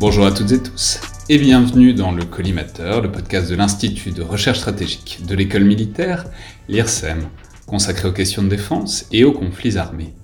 Bonjour 0.00 0.26
à 0.26 0.30
toutes 0.30 0.52
et 0.52 0.62
tous, 0.62 1.00
et 1.28 1.38
bienvenue 1.38 1.92
dans 1.92 2.12
le 2.12 2.24
Collimateur, 2.24 3.02
le 3.02 3.10
podcast 3.10 3.50
de 3.50 3.56
l'Institut 3.56 4.12
de 4.12 4.22
recherche 4.22 4.58
stratégique 4.58 5.26
de 5.26 5.34
l'école 5.34 5.64
militaire, 5.64 6.26
l'IRSEM, 6.68 7.28
consacré 7.66 8.06
aux 8.06 8.12
questions 8.12 8.44
de 8.44 8.48
défense 8.48 9.06
et 9.10 9.24
aux 9.24 9.32
conflits 9.32 9.76
armés. 9.76 10.14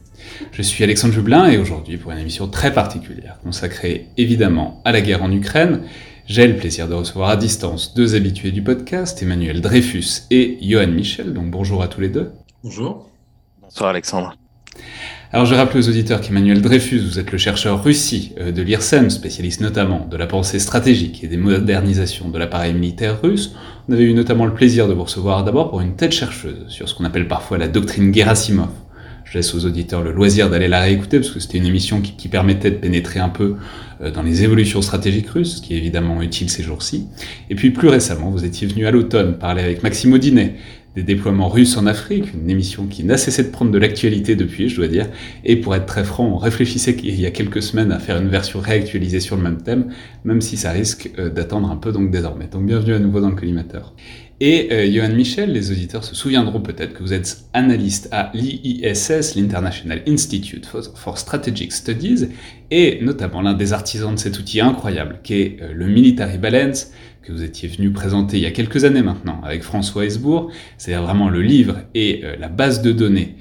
Je 0.52 0.62
suis 0.62 0.84
Alexandre 0.84 1.12
Jublin 1.12 1.48
et 1.48 1.58
aujourd'hui 1.58 1.96
pour 1.96 2.12
une 2.12 2.18
émission 2.18 2.46
très 2.46 2.72
particulière, 2.72 3.40
consacrée 3.42 4.10
évidemment 4.16 4.80
à 4.84 4.92
la 4.92 5.00
guerre 5.00 5.24
en 5.24 5.32
Ukraine, 5.32 5.82
j'ai 6.26 6.46
le 6.46 6.56
plaisir 6.56 6.86
de 6.86 6.94
recevoir 6.94 7.30
à 7.30 7.36
distance 7.36 7.94
deux 7.94 8.14
habitués 8.14 8.52
du 8.52 8.62
podcast, 8.62 9.20
Emmanuel 9.24 9.60
Dreyfus 9.60 10.22
et 10.30 10.56
Johan 10.62 10.86
Michel, 10.86 11.32
donc 11.32 11.50
bonjour 11.50 11.82
à 11.82 11.88
tous 11.88 12.00
les 12.00 12.10
deux. 12.10 12.30
Bonjour. 12.62 13.10
Bonsoir 13.60 13.90
Alexandre. 13.90 14.36
Alors 15.34 15.46
je 15.46 15.56
rappelle 15.56 15.80
aux 15.80 15.88
auditeurs 15.88 16.20
qu'Emmanuel 16.20 16.62
Dreyfus, 16.62 17.00
vous 17.00 17.18
êtes 17.18 17.32
le 17.32 17.38
chercheur 17.38 17.82
Russie 17.82 18.34
euh, 18.38 18.52
de 18.52 18.62
l'IRSEM, 18.62 19.10
spécialiste 19.10 19.62
notamment 19.62 20.06
de 20.08 20.16
la 20.16 20.28
pensée 20.28 20.60
stratégique 20.60 21.24
et 21.24 21.26
des 21.26 21.36
modernisations 21.36 22.28
de 22.28 22.38
l'appareil 22.38 22.72
militaire 22.72 23.20
russe. 23.20 23.52
On 23.88 23.94
avait 23.94 24.04
eu 24.04 24.14
notamment 24.14 24.46
le 24.46 24.54
plaisir 24.54 24.86
de 24.86 24.94
vous 24.94 25.02
recevoir 25.02 25.42
d'abord 25.42 25.70
pour 25.70 25.80
une 25.80 25.96
tête 25.96 26.12
chercheuse 26.12 26.66
sur 26.68 26.88
ce 26.88 26.94
qu'on 26.94 27.04
appelle 27.04 27.26
parfois 27.26 27.58
la 27.58 27.66
doctrine 27.66 28.14
Gerasimov. 28.14 28.68
Je 29.24 29.38
laisse 29.38 29.52
aux 29.56 29.66
auditeurs 29.66 30.04
le 30.04 30.12
loisir 30.12 30.50
d'aller 30.50 30.68
la 30.68 30.82
réécouter 30.82 31.18
parce 31.18 31.32
que 31.32 31.40
c'était 31.40 31.58
une 31.58 31.66
émission 31.66 32.00
qui, 32.00 32.28
permettait 32.28 32.70
de 32.70 32.76
pénétrer 32.76 33.18
un 33.18 33.28
peu 33.28 33.56
euh, 34.02 34.12
dans 34.12 34.22
les 34.22 34.44
évolutions 34.44 34.82
stratégiques 34.82 35.30
russes, 35.30 35.56
ce 35.56 35.62
qui 35.62 35.74
est 35.74 35.78
évidemment 35.78 36.22
utile 36.22 36.48
ces 36.48 36.62
jours-ci. 36.62 37.08
Et 37.50 37.56
puis 37.56 37.72
plus 37.72 37.88
récemment, 37.88 38.30
vous 38.30 38.44
étiez 38.44 38.68
venu 38.68 38.86
à 38.86 38.92
l'automne 38.92 39.36
parler 39.36 39.64
avec 39.64 39.82
Maxime 39.82 40.12
Audinet 40.12 40.54
des 40.94 41.02
déploiements 41.02 41.48
russes 41.48 41.76
en 41.76 41.86
Afrique, 41.86 42.32
une 42.34 42.48
émission 42.48 42.86
qui 42.86 43.02
n'a 43.04 43.16
cessé 43.16 43.42
de 43.42 43.48
prendre 43.48 43.72
de 43.72 43.78
l'actualité 43.78 44.36
depuis, 44.36 44.68
je 44.68 44.76
dois 44.76 44.86
dire. 44.86 45.08
Et 45.44 45.56
pour 45.56 45.74
être 45.74 45.86
très 45.86 46.04
franc, 46.04 46.26
on 46.26 46.36
réfléchissait 46.36 46.96
il 47.02 47.20
y 47.20 47.26
a 47.26 47.30
quelques 47.30 47.62
semaines 47.62 47.90
à 47.90 47.98
faire 47.98 48.20
une 48.20 48.28
version 48.28 48.60
réactualisée 48.60 49.20
sur 49.20 49.36
le 49.36 49.42
même 49.42 49.60
thème, 49.60 49.90
même 50.24 50.40
si 50.40 50.56
ça 50.56 50.70
risque 50.70 51.10
euh, 51.18 51.30
d'attendre 51.30 51.70
un 51.70 51.76
peu 51.76 51.90
donc 51.90 52.10
désormais. 52.10 52.46
Donc 52.46 52.66
bienvenue 52.66 52.94
à 52.94 52.98
nouveau 53.00 53.20
dans 53.20 53.30
le 53.30 53.36
collimateur. 53.36 53.94
Et 54.40 54.68
euh, 54.72 54.90
Johan 54.90 55.14
Michel, 55.14 55.52
les 55.52 55.70
auditeurs 55.70 56.02
se 56.02 56.14
souviendront 56.14 56.60
peut-être 56.60 56.92
que 56.92 57.02
vous 57.02 57.12
êtes 57.12 57.44
analyste 57.52 58.08
à 58.10 58.32
l'IISS, 58.34 59.36
l'International 59.36 60.02
Institute 60.08 60.66
for 60.66 61.18
Strategic 61.18 61.72
Studies, 61.72 62.28
et 62.70 62.98
notamment 63.02 63.40
l'un 63.40 63.54
des 63.54 63.72
artisans 63.72 64.12
de 64.12 64.18
cet 64.18 64.38
outil 64.38 64.60
incroyable 64.60 65.20
qu'est 65.22 65.58
euh, 65.62 65.72
le 65.72 65.86
Military 65.86 66.38
Balance, 66.38 66.90
que 67.22 67.30
vous 67.32 67.44
étiez 67.44 67.68
venu 67.68 67.92
présenter 67.92 68.36
il 68.36 68.42
y 68.42 68.46
a 68.46 68.50
quelques 68.50 68.84
années 68.84 69.02
maintenant 69.02 69.40
avec 69.44 69.62
François 69.62 70.04
Hesbourg, 70.04 70.50
c'est-à-dire 70.76 71.04
vraiment 71.04 71.28
le 71.28 71.40
livre 71.40 71.78
et 71.94 72.22
euh, 72.24 72.36
la 72.36 72.48
base 72.48 72.82
de 72.82 72.90
données 72.90 73.36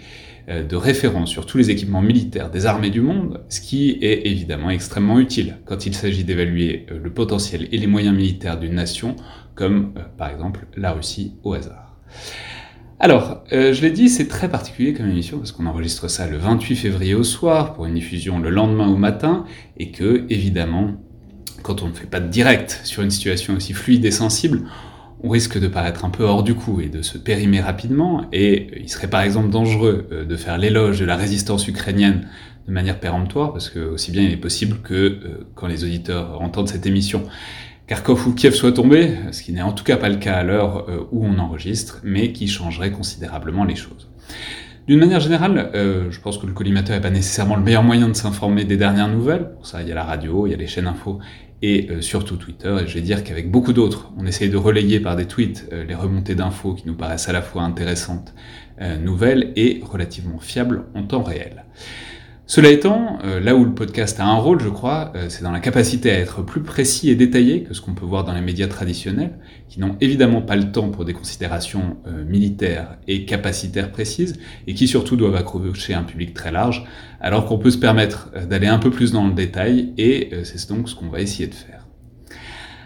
euh, 0.50 0.64
de 0.64 0.76
référence 0.76 1.30
sur 1.30 1.46
tous 1.48 1.58
les 1.58 1.72
équipements 1.72 2.02
militaires 2.02 2.52
des 2.52 2.68
armées 2.68 2.92
du 2.92 3.02
monde, 3.02 3.42
ce 3.50 3.62
qui 3.62 3.98
est 4.02 4.28
évidemment 4.28 4.70
extrêmement 4.70 5.20
utile 5.20 5.58
quand 5.66 5.88
il 5.88 5.96
s'agit 5.96 6.24
d'évaluer 6.24 6.86
le 6.92 7.10
potentiel 7.10 7.68
et 7.72 7.78
les 7.78 7.88
moyens 7.88 8.16
militaires 8.16 8.60
d'une 8.60 8.76
nation, 8.76 9.16
comme 9.56 9.94
par 10.18 10.30
exemple 10.30 10.68
la 10.76 10.92
Russie 10.92 11.36
au 11.44 11.54
hasard. 11.54 11.96
Alors, 13.00 13.44
je 13.52 13.82
l'ai 13.82 13.92
dit, 13.92 14.08
c'est 14.08 14.30
très 14.30 14.48
particulier 14.48 14.94
comme 14.94 15.10
émission 15.10 15.38
parce 15.38 15.52
qu'on 15.52 15.66
enregistre 15.66 16.08
ça 16.08 16.26
le 16.26 16.38
28 16.38 16.76
février 16.76 17.16
au 17.16 17.24
soir 17.24 17.74
pour 17.74 17.86
une 17.86 17.96
diffusion 17.96 18.40
le 18.40 18.50
lendemain 18.50 18.88
au 18.88 18.96
matin 18.96 19.44
et 19.78 19.92
que, 19.92 20.26
évidemment, 20.30 20.92
quand 21.64 21.82
on 21.82 21.88
ne 21.88 21.94
fait 21.94 22.08
pas 22.08 22.20
de 22.20 22.28
direct 22.28 22.82
sur 22.84 23.02
une 23.04 23.10
situation 23.10 23.56
aussi 23.56 23.74
fluide 23.74 24.06
et 24.06 24.12
sensible, 24.12 24.64
on 25.24 25.30
risque 25.30 25.58
de 25.58 25.68
paraître 25.68 26.06
un 26.06 26.10
peu 26.10 26.24
hors 26.24 26.44
du 26.44 26.54
coup 26.54 26.82
et 26.82 26.90
de 26.90 27.02
se 27.02 27.18
périmer 27.18 27.62
rapidement, 27.62 28.26
et 28.34 28.68
il 28.82 28.90
serait 28.90 29.10
par 29.10 29.22
exemple 29.22 29.50
dangereux 29.50 30.08
euh, 30.12 30.26
de 30.26 30.36
faire 30.36 30.58
l'éloge 30.58 31.00
de 31.00 31.06
la 31.06 31.16
résistance 31.16 31.68
ukrainienne 31.68 32.28
de 32.68 32.74
manière 32.74 33.00
péremptoire, 33.00 33.54
parce 33.54 33.70
que 33.70 33.80
aussi 33.80 34.12
bien 34.12 34.22
il 34.22 34.32
est 34.32 34.38
possible 34.38 34.78
que 34.84 34.94
euh, 34.94 35.48
quand 35.56 35.68
les 35.68 35.86
auditeurs 35.86 36.42
entendent 36.42 36.68
cette 36.68 36.86
émission, 36.86 37.24
Kharkov 37.88 38.28
ou 38.28 38.34
Kiev 38.34 38.54
soit 38.54 38.72
tombé, 38.72 39.16
ce 39.32 39.42
qui 39.44 39.52
n'est 39.52 39.62
en 39.62 39.74
tout 39.74 39.84
cas 39.84 39.98
pas 39.98 40.10
le 40.10 40.16
cas 40.18 40.36
à 40.36 40.44
l'heure 40.44 40.90
euh, 40.90 41.08
où 41.12 41.26
on 41.26 41.38
enregistre, 41.40 42.00
mais 42.04 42.32
qui 42.32 42.48
changerait 42.48 42.92
considérablement 42.92 43.66
les 43.66 43.76
choses. 43.76 44.10
D'une 44.88 45.00
manière 45.00 45.22
générale, 45.22 45.72
je 45.74 46.20
pense 46.20 46.38
que 46.38 46.46
le 46.46 46.52
collimateur 46.52 46.94
n'est 46.94 47.02
pas 47.02 47.10
nécessairement 47.10 47.56
le 47.56 47.62
meilleur 47.64 47.84
moyen 47.84 48.10
de 48.10 48.14
s'informer 48.14 48.66
des 48.66 48.76
dernières 48.76 49.08
nouvelles. 49.08 49.54
Pour 49.54 49.66
ça, 49.66 49.82
il 49.82 49.88
y 49.88 49.94
a 49.94 49.96
la 49.96 50.04
radio, 50.04 50.46
il 50.46 50.50
y 50.50 50.54
a 50.54 50.58
les 50.58 50.68
chaînes 50.68 50.88
info 50.88 51.22
et 51.64 51.88
euh, 51.90 52.02
surtout 52.02 52.36
Twitter. 52.36 52.78
Et 52.84 52.88
je 52.88 52.94
vais 52.94 53.02
dire 53.02 53.24
qu'avec 53.24 53.50
beaucoup 53.50 53.74
d'autres, 53.74 54.12
on 54.18 54.28
essaye 54.28 54.50
de 54.50 54.58
relayer 54.58 55.00
par 55.00 55.16
des 55.16 55.26
tweets 55.26 55.68
euh, 55.72 55.86
les 55.86 55.96
remontées 55.96 56.36
d'infos 56.36 56.76
qui 56.76 56.86
nous 56.86 56.94
paraissent 56.94 57.30
à 57.30 57.32
la 57.32 57.42
fois 57.42 57.64
intéressantes, 57.64 58.36
euh, 58.82 58.98
nouvelles 58.98 59.54
et 59.56 59.82
relativement 59.82 60.40
fiables 60.40 60.84
en 60.94 61.04
temps 61.04 61.24
réel. 61.24 61.64
Cela 62.46 62.72
étant, 62.72 63.20
euh, 63.24 63.40
là 63.40 63.56
où 63.56 63.64
le 63.64 63.74
podcast 63.74 64.20
a 64.20 64.26
un 64.26 64.36
rôle, 64.36 64.60
je 64.60 64.68
crois, 64.68 65.14
euh, 65.16 65.28
c'est 65.30 65.44
dans 65.44 65.52
la 65.52 65.62
capacité 65.62 66.12
à 66.12 66.20
être 66.20 66.42
plus 66.42 66.62
précis 66.62 67.10
et 67.10 67.16
détaillé 67.16 67.64
que 67.64 67.74
ce 67.74 67.80
qu'on 67.80 67.94
peut 67.94 68.06
voir 68.06 68.26
dans 68.26 68.34
les 68.34 68.42
médias 68.42 68.68
traditionnels, 68.68 69.40
qui 69.70 69.80
n'ont 69.80 69.96
évidemment 70.02 70.42
pas 70.42 70.58
le 70.58 70.70
temps 70.70 70.90
pour 70.90 71.06
des 71.06 71.14
considérations 71.14 71.96
euh, 72.06 72.26
militaires 72.26 72.98
et 73.08 73.24
capacitaires 73.24 73.94
précises, 73.94 74.38
et 74.68 74.74
qui 74.74 74.90
surtout 74.90 75.16
doivent 75.16 75.38
accrocher 75.38 75.94
un 75.94 76.04
public 76.04 76.34
très 76.34 76.52
large, 76.52 76.86
alors 77.22 77.46
qu'on 77.46 77.58
peut 77.58 77.72
se 77.72 77.78
permettre 77.78 78.30
d'aller 78.50 78.68
un 78.68 78.80
peu 78.80 78.92
plus 78.92 79.14
dans 79.14 79.26
le 79.26 79.34
détail, 79.34 79.94
et 79.98 80.32
c'est 80.44 80.68
donc 80.68 80.90
ce 80.90 80.96
qu'on 80.96 81.08
va 81.08 81.22
essayer 81.22 81.48
de 81.48 81.56
faire. 81.56 81.83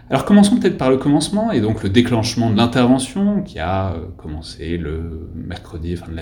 Alors 0.10 0.24
commençons 0.24 0.56
peut-être 0.58 0.78
par 0.78 0.90
le 0.90 0.96
commencement 0.96 1.52
et 1.52 1.60
donc 1.60 1.84
le 1.84 1.90
déclenchement 1.90 2.50
de 2.50 2.56
l'intervention 2.56 3.42
qui 3.42 3.60
a 3.60 3.92
euh, 3.92 4.06
commencé 4.16 4.78
le 4.78 5.30
mercredi, 5.36 5.96
enfin 6.00 6.14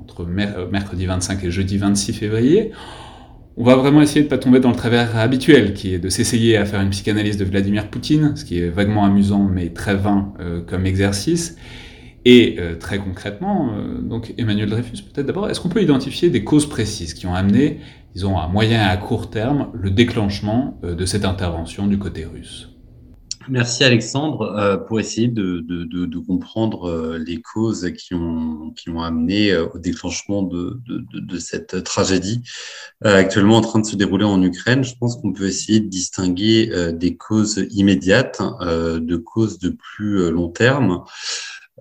entre 0.00 0.22
euh, 0.22 0.66
mercredi 0.70 1.04
25 1.04 1.44
et 1.44 1.50
jeudi 1.50 1.76
26 1.76 2.14
février. 2.14 2.72
On 3.58 3.64
va 3.64 3.76
vraiment 3.76 4.00
essayer 4.00 4.22
de 4.22 4.26
ne 4.26 4.30
pas 4.30 4.38
tomber 4.38 4.60
dans 4.60 4.70
le 4.70 4.76
travers 4.76 5.14
habituel 5.18 5.74
qui 5.74 5.92
est 5.92 5.98
de 5.98 6.08
s'essayer 6.08 6.56
à 6.56 6.64
faire 6.64 6.80
une 6.80 6.88
psychanalyse 6.88 7.36
de 7.36 7.44
Vladimir 7.44 7.88
Poutine, 7.88 8.34
ce 8.34 8.46
qui 8.46 8.60
est 8.60 8.70
vaguement 8.70 9.04
amusant 9.04 9.44
mais 9.44 9.68
très 9.70 9.94
vain 9.94 10.32
euh, 10.40 10.62
comme 10.62 10.86
exercice. 10.86 11.56
Et 12.28 12.58
très 12.80 12.98
concrètement, 12.98 13.70
donc 14.02 14.34
Emmanuel 14.36 14.68
Dreyfus, 14.68 15.00
peut-être 15.00 15.26
d'abord, 15.26 15.48
est-ce 15.48 15.60
qu'on 15.60 15.68
peut 15.68 15.80
identifier 15.80 16.28
des 16.28 16.42
causes 16.42 16.68
précises 16.68 17.14
qui 17.14 17.24
ont 17.28 17.36
amené, 17.36 17.78
disons 18.16 18.36
à 18.36 18.48
moyen 18.48 18.82
et 18.82 18.90
à 18.90 18.96
court 18.96 19.30
terme, 19.30 19.68
le 19.74 19.92
déclenchement 19.92 20.80
de 20.82 21.06
cette 21.06 21.24
intervention 21.24 21.86
du 21.86 22.00
côté 22.00 22.24
russe? 22.24 22.75
Merci 23.48 23.84
Alexandre 23.84 24.42
euh, 24.42 24.76
pour 24.76 24.98
essayer 24.98 25.28
de, 25.28 26.18
comprendre 26.26 26.88
euh, 26.88 27.18
les 27.18 27.40
causes 27.40 27.92
qui 27.96 28.14
ont, 28.14 28.72
qui 28.76 28.90
ont 28.90 29.00
amené 29.00 29.52
euh, 29.52 29.68
au 29.72 29.78
déclenchement 29.78 30.42
de, 30.42 30.80
cette 31.38 31.84
tragédie 31.84 32.42
actuellement 33.02 33.58
en 33.58 33.60
train 33.60 33.78
de 33.78 33.86
se 33.86 33.94
dérouler 33.94 34.24
en 34.24 34.42
Ukraine. 34.42 34.82
Je 34.82 34.94
pense 34.98 35.16
qu'on 35.16 35.32
peut 35.32 35.46
essayer 35.46 35.80
de 35.80 35.88
distinguer 35.88 36.92
des 36.94 37.16
causes 37.16 37.66
immédiates 37.70 38.40
de 38.40 39.16
causes 39.16 39.58
de 39.58 39.68
plus 39.68 40.30
long 40.30 40.48
terme. 40.48 41.04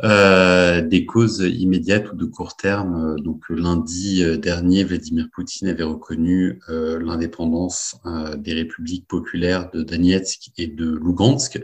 Euh, 0.03 0.81
des 0.81 1.06
causes 1.06 1.39
immédiates 1.39 2.11
ou 2.11 2.16
de 2.17 2.25
court 2.25 2.57
terme. 2.57 3.16
Donc 3.22 3.45
lundi 3.47 4.25
euh, 4.25 4.35
dernier, 4.35 4.83
Vladimir 4.83 5.29
Poutine 5.33 5.69
avait 5.69 5.83
reconnu 5.83 6.59
euh, 6.67 7.00
l'indépendance 7.01 7.97
des 8.38 8.53
républiques 8.53 9.07
populaires 9.07 9.72
de 9.72 9.83
Donetsk 9.83 10.51
et 10.57 10.67
de 10.67 11.00
Lugansk. 11.01 11.61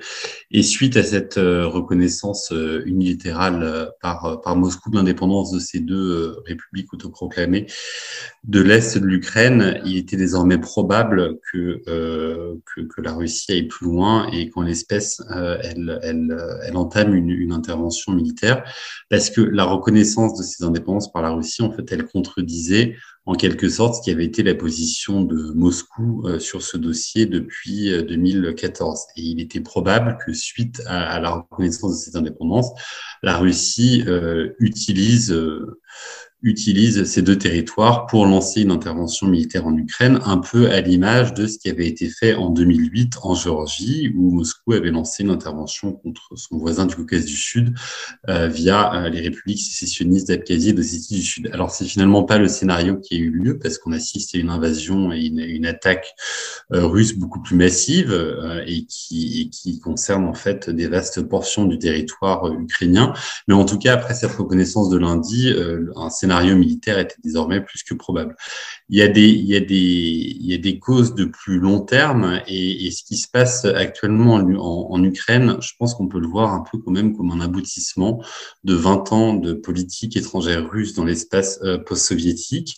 Et 0.49 0.63
suite 0.63 0.95
à 0.95 1.03
cette 1.03 1.35
reconnaissance 1.35 2.53
unilatérale 2.85 3.91
par, 4.01 4.41
par 4.41 4.55
Moscou 4.55 4.89
de 4.89 4.95
l'indépendance 4.95 5.51
de 5.51 5.59
ces 5.59 5.79
deux 5.79 6.37
républiques 6.45 6.93
autoproclamées 6.93 7.67
de 8.43 8.61
l'Est 8.61 8.97
de 8.97 9.05
l'Ukraine, 9.05 9.79
il 9.85 9.97
était 9.97 10.17
désormais 10.17 10.57
probable 10.57 11.37
que, 11.51 11.83
que, 11.85 12.81
que, 12.81 13.01
la 13.01 13.13
Russie 13.13 13.51
aille 13.51 13.67
plus 13.67 13.85
loin 13.85 14.27
et 14.31 14.49
qu'en 14.49 14.63
l'espèce, 14.63 15.21
elle, 15.29 15.99
elle, 16.01 16.35
elle 16.63 16.75
entame 16.75 17.13
une, 17.13 17.29
une 17.29 17.53
intervention 17.53 18.13
militaire, 18.13 18.63
parce 19.11 19.29
que 19.29 19.41
la 19.41 19.63
reconnaissance 19.63 20.37
de 20.39 20.43
ces 20.43 20.63
indépendances 20.63 21.11
par 21.11 21.21
la 21.21 21.29
Russie, 21.29 21.61
en 21.61 21.71
fait, 21.71 21.91
elle 21.91 22.05
contredisait 22.05 22.95
en 23.25 23.35
quelque 23.35 23.69
sorte 23.69 23.95
ce 23.95 24.01
qui 24.01 24.11
avait 24.11 24.25
été 24.25 24.41
la 24.41 24.55
position 24.55 25.23
de 25.23 25.53
Moscou 25.53 26.23
euh, 26.25 26.39
sur 26.39 26.61
ce 26.61 26.77
dossier 26.77 27.27
depuis 27.27 27.89
2014. 28.03 28.99
Euh, 28.99 29.03
Et 29.17 29.21
il 29.21 29.41
était 29.41 29.61
probable 29.61 30.17
que 30.25 30.33
suite 30.33 30.81
à, 30.87 31.19
la 31.19 31.29
reconnaissance 31.29 31.91
de 31.91 32.11
ces 32.11 32.17
indépendances, 32.17 32.71
la 33.21 33.37
Russie 33.37 34.03
euh, 34.07 34.49
utilise 34.59 35.35
utilise 36.43 37.03
ces 37.03 37.21
deux 37.21 37.37
territoires 37.37 38.07
pour 38.07 38.25
lancer 38.25 38.61
une 38.61 38.71
intervention 38.71 39.27
militaire 39.27 39.67
en 39.67 39.77
Ukraine, 39.77 40.19
un 40.25 40.37
peu 40.37 40.71
à 40.71 40.81
l'image 40.81 41.33
de 41.33 41.45
ce 41.45 41.59
qui 41.59 41.69
avait 41.69 41.87
été 41.87 42.09
fait 42.09 42.33
en 42.33 42.49
2008 42.49 43.13
en 43.21 43.35
Géorgie, 43.35 44.11
où 44.15 44.31
Moscou 44.31 44.73
avait 44.73 44.89
lancé 44.89 45.23
une 45.23 45.29
intervention 45.29 45.93
contre 45.93 46.35
son 46.35 46.57
voisin 46.57 46.87
du 46.87 46.95
Caucase 46.95 47.25
du 47.25 47.35
Sud 47.35 47.75
euh, 48.27 48.47
via 48.47 48.93
euh, 48.93 49.09
les 49.09 49.21
républiques 49.21 49.61
sécessionnistes 49.61 50.29
d'Abkhazie 50.29 50.69
et 50.69 50.73
d'Ossétie 50.73 51.15
du 51.15 51.21
Sud. 51.21 51.49
Alors 51.53 51.69
c'est 51.69 51.85
finalement 51.85 52.23
pas 52.23 52.39
le 52.39 52.47
scénario 52.47 52.97
qui 52.97 53.15
a 53.15 53.17
eu 53.17 53.29
lieu 53.29 53.59
parce 53.59 53.77
qu'on 53.77 53.91
assiste 53.91 54.33
à 54.33 54.39
une 54.39 54.49
invasion 54.49 55.13
et 55.13 55.21
une, 55.21 55.65
attaque 55.65 56.15
euh, 56.73 56.87
russe 56.87 57.13
beaucoup 57.13 57.39
plus 57.39 57.55
massive 57.55 58.11
et 58.65 58.85
qui, 58.85 59.41
et 59.41 59.49
qui 59.49 59.79
concerne 59.79 60.25
en 60.25 60.33
fait 60.33 60.71
des 60.71 60.87
vastes 60.87 61.21
portions 61.21 61.65
du 61.65 61.77
territoire 61.77 62.51
ukrainien. 62.51 63.13
Mais 63.47 63.53
en 63.53 63.63
tout 63.63 63.77
cas, 63.77 63.93
après 63.93 64.15
cette 64.15 64.31
reconnaissance 64.31 64.89
de 64.89 64.97
lundi, 64.97 65.53
un 65.95 66.09
scénario 66.09 66.30
militaire 66.55 66.99
était 66.99 67.15
désormais 67.23 67.61
plus 67.61 67.83
que 67.83 67.93
probable. 67.93 68.35
il 68.89 68.97
y 68.97 69.01
a 69.01 69.07
des, 69.07 70.79
causes 70.79 71.15
de 71.15 71.25
plus 71.25 71.59
long 71.59 71.79
terme 71.79 72.41
et, 72.47 72.87
et 72.87 72.91
ce 72.91 73.03
qui 73.03 73.17
se 73.17 73.27
passe 73.27 73.65
actuellement 73.65 74.35
en, 74.35 74.91
en, 74.91 75.03
Ukraine, 75.03 75.57
je 75.61 75.71
pense 75.77 75.95
qu'on 75.95 76.07
peut 76.07 76.19
le 76.19 76.27
voir 76.27 76.53
un 76.53 76.63
peu 76.69 76.77
quand 76.77 76.91
même 76.91 77.15
comme 77.15 77.31
un 77.31 77.41
aboutissement 77.41 78.23
de 78.63 78.73
20 78.73 79.11
ans 79.11 79.33
de 79.33 79.53
politique 79.53 80.17
étrangère 80.17 80.69
russe 80.69 80.93
dans 80.93 81.05
l'espace 81.05 81.59
euh, 81.63 81.77
post-soviétique. 81.77 82.77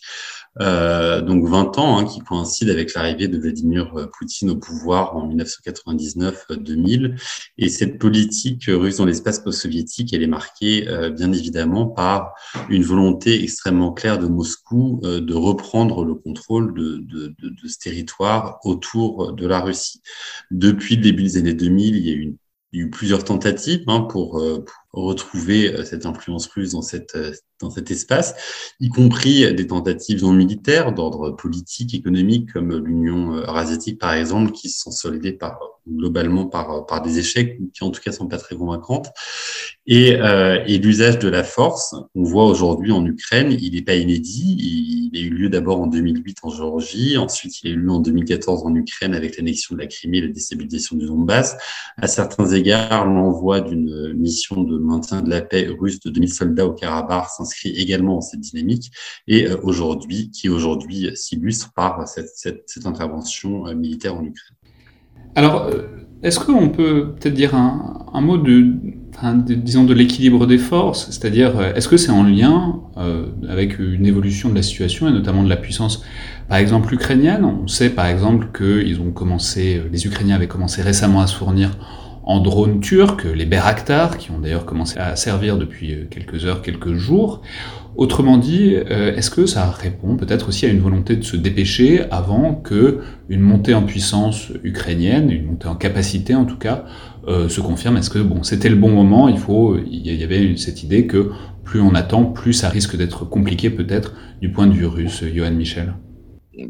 Euh, 0.60 1.20
donc 1.20 1.48
20 1.48 1.78
ans 1.78 1.98
hein, 1.98 2.04
qui 2.04 2.20
coïncide 2.20 2.70
avec 2.70 2.94
l'arrivée 2.94 3.28
de 3.28 3.38
Vladimir 3.38 4.08
Poutine 4.16 4.50
au 4.50 4.56
pouvoir 4.56 5.16
en 5.16 5.28
1999-2000. 5.28 7.20
Et 7.58 7.68
cette 7.68 7.98
politique 7.98 8.64
russe 8.68 8.98
dans 8.98 9.04
l'espace 9.04 9.40
post-soviétique, 9.40 10.12
elle 10.12 10.22
est 10.22 10.28
marquée 10.28 10.88
euh, 10.88 11.10
bien 11.10 11.32
évidemment 11.32 11.86
par 11.86 12.34
une 12.68 12.84
volonté 12.84 13.42
extrêmement 13.42 13.92
claire 13.92 14.18
de 14.18 14.26
Moscou 14.26 15.00
euh, 15.04 15.20
de 15.20 15.34
reprendre 15.34 16.04
le 16.04 16.14
contrôle 16.14 16.74
de, 16.74 16.98
de, 16.98 17.34
de, 17.38 17.48
de, 17.48 17.68
ce 17.68 17.78
territoire 17.78 18.60
autour 18.64 19.32
de 19.32 19.46
la 19.46 19.60
Russie. 19.60 20.02
Depuis 20.50 20.96
le 20.96 21.02
début 21.02 21.22
des 21.22 21.36
années 21.36 21.54
2000, 21.54 21.96
il 21.96 22.06
y 22.06 22.10
a 22.10 22.14
eu 22.14 22.36
il 22.74 22.80
y 22.80 22.82
a 22.82 22.86
eu 22.86 22.90
plusieurs 22.90 23.22
tentatives 23.22 23.84
hein, 23.86 24.00
pour, 24.00 24.40
euh, 24.40 24.64
pour, 24.64 24.74
retrouver 24.94 25.84
cette 25.84 26.06
influence 26.06 26.46
russe 26.46 26.72
dans 26.72 26.82
cette 26.82 27.16
dans 27.60 27.70
cet 27.70 27.90
espace, 27.90 28.34
y 28.80 28.88
compris 28.88 29.54
des 29.54 29.66
tentatives 29.66 30.22
non 30.22 30.32
militaires 30.32 30.92
d'ordre 30.92 31.30
politique, 31.30 31.94
économique, 31.94 32.52
comme 32.52 32.76
l'Union 32.84 33.34
eurasiatique 33.36 34.00
par 34.00 34.12
exemple, 34.12 34.52
qui 34.52 34.68
se 34.68 34.80
sont 34.80 34.90
soldées 34.90 35.32
par, 35.32 35.58
globalement 35.88 36.46
par, 36.46 36.86
par 36.86 37.02
des 37.02 37.18
échecs, 37.18 37.58
qui 37.72 37.84
en 37.84 37.90
tout 37.90 38.00
cas 38.00 38.12
sont 38.12 38.26
pas 38.26 38.38
très 38.38 38.56
convaincantes. 38.56 39.08
Et, 39.86 40.16
euh, 40.16 40.64
l'usage 40.64 41.18
de 41.18 41.28
la 41.28 41.44
force, 41.44 41.94
on 42.14 42.24
voit 42.24 42.46
aujourd'hui 42.46 42.92
en 42.92 43.04
Ukraine, 43.04 43.52
il 43.52 43.74
n'est 43.74 43.82
pas 43.82 43.94
inédit. 43.94 44.56
Il, 44.58 45.10
il, 45.12 45.20
a 45.20 45.22
eu 45.22 45.30
lieu 45.30 45.48
d'abord 45.48 45.80
en 45.80 45.86
2008 45.86 46.38
en 46.42 46.50
Géorgie, 46.50 47.16
ensuite 47.16 47.62
il 47.62 47.70
a 47.70 47.74
eu 47.74 47.76
lieu 47.76 47.90
en 47.90 48.00
2014 48.00 48.64
en 48.64 48.74
Ukraine 48.74 49.14
avec 49.14 49.36
l'annexion 49.36 49.76
de 49.76 49.80
la 49.80 49.86
Crimée 49.86 50.20
la 50.20 50.28
déstabilisation 50.28 50.96
du 50.96 51.06
Donbass. 51.06 51.56
À 51.96 52.08
certains 52.08 52.50
égards, 52.50 53.06
l'envoi 53.06 53.60
d'une 53.60 54.12
mission 54.14 54.62
de 54.62 54.76
maintien 54.84 55.22
de 55.22 55.30
la 55.30 55.40
paix 55.40 55.68
russe 55.78 56.00
de 56.00 56.10
2000 56.10 56.32
soldats 56.32 56.66
au 56.66 56.72
Karabakh 56.72 57.28
s'inscrit 57.36 57.70
également 57.70 58.14
dans 58.14 58.20
cette 58.20 58.40
dynamique 58.40 58.90
et 59.26 59.46
euh, 59.46 59.56
aujourd'hui, 59.62 60.30
qui 60.30 60.48
aujourd'hui 60.48 61.10
s'illustre 61.14 61.72
par 61.74 62.06
cette, 62.06 62.86
intervention 62.86 63.66
euh, 63.66 63.74
militaire 63.74 64.14
en 64.14 64.24
Ukraine. 64.24 64.56
Alors, 65.34 65.64
euh, 65.64 65.82
est-ce 66.22 66.38
qu'on 66.38 66.68
peut 66.70 67.14
peut-être 67.14 67.34
dire 67.34 67.54
un, 67.54 68.20
mot 68.20 68.38
de, 68.38 68.72
disons, 69.42 69.84
de 69.84 69.92
l'équilibre 69.92 70.46
des 70.46 70.58
forces? 70.58 71.10
C'est-à-dire, 71.10 71.60
est-ce 71.76 71.88
que 71.88 71.98
c'est 71.98 72.12
en 72.12 72.22
lien 72.22 72.80
avec 73.46 73.78
une 73.78 74.06
évolution 74.06 74.48
de 74.48 74.54
la 74.54 74.62
situation 74.62 75.06
et 75.06 75.12
notamment 75.12 75.42
de 75.42 75.50
la 75.50 75.58
puissance, 75.58 76.02
par 76.48 76.56
exemple, 76.56 76.94
ukrainienne? 76.94 77.44
On 77.44 77.68
sait, 77.68 77.90
par 77.90 78.06
exemple, 78.06 78.48
qu'ils 78.56 79.02
ont 79.02 79.10
commencé, 79.10 79.82
les 79.92 80.06
Ukrainiens 80.06 80.36
avaient 80.36 80.48
commencé 80.48 80.80
récemment 80.80 81.20
à 81.20 81.26
se 81.26 81.36
fournir 81.36 81.76
en 82.26 82.40
drones 82.40 82.80
turcs, 82.80 83.24
les 83.34 83.44
Beraktar, 83.44 84.16
qui 84.18 84.30
ont 84.30 84.38
d'ailleurs 84.38 84.64
commencé 84.64 84.98
à 84.98 85.14
servir 85.16 85.58
depuis 85.58 85.92
euh, 85.92 86.04
quelques 86.10 86.46
heures, 86.46 86.62
quelques 86.62 86.94
jours. 86.94 87.42
Autrement 87.96 88.38
dit, 88.38 88.74
euh, 88.74 89.14
est-ce 89.14 89.30
que 89.30 89.46
ça 89.46 89.70
répond 89.70 90.16
peut-être 90.16 90.48
aussi 90.48 90.66
à 90.66 90.68
une 90.68 90.80
volonté 90.80 91.16
de 91.16 91.22
se 91.22 91.36
dépêcher 91.36 92.02
avant 92.10 92.54
que 92.54 93.00
une 93.28 93.40
montée 93.40 93.74
en 93.74 93.82
puissance 93.82 94.50
ukrainienne, 94.64 95.30
une 95.30 95.46
montée 95.46 95.68
en 95.68 95.76
capacité 95.76 96.34
en 96.34 96.44
tout 96.44 96.56
cas, 96.56 96.86
euh, 97.28 97.48
se 97.48 97.60
confirme? 97.60 97.96
Est-ce 97.98 98.10
que 98.10 98.18
bon, 98.18 98.42
c'était 98.42 98.70
le 98.70 98.76
bon 98.76 98.90
moment 98.90 99.28
Il 99.28 99.38
faut, 99.38 99.76
il 99.78 100.12
y 100.12 100.24
avait 100.24 100.56
cette 100.56 100.82
idée 100.82 101.06
que 101.06 101.30
plus 101.62 101.80
on 101.80 101.94
attend, 101.94 102.24
plus 102.24 102.52
ça 102.52 102.68
risque 102.68 102.96
d'être 102.96 103.24
compliqué 103.24 103.70
peut-être 103.70 104.14
du 104.40 104.50
point 104.50 104.66
de 104.66 104.72
vue 104.72 104.86
russe. 104.86 105.22
Johan 105.32 105.52
Michel? 105.52 105.94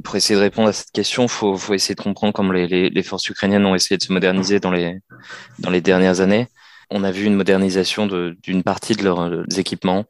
Pour 0.03 0.17
essayer 0.17 0.37
de 0.37 0.41
répondre 0.41 0.69
à 0.69 0.73
cette 0.73 0.91
question, 0.93 1.29
faut, 1.29 1.57
faut 1.57 1.75
essayer 1.75 1.95
de 1.95 2.01
comprendre 2.01 2.33
comment 2.33 2.53
les, 2.53 2.67
les, 2.67 2.91
les, 2.91 3.03
forces 3.03 3.29
ukrainiennes 3.29 3.67
ont 3.67 3.75
essayé 3.75 3.97
de 3.97 4.03
se 4.03 4.13
moderniser 4.13 4.61
dans 4.61 4.71
les, 4.71 4.99
dans 5.59 5.71
les 5.71 5.81
dernières 5.81 6.21
années. 6.21 6.49
On 6.91 7.03
a 7.03 7.11
vu 7.11 7.25
une 7.25 7.35
modernisation 7.35 8.07
d'une 8.07 8.63
partie 8.63 8.95
de 8.95 9.03
leurs 9.03 9.45
équipements, 9.59 10.05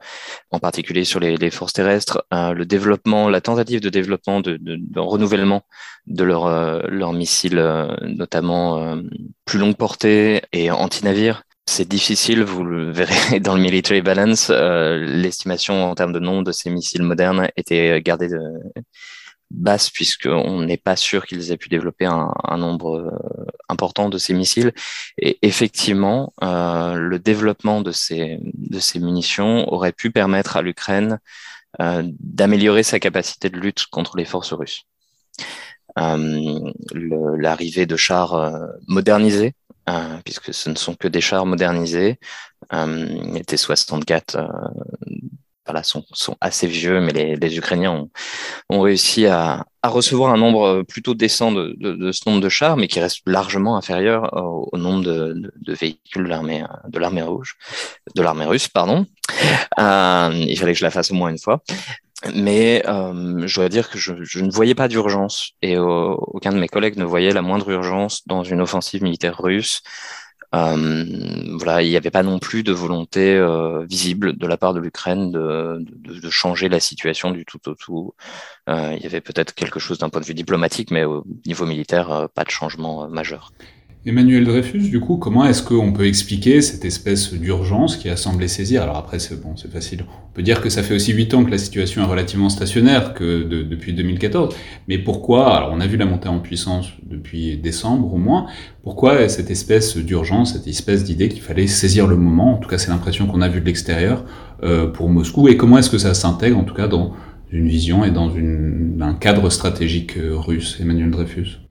en 0.51 0.59
particulier 0.59 1.05
sur 1.05 1.21
les, 1.21 1.37
les 1.37 1.51
forces 1.51 1.73
terrestres, 1.73 2.25
euh, 2.33 2.53
le 2.53 2.67
développement, 2.67 3.29
la 3.29 3.41
tentative 3.41 3.81
de 3.81 3.89
développement, 3.91 4.41
de, 4.41 4.57
de, 4.57 4.77
de 4.79 5.01
renouvellement 5.01 5.63
de 6.07 6.25
leurs 6.25 6.47
euh, 6.47 6.83
leurs 6.89 7.13
missiles, 7.13 7.59
euh, 7.59 7.95
notamment 8.03 8.79
euh, 8.79 9.03
plus 9.45 9.59
longue 9.59 9.77
portée 9.77 10.43
et 10.53 10.71
anti-navires. 10.71 11.43
C'est 11.67 11.89
difficile, 11.89 12.43
vous 12.45 12.65
le 12.65 12.91
verrez 12.91 13.41
dans 13.41 13.55
le 13.55 13.63
military 13.63 14.03
balance. 14.03 14.49
Euh, 14.51 14.99
l'estimation 14.99 15.85
en 15.91 15.95
termes 15.95 16.13
de 16.13 16.19
nombre 16.19 16.45
de 16.45 16.53
ces 16.53 16.71
missiles 16.71 17.03
modernes 17.03 17.49
était 17.57 18.03
gardée 18.03 18.29
de, 18.29 18.41
basse 19.51 19.91
puisqu'on 19.91 20.63
n'est 20.63 20.77
pas 20.77 20.97
sûr 20.97 21.27
qu'ils 21.27 21.53
aient 21.53 21.57
pu 21.57 21.69
développer 21.69 22.07
un, 22.07 22.33
un, 22.45 22.57
nombre 22.59 22.99
euh, 22.99 23.47
important 23.69 24.09
de 24.09 24.19
ces 24.19 24.35
missiles. 24.35 24.73
Et 25.19 25.39
effectivement, 25.43 26.33
euh, 26.43 26.95
le 26.95 27.19
développement 27.19 27.81
de 27.81 27.93
ces, 27.93 28.39
de 28.43 28.79
ces 28.79 28.99
munitions 28.99 29.73
aurait 29.73 29.93
pu 29.93 30.11
permettre 30.11 30.57
à 30.57 30.63
l'Ukraine 30.63 31.19
euh, 31.81 32.03
d'améliorer 32.21 32.83
sa 32.83 33.01
capacité 33.01 33.51
de 33.51 33.59
lutte 33.59 33.87
contre 33.87 34.17
les 34.17 34.25
forces 34.25 34.53
russes. 34.53 34.85
Euh, 35.99 36.73
L'arrivée 36.93 37.87
de 37.87 37.97
chars 37.97 38.35
euh, 38.35 38.67
modernisés, 38.89 39.55
puisque 40.25 40.55
ce 40.55 40.71
ne 40.71 40.77
sont 40.77 40.95
que 40.95 41.09
des 41.09 41.21
chars 41.21 41.47
modernisés, 41.47 42.19
euh, 42.73 43.43
T-64 43.47 44.49
voilà, 45.67 45.83
sont, 45.83 46.05
sont 46.13 46.37
assez 46.41 46.67
vieux, 46.67 47.01
mais 47.01 47.13
les, 47.13 47.37
les 47.37 47.57
Ukrainiens 47.57 47.93
ont, 47.93 48.11
ont 48.71 48.81
réussi 48.81 49.27
à, 49.27 49.65
à, 49.83 49.89
recevoir 49.89 50.33
un 50.33 50.37
nombre 50.37 50.83
plutôt 50.83 51.15
décent 51.15 51.53
de, 51.53 51.75
de, 51.79 51.93
de, 51.93 52.13
ce 52.13 52.29
nombre 52.29 52.41
de 52.43 52.49
chars, 52.49 52.77
mais 52.77 52.89
qui 52.89 53.01
reste 53.01 53.21
largement 53.27 53.77
inférieur 53.77 54.31
au, 54.35 54.69
au 54.73 54.79
nombre 54.79 55.05
de, 55.05 55.53
de, 55.57 55.73
véhicules 55.75 56.25
de 56.25 56.29
l'armée 56.29 56.65
de 56.89 56.99
l'armée 56.99 57.23
rouge, 57.23 57.57
de 58.15 58.23
l'armée 58.23 58.45
russe, 58.47 58.69
pardon. 58.69 59.07
Euh, 59.79 60.31
il 60.35 60.59
fallait 60.59 60.73
que 60.73 60.79
je 60.79 60.85
la 60.85 60.91
fasse 60.91 61.11
au 61.11 61.15
moins 61.15 61.31
une 61.31 61.39
fois. 61.39 61.63
Mais 62.35 62.83
euh, 62.87 63.47
je 63.47 63.55
dois 63.57 63.69
dire 63.69 63.91
que 63.91 63.99
je, 63.99 64.15
je 64.23 64.41
ne 64.41 64.51
voyais 64.51 64.75
pas 64.75 64.89
d'urgence 64.89 65.53
et 65.61 65.77
euh, 65.77 66.15
aucun 66.19 66.53
de 66.53 66.59
mes 66.59 66.69
collègues 66.69 66.97
ne 66.97 67.05
voyait 67.05 67.33
la 67.33 67.43
moindre 67.43 67.69
urgence 67.71 68.27
dans 68.27 68.43
une 68.43 68.61
offensive 68.61 69.03
militaire 69.03 69.39
russe. 69.39 69.83
Euh, 70.55 71.05
voilà, 71.59 71.83
il 71.83 71.91
n'y 71.91 71.97
avait 71.97 72.11
pas 72.11 72.23
non 72.23 72.39
plus 72.39 72.63
de 72.63 72.73
volonté 72.73 73.35
euh, 73.35 73.85
visible 73.87 74.37
de 74.37 74.47
la 74.47 74.57
part 74.57 74.73
de 74.73 74.79
l'Ukraine 74.79 75.33
de, 75.33 75.85
de, 75.89 76.21
de, 76.21 76.31
changer 76.31 76.69
la 76.69 76.79
situation 76.79 77.33
du 77.33 77.45
tout 77.45 77.69
au 77.69 77.75
tout. 77.75 78.15
Euh, 78.69 78.95
il 78.97 79.03
y 79.03 79.07
avait 79.07 79.21
peut-être 79.21 79.55
quelque 79.55 79.81
chose 79.81 79.99
d'un 79.99 80.11
point 80.11 80.21
de 80.21 80.27
vue 80.27 80.35
diplomatique, 80.35 80.93
mais 80.93 81.05
au 81.05 81.25
niveau 81.47 81.67
militaire, 81.67 82.29
pas 82.35 82.45
de 82.45 82.51
changement 82.51 83.09
majeur. 83.09 83.53
Emmanuel 84.07 84.45
Dreyfus, 84.45 84.91
du 84.91 85.01
coup, 85.01 85.17
comment 85.17 85.47
est-ce 85.47 85.63
qu'on 85.63 85.95
peut 85.95 86.07
expliquer 86.07 86.61
cette 86.61 86.85
espèce 86.85 87.33
d'urgence 87.33 87.97
qui 87.97 88.11
a 88.11 88.17
semblé 88.17 88.49
saisir? 88.49 88.83
Alors 88.83 88.99
après, 88.99 89.19
c'est 89.19 89.41
bon, 89.41 89.57
c'est 89.57 89.73
facile. 89.73 90.05
On 90.31 90.35
peut 90.35 90.43
dire 90.43 90.61
que 90.61 90.69
ça 90.69 90.83
fait 90.83 90.95
aussi 90.95 91.15
huit 91.15 91.33
ans 91.33 91.43
que 91.43 91.51
la 91.51 91.57
situation 91.57 92.03
est 92.03 92.07
relativement 92.07 92.51
stationnaire 92.51 93.15
que 93.15 93.45
de, 93.45 93.63
depuis 93.63 93.95
2014. 93.95 94.55
Mais 94.89 94.99
pourquoi? 94.99 95.57
Alors 95.57 95.71
on 95.73 95.81
a 95.81 95.87
vu 95.87 95.97
la 95.97 96.05
montée 96.05 96.29
en 96.29 96.41
puissance 96.41 96.89
depuis 97.03 97.57
décembre 97.57 98.13
au 98.13 98.19
moins. 98.19 98.45
Pourquoi 98.83 99.27
cette 99.31 99.51
espèce 99.51 99.97
d'urgence, 99.97 100.53
cette 100.53 100.67
espèce 100.67 101.03
d'idée 101.03 101.31
qu'il 101.31 101.41
fallait 101.41 101.67
saisir 101.67 102.07
le 102.07 102.19
moment? 102.19 102.57
En 102.57 102.59
tout 102.59 102.69
cas, 102.69 102.77
c'est 102.77 102.91
l'impression 102.91 103.27
qu'on 103.27 103.41
a 103.41 103.49
vue 103.49 103.63
de 103.63 103.67
l'extérieur 103.67 104.27
euh, 104.65 104.87
pour 104.87 105.09
Moscou. 105.09 105.49
Et 105.49 105.57
comment 105.57 105.79
est-ce 105.79 105.89
que 105.89 105.97
ça 105.97 106.13
s'intègre, 106.13 106.59
en 106.59 106.65
tout 106.65 106.75
cas, 106.75 106.89
dans 106.89 107.15
une 107.51 107.69
vision 107.69 108.05
et 108.05 108.11
dans 108.11 108.29
une, 108.29 108.99
un 109.01 109.15
cadre 109.15 109.49
stratégique 109.49 110.19
euh, 110.19 110.37
russe, 110.37 110.77
Emmanuel 110.79 111.11
Dreyfus 111.11 111.64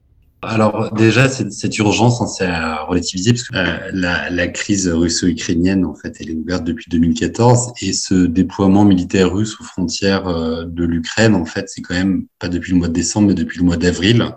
alors 0.46 0.92
déjà, 0.92 1.28
cette, 1.28 1.52
cette 1.52 1.76
urgence, 1.78 2.20
hein, 2.20 2.26
c'est 2.26 2.46
à 2.46 2.82
relativiser 2.84 3.32
parce 3.32 3.44
que 3.44 3.56
euh, 3.56 3.90
la, 3.92 4.30
la, 4.30 4.48
crise 4.48 4.88
russo-ukrainienne, 4.88 5.84
en 5.84 5.94
fait, 5.94 6.16
elle 6.20 6.30
est 6.30 6.34
ouverte 6.34 6.64
depuis 6.64 6.86
2014 6.90 7.72
et 7.80 7.92
ce 7.92 8.14
déploiement 8.14 8.84
militaire 8.84 9.32
russe 9.32 9.58
aux 9.60 9.64
frontières 9.64 10.28
euh, 10.28 10.64
de 10.64 10.84
l'Ukraine, 10.84 11.34
en 11.34 11.44
fait, 11.44 11.68
c'est 11.68 11.82
quand 11.82 11.94
même 11.94 12.26
pas 12.38 12.48
depuis 12.48 12.72
le 12.72 12.78
mois 12.78 12.88
de 12.88 12.92
décembre, 12.92 13.28
mais 13.28 13.34
depuis 13.34 13.58
le 13.58 13.64
mois 13.64 13.76
d'avril 13.76 14.34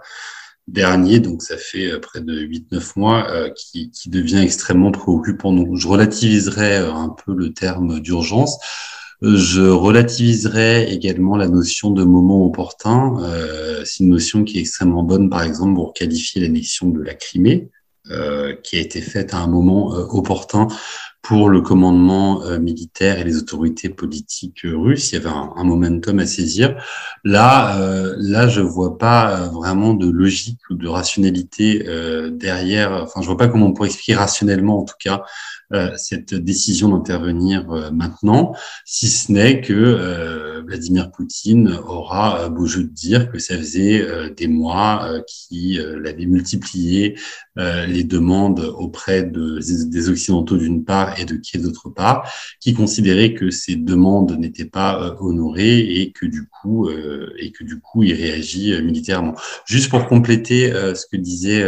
dernier, 0.67 1.19
donc 1.19 1.41
ça 1.41 1.57
fait 1.57 1.91
euh, 1.91 1.99
près 1.99 2.21
de 2.21 2.41
8-9 2.41 2.93
mois, 2.97 3.29
euh, 3.29 3.49
qui, 3.49 3.89
qui, 3.91 4.09
devient 4.09 4.39
extrêmement 4.39 4.91
préoccupant. 4.91 5.53
Donc 5.53 5.77
je 5.77 5.87
relativiserai 5.87 6.77
un 6.77 7.09
peu 7.09 7.33
le 7.33 7.53
terme 7.53 7.99
d'urgence. 7.99 8.57
Je 9.21 9.61
relativiserai 9.61 10.91
également 10.91 11.37
la 11.37 11.47
notion 11.47 11.89
de 11.89 12.03
moment 12.03 12.45
opportun. 12.45 13.15
Euh, 13.21 13.81
c'est 13.83 14.03
une 14.03 14.11
notion 14.11 14.43
qui 14.43 14.57
est 14.57 14.61
extrêmement 14.61 15.01
bonne, 15.01 15.29
par 15.29 15.41
exemple, 15.41 15.73
pour 15.73 15.93
qualifier 15.93 16.41
l'annexion 16.41 16.89
de 16.89 17.01
la 17.01 17.15
Crimée, 17.15 17.71
euh, 18.11 18.53
qui 18.63 18.77
a 18.77 18.79
été 18.79 19.01
faite 19.01 19.33
à 19.33 19.37
un 19.37 19.47
moment 19.47 19.95
euh, 19.95 20.05
opportun 20.09 20.67
pour 21.23 21.49
le 21.49 21.61
commandement 21.61 22.43
euh, 22.43 22.59
militaire 22.59 23.19
et 23.19 23.23
les 23.23 23.37
autorités 23.37 23.89
politiques 23.89 24.61
russes. 24.63 25.11
Il 25.11 25.15
y 25.15 25.17
avait 25.17 25.29
un, 25.29 25.51
un 25.55 25.63
momentum 25.63 26.19
à 26.19 26.27
saisir. 26.27 26.79
Là, 27.23 27.81
euh, 27.81 28.15
là, 28.19 28.47
je 28.47 28.61
vois 28.61 28.99
pas 28.99 29.47
vraiment 29.47 29.95
de 29.95 30.07
logique 30.07 30.59
ou 30.69 30.75
de 30.75 30.87
rationalité 30.87 31.83
derrière. 32.31 32.93
Enfin, 32.93 33.21
je 33.21 33.25
vois 33.25 33.35
pas 33.35 33.47
comment 33.47 33.65
on 33.65 33.73
pourrait 33.73 33.89
expliquer 33.89 34.15
rationnellement, 34.15 34.79
en 34.79 34.85
tout 34.85 34.95
cas, 34.99 35.15
euh, 35.15 35.23
cette 35.97 36.33
décision 36.33 36.89
d'intervenir 36.89 37.69
euh, 37.71 37.91
maintenant, 37.91 38.55
si 38.85 39.09
ce 39.09 39.31
n'est 39.31 39.59
que 39.61 39.73
euh, 39.73 40.61
Vladimir 40.65 41.11
Poutine 41.11 41.77
aura 41.87 42.49
beau 42.49 42.65
jeu 42.65 42.83
de 42.83 42.93
dire 42.93 43.31
que 43.31 43.39
ça 43.39 43.57
faisait 43.57 44.05
des 44.35 44.47
mois 44.47 45.21
qu'il 45.25 45.79
avait 46.05 46.25
multiplié 46.25 47.17
les 47.55 48.03
demandes 48.03 48.59
auprès 48.59 49.23
de, 49.23 49.59
des 49.59 50.09
Occidentaux 50.09 50.57
d'une 50.57 50.83
part 50.83 51.17
et 51.19 51.25
de 51.25 51.35
Kiev 51.35 51.63
d'autre 51.63 51.89
part, 51.89 52.29
qui 52.59 52.73
considérait 52.73 53.33
que 53.33 53.49
ces 53.49 53.77
demandes 53.77 54.37
n'étaient 54.37 54.65
pas 54.65 55.15
honorées 55.21 56.01
et 56.01 56.11
que 56.11 56.25
du 56.25 56.47
coup 56.47 56.89
et 56.89 57.51
que 57.51 57.63
du 57.63 57.79
coup 57.79 58.03
il 58.03 58.13
réagit 58.13 58.81
militairement. 58.81 59.35
Juste 59.65 59.89
pour 59.89 60.05
compléter 60.07 60.69
ce 60.71 61.05
que 61.05 61.15
disait 61.15 61.63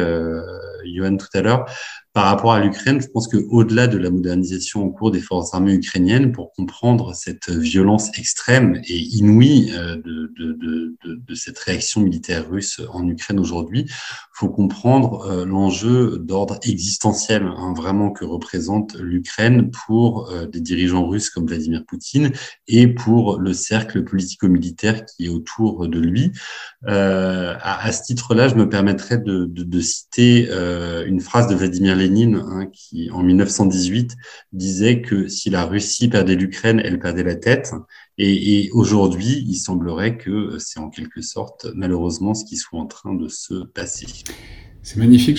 Johan 0.85 1.17
tout 1.17 1.27
à 1.33 1.41
l'heure, 1.41 1.65
par 2.13 2.25
rapport 2.25 2.53
à 2.53 2.59
l'Ukraine, 2.59 2.99
je 2.99 3.07
pense 3.07 3.27
qu'au-delà 3.27 3.87
de 3.87 3.97
la 3.97 4.09
modernisation 4.09 4.83
en 4.83 4.89
cours 4.89 5.11
des 5.11 5.21
forces 5.21 5.53
armées 5.53 5.73
ukrainiennes, 5.73 6.31
pour 6.31 6.51
comprendre 6.53 7.13
cette 7.13 7.49
violence 7.49 8.09
extrême 8.17 8.81
et 8.87 8.97
inouïe 8.97 9.71
euh, 9.75 9.95
de, 9.95 11.35
cette 11.35 11.59
réaction 11.59 12.01
militaire 12.01 12.49
russe 12.49 12.81
en 12.91 13.07
Ukraine 13.07 13.39
aujourd'hui, 13.39 13.85
faut 14.33 14.49
comprendre 14.49 15.21
euh, 15.29 15.45
l'enjeu 15.45 16.17
d'ordre 16.17 16.59
existentiel, 16.63 17.43
hein, 17.43 17.73
vraiment 17.75 18.11
que 18.11 18.25
représente 18.25 18.95
l'Ukraine 18.95 19.69
pour 19.69 20.29
euh, 20.31 20.45
des 20.45 20.61
dirigeants 20.61 21.07
russes 21.07 21.29
comme 21.29 21.45
Vladimir 21.45 21.83
Poutine 21.85 22.31
et 22.67 22.87
pour 22.87 23.39
le 23.39 23.53
cercle 23.53 24.03
politico-militaire 24.03 25.05
qui 25.05 25.25
est 25.25 25.29
autour 25.29 25.87
de 25.87 25.99
lui. 25.99 26.31
Euh, 26.87 27.55
à, 27.61 27.91
ce 27.91 28.03
titre-là, 28.03 28.47
je 28.47 28.55
me 28.55 28.69
permettrais 28.69 29.17
de, 29.17 29.79
citer 29.81 30.47
euh, 30.49 30.68
une 31.07 31.19
phrase 31.19 31.47
de 31.47 31.55
Vladimir 31.55 31.95
Lénine 31.95 32.35
hein, 32.35 32.67
qui, 32.71 33.09
en 33.11 33.23
1918, 33.23 34.15
disait 34.53 35.01
que 35.01 35.27
si 35.27 35.49
la 35.49 35.65
Russie 35.65 36.07
perdait 36.07 36.35
l'Ukraine, 36.35 36.81
elle 36.83 36.99
perdait 36.99 37.23
la 37.23 37.35
tête. 37.35 37.73
Et, 38.17 38.65
et 38.65 38.71
aujourd'hui, 38.71 39.45
il 39.47 39.55
semblerait 39.55 40.17
que 40.17 40.57
c'est 40.59 40.79
en 40.79 40.89
quelque 40.89 41.21
sorte, 41.21 41.67
malheureusement, 41.75 42.33
ce 42.33 42.45
qui 42.45 42.57
soit 42.57 42.79
en 42.79 42.87
train 42.87 43.13
de 43.13 43.27
se 43.27 43.63
passer. 43.65 44.07
C'est 44.81 44.97
magnifique, 44.97 45.37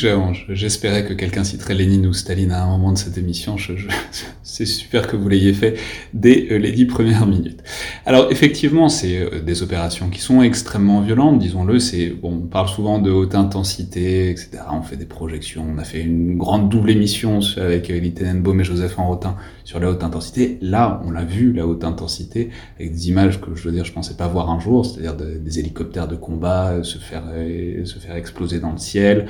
J'espérais 0.50 1.06
que 1.06 1.14
quelqu'un 1.14 1.44
citerait 1.44 1.75
Lénine 1.75 2.06
ou 2.06 2.12
Staline 2.12 2.52
à 2.52 2.62
un 2.62 2.66
moment 2.66 2.92
de 2.92 2.99
cette 2.99 3.16
émission. 3.16 3.56
C'est 4.42 4.66
super 4.66 5.06
que 5.06 5.16
vous 5.16 5.28
l'ayez 5.28 5.54
fait 5.54 5.76
dès 6.12 6.49
euh, 6.50 6.59
les 6.59 6.73
dix 6.73 6.85
premières 6.85 7.26
minutes. 7.26 7.62
Alors 8.04 8.30
effectivement, 8.30 8.88
c'est 8.88 9.18
euh, 9.18 9.40
des 9.40 9.62
opérations 9.62 10.11
qui 10.11 10.20
sont 10.20 10.42
extrêmement 10.42 11.00
violentes, 11.00 11.38
disons-le. 11.38 11.78
C'est 11.78 12.09
bon, 12.09 12.40
on 12.42 12.47
parle 12.47 12.68
souvent 12.68 12.99
de 12.99 13.11
haute 13.11 13.35
intensité, 13.35 14.28
etc. 14.28 14.59
On 14.73 14.82
fait 14.82 14.97
des 14.97 15.06
projections. 15.06 15.64
On 15.73 15.78
a 15.78 15.85
fait 15.85 16.00
une 16.00 16.37
grande 16.37 16.68
double 16.68 16.90
émission 16.90 17.38
avec 17.56 17.90
Elie 17.90 18.12
Tenenbaum 18.12 18.61
et 18.61 18.64
Joseph 18.64 18.99
Enrotin 18.99 19.37
sur 19.64 19.78
la 19.78 19.88
haute 19.88 20.02
intensité. 20.02 20.59
Là, 20.61 21.00
on 21.06 21.12
l'a 21.12 21.25
vu, 21.25 21.52
la 21.52 21.66
haute 21.66 21.85
intensité, 21.85 22.50
avec 22.78 22.92
des 22.92 23.09
images 23.09 23.40
que 23.40 23.54
je 23.54 23.62
veux 23.62 23.73
dire, 23.73 23.85
je 23.85 23.92
pensais 23.92 24.14
pas 24.14 24.26
voir 24.26 24.50
un 24.50 24.59
jour, 24.59 24.85
c'est-à-dire 24.85 25.14
des 25.14 25.59
hélicoptères 25.61 26.09
de 26.09 26.16
combat 26.16 26.73
euh, 26.73 26.82
se 26.82 26.99
faire 26.99 27.23
se 27.85 27.99
faire 27.99 28.16
exploser 28.16 28.59
dans 28.59 28.73
le 28.73 28.78
ciel, 28.78 29.26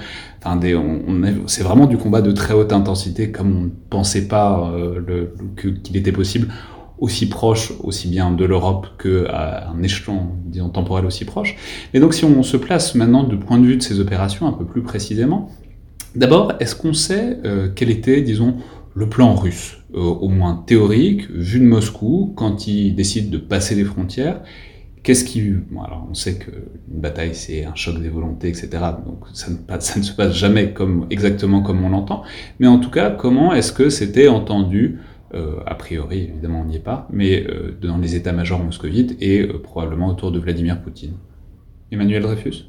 C'est 1.46 1.62
vraiment 1.62 1.86
du 1.86 1.96
combat 1.96 2.22
de 2.22 2.32
très 2.32 2.54
haute 2.54 2.72
intensité, 2.72 3.30
comme 3.30 3.56
on 3.56 3.64
ne 3.64 3.70
pensait 3.90 4.28
pas 4.28 4.72
euh, 4.74 5.26
qu'il 5.56 5.96
était 5.96 6.12
possible, 6.12 6.48
aussi 6.98 7.28
proche, 7.28 7.72
aussi 7.82 8.08
bien 8.08 8.30
de 8.30 8.44
l'Europe 8.44 8.86
qu'à 9.02 9.70
un 9.70 9.82
échelon, 9.82 10.32
temporel 10.72 11.06
aussi 11.06 11.24
proche. 11.24 11.56
Et 11.94 12.00
donc, 12.00 12.14
si 12.14 12.24
on 12.24 12.42
se 12.42 12.56
place 12.56 12.94
maintenant 12.94 13.24
du 13.24 13.36
point 13.36 13.58
de 13.58 13.66
vue 13.66 13.76
de 13.76 13.82
ces 13.82 14.00
opérations 14.00 14.46
un 14.46 14.52
peu 14.52 14.64
plus 14.64 14.82
précisément, 14.82 15.50
d'abord, 16.14 16.52
est-ce 16.60 16.76
qu'on 16.76 16.92
sait 16.92 17.38
euh, 17.44 17.68
quel 17.74 17.90
était, 17.90 18.20
disons, 18.20 18.56
le 18.94 19.08
plan 19.08 19.34
russe, 19.34 19.78
euh, 19.94 20.00
au 20.00 20.28
moins 20.28 20.62
théorique, 20.66 21.30
vu 21.30 21.58
de 21.58 21.64
Moscou, 21.64 22.32
quand 22.36 22.66
il 22.66 22.94
décide 22.94 23.30
de 23.30 23.38
passer 23.38 23.74
les 23.74 23.84
frontières 23.84 24.42
Qu'est-ce 25.02 25.24
qui... 25.24 25.40
Bon, 25.70 25.82
alors 25.82 26.06
on 26.10 26.14
sait 26.14 26.38
qu'une 26.38 27.00
bataille, 27.00 27.34
c'est 27.34 27.64
un 27.64 27.74
choc 27.74 28.00
des 28.00 28.08
volontés, 28.08 28.48
etc. 28.48 28.68
Donc 29.04 29.24
ça 29.32 29.48
ne, 29.50 30.02
se 30.02 30.12
passe 30.12 30.34
jamais 30.34 30.72
comme, 30.72 31.06
exactement 31.10 31.62
comme 31.62 31.84
on 31.84 31.88
l'entend. 31.88 32.22
Mais 32.58 32.66
en 32.66 32.78
tout 32.78 32.90
cas, 32.90 33.10
comment 33.10 33.54
est-ce 33.54 33.72
que 33.72 33.88
c'était 33.88 34.28
entendu? 34.28 34.98
Euh, 35.32 35.60
a 35.64 35.76
priori, 35.76 36.24
évidemment, 36.32 36.62
on 36.62 36.64
n'y 36.64 36.76
est 36.76 36.80
pas, 36.80 37.06
mais 37.12 37.46
euh, 37.46 37.78
dans 37.80 37.98
les 37.98 38.16
états-majors 38.16 38.62
moscovites 38.62 39.16
et 39.20 39.42
euh, 39.42 39.62
probablement 39.62 40.08
autour 40.08 40.32
de 40.32 40.40
Vladimir 40.40 40.82
Poutine. 40.82 41.14
Emmanuel 41.92 42.22
Dreyfus? 42.22 42.64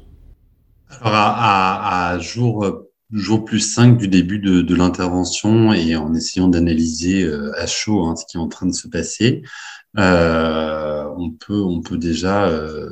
Alors, 1.00 1.14
à, 1.14 2.10
à, 2.10 2.12
à 2.12 2.18
jour, 2.20 2.64
jour 3.12 3.44
plus 3.44 3.60
5 3.60 3.98
du 3.98 4.08
début 4.08 4.38
de, 4.38 4.62
de 4.62 4.74
l'intervention 4.74 5.72
et 5.72 5.96
en 5.96 6.14
essayant 6.14 6.48
d'analyser 6.48 7.22
euh, 7.22 7.52
à 7.58 7.66
chaud 7.66 8.04
hein, 8.06 8.16
ce 8.16 8.24
qui 8.26 8.36
est 8.36 8.40
en 8.40 8.48
train 8.48 8.66
de 8.66 8.72
se 8.72 8.88
passer, 8.88 9.42
on, 9.96 11.30
peut, 11.30 11.60
on 11.60 11.80
peut 11.80 11.98
déjà 11.98 12.48
euh, 12.48 12.90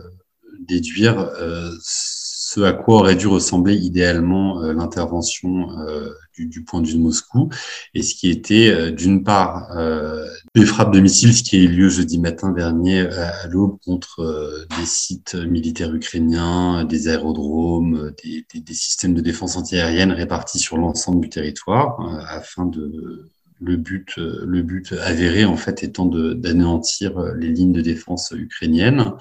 déduire 0.60 1.18
euh, 1.18 1.70
ce 1.82 2.60
à 2.62 2.72
quoi 2.72 2.96
aurait 2.96 3.14
dû 3.14 3.28
ressembler 3.28 3.76
idéalement 3.76 4.60
l'intervention 4.60 5.68
du, 6.36 6.64
point 6.64 6.80
de 6.80 6.88
vue 6.88 6.94
de 6.94 6.98
Moscou, 6.98 7.48
et 7.94 8.02
ce 8.02 8.16
qui 8.16 8.28
était 8.28 8.90
d'une 8.90 9.22
part 9.22 9.68
des 10.56 10.66
frappes 10.66 10.92
de 10.92 10.98
missiles, 10.98 11.32
ce 11.32 11.44
qui 11.44 11.54
a 11.54 11.60
eu 11.60 11.68
lieu 11.68 11.88
jeudi 11.88 12.18
matin 12.18 12.50
dernier 12.50 13.02
à, 13.02 13.46
l'aube 13.46 13.78
contre 13.84 14.66
des 14.76 14.84
sites 14.84 15.36
militaires 15.36 15.94
ukrainiens, 15.94 16.82
des 16.84 17.06
aérodromes, 17.06 18.10
des, 18.24 18.44
des 18.52 18.74
systèmes 18.74 19.14
de 19.14 19.20
défense 19.20 19.56
antiaérienne 19.56 20.10
répartis 20.10 20.58
sur 20.58 20.76
l'ensemble 20.76 21.20
du 21.20 21.28
territoire, 21.28 22.00
afin 22.28 22.66
de 22.66 23.30
le 23.60 23.76
but, 23.76 24.14
euh, 24.18 24.44
le 24.46 24.62
but 24.62 24.92
avéré 24.92 25.44
en 25.44 25.56
fait 25.56 25.82
étant 25.82 26.06
d'anéantir 26.06 27.18
euh, 27.18 27.34
les 27.36 27.48
lignes 27.48 27.72
de 27.72 27.80
défense 27.80 28.32
ukrainiennes. 28.34 29.12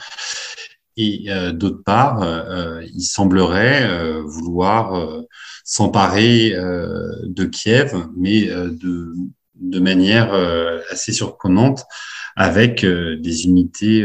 Et 1.01 1.31
euh, 1.31 1.53
d'autre 1.53 1.81
part, 1.85 2.21
euh, 2.23 2.83
il 2.93 3.03
semblerait 3.03 3.89
euh, 3.89 4.21
vouloir 4.21 5.23
s'emparer 5.63 6.51
de 6.51 7.45
Kiev, 7.45 7.95
mais 8.17 8.47
de, 8.47 9.13
de 9.55 9.79
manière 9.79 10.33
assez 10.91 11.13
surprenante, 11.13 11.85
avec 12.35 12.83
des 12.83 13.45
unités 13.45 14.03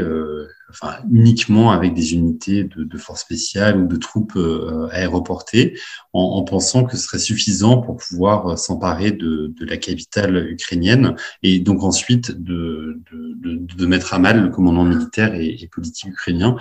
enfin 0.71 0.97
uniquement 1.11 1.71
avec 1.71 1.95
des 1.95 2.15
unités 2.15 2.65
de, 2.65 2.85
de 2.85 2.99
forces 2.99 3.23
spéciales 3.23 3.81
ou 3.81 3.87
de 3.87 3.97
troupes 3.97 4.37
euh, 4.37 4.89
aéroportées, 4.91 5.79
en, 6.13 6.21
en, 6.21 6.43
pensant 6.43 6.85
que 6.85 6.97
ce 6.97 7.05
serait 7.05 7.19
suffisant 7.19 7.81
pour 7.81 7.97
pouvoir 7.97 8.47
euh, 8.47 8.57
s'emparer 8.57 9.13
de, 9.13 9.53
de, 9.59 9.65
la 9.65 9.77
capitale 9.77 10.51
ukrainienne 10.51 11.17
et 11.43 11.61
donc 11.61 11.83
ensuite 11.83 12.31
de, 12.31 13.01
de 13.11 13.87
mettre 13.87 14.15
à 14.15 14.19
mal 14.19 14.43
le 14.43 14.49
commandement 14.51 14.85
militaire 14.85 15.35
et, 15.35 15.57
et 15.61 15.69
politique 15.69 16.11
ukrainien. 16.11 16.57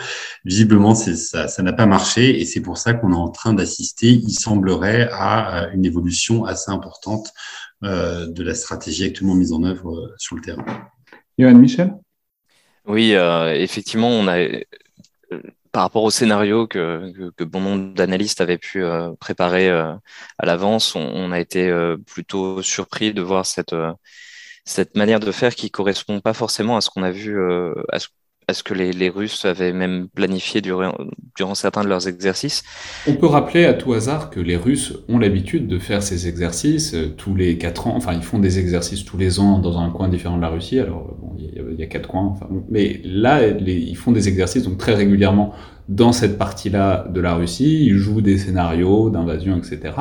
Visiblement, 0.45 0.95
ça, 0.95 1.47
ça 1.47 1.63
n'a 1.63 1.73
pas 1.73 1.85
marché 1.85 2.39
et 2.39 2.45
c'est 2.45 2.61
pour 2.61 2.77
ça 2.77 2.93
qu'on 2.93 3.11
est 3.13 3.15
en 3.15 3.29
train 3.29 3.53
d'assister, 3.53 4.09
il 4.09 4.31
semblerait, 4.31 5.09
à 5.11 5.69
une 5.73 5.85
évolution 5.85 6.45
assez 6.45 6.71
importante 6.71 7.31
euh, 7.83 8.27
de 8.27 8.43
la 8.43 8.55
stratégie 8.55 9.03
actuellement 9.03 9.35
mise 9.35 9.51
en 9.51 9.63
œuvre 9.63 9.91
euh, 9.91 10.13
sur 10.17 10.35
le 10.35 10.41
terrain. 10.41 10.63
Johan 11.37 11.55
Michel? 11.55 11.93
Oui, 12.85 13.15
euh, 13.15 13.53
effectivement, 13.55 14.09
on 14.09 14.27
a, 14.27 14.37
euh, 14.39 14.63
par 15.71 15.83
rapport 15.83 16.03
au 16.03 16.11
scénario 16.11 16.67
que, 16.67 17.11
bon 17.45 17.61
nombre 17.61 17.93
d'analystes 17.93 18.41
avaient 18.41 18.57
pu 18.57 18.83
euh, 18.83 19.13
préparer 19.19 19.69
à 19.69 19.99
l'avance, 20.43 20.95
on, 20.95 21.31
a 21.31 21.39
été 21.39 21.71
plutôt 22.05 22.61
surpris 22.61 23.13
de 23.13 23.21
voir 23.21 23.45
cette, 23.45 23.75
cette 24.65 24.95
manière 24.97 25.19
de 25.19 25.31
faire 25.31 25.55
qui 25.55 25.71
correspond 25.71 26.19
pas 26.21 26.33
forcément 26.33 26.77
à 26.77 26.81
ce 26.81 26.89
qu'on 26.89 27.03
a 27.03 27.11
vu, 27.11 27.39
à 27.91 27.99
ce, 27.99 28.07
est-ce 28.47 28.63
que 28.63 28.73
les, 28.73 29.09
Russes 29.09 29.45
avaient 29.45 29.73
même 29.73 30.07
planifié 30.07 30.61
durant, 30.61 30.93
certains 31.53 31.83
de 31.83 31.89
leurs 31.89 32.07
exercices? 32.07 32.63
On 33.07 33.15
peut 33.15 33.27
rappeler 33.27 33.65
à 33.65 33.73
tout 33.73 33.93
hasard 33.93 34.29
que 34.29 34.39
les 34.39 34.55
Russes 34.55 34.93
ont 35.09 35.17
l'habitude 35.17 35.67
de 35.67 35.79
faire 35.79 36.01
ces 36.01 36.27
exercices 36.27 36.93
euh, 36.93 37.13
tous 37.15 37.35
les 37.35 37.57
quatre 37.57 37.87
ans. 37.87 37.95
Enfin, 37.95 38.13
ils 38.13 38.23
font 38.23 38.39
des 38.39 38.59
exercices 38.59 39.05
tous 39.05 39.17
les 39.17 39.39
ans 39.39 39.59
dans 39.59 39.77
un 39.77 39.89
coin 39.89 40.09
différent 40.09 40.37
de 40.37 40.41
la 40.41 40.49
Russie. 40.49 40.79
Alors, 40.79 41.15
bon, 41.21 41.35
il, 41.37 41.45
y 41.45 41.59
a, 41.59 41.63
il 41.71 41.79
y 41.79 41.83
a 41.83 41.87
quatre 41.87 42.07
coins. 42.07 42.25
Enfin, 42.25 42.47
mais 42.69 43.01
là, 43.03 43.47
ils 43.47 43.97
font 43.97 44.11
des 44.11 44.27
exercices 44.27 44.63
donc 44.63 44.77
très 44.77 44.93
régulièrement 44.93 45.53
dans 45.89 46.11
cette 46.11 46.37
partie-là 46.37 47.07
de 47.09 47.21
la 47.21 47.35
Russie. 47.35 47.85
Ils 47.85 47.97
jouent 47.97 48.21
des 48.21 48.37
scénarios 48.37 49.09
d'invasion, 49.09 49.57
etc. 49.57 49.93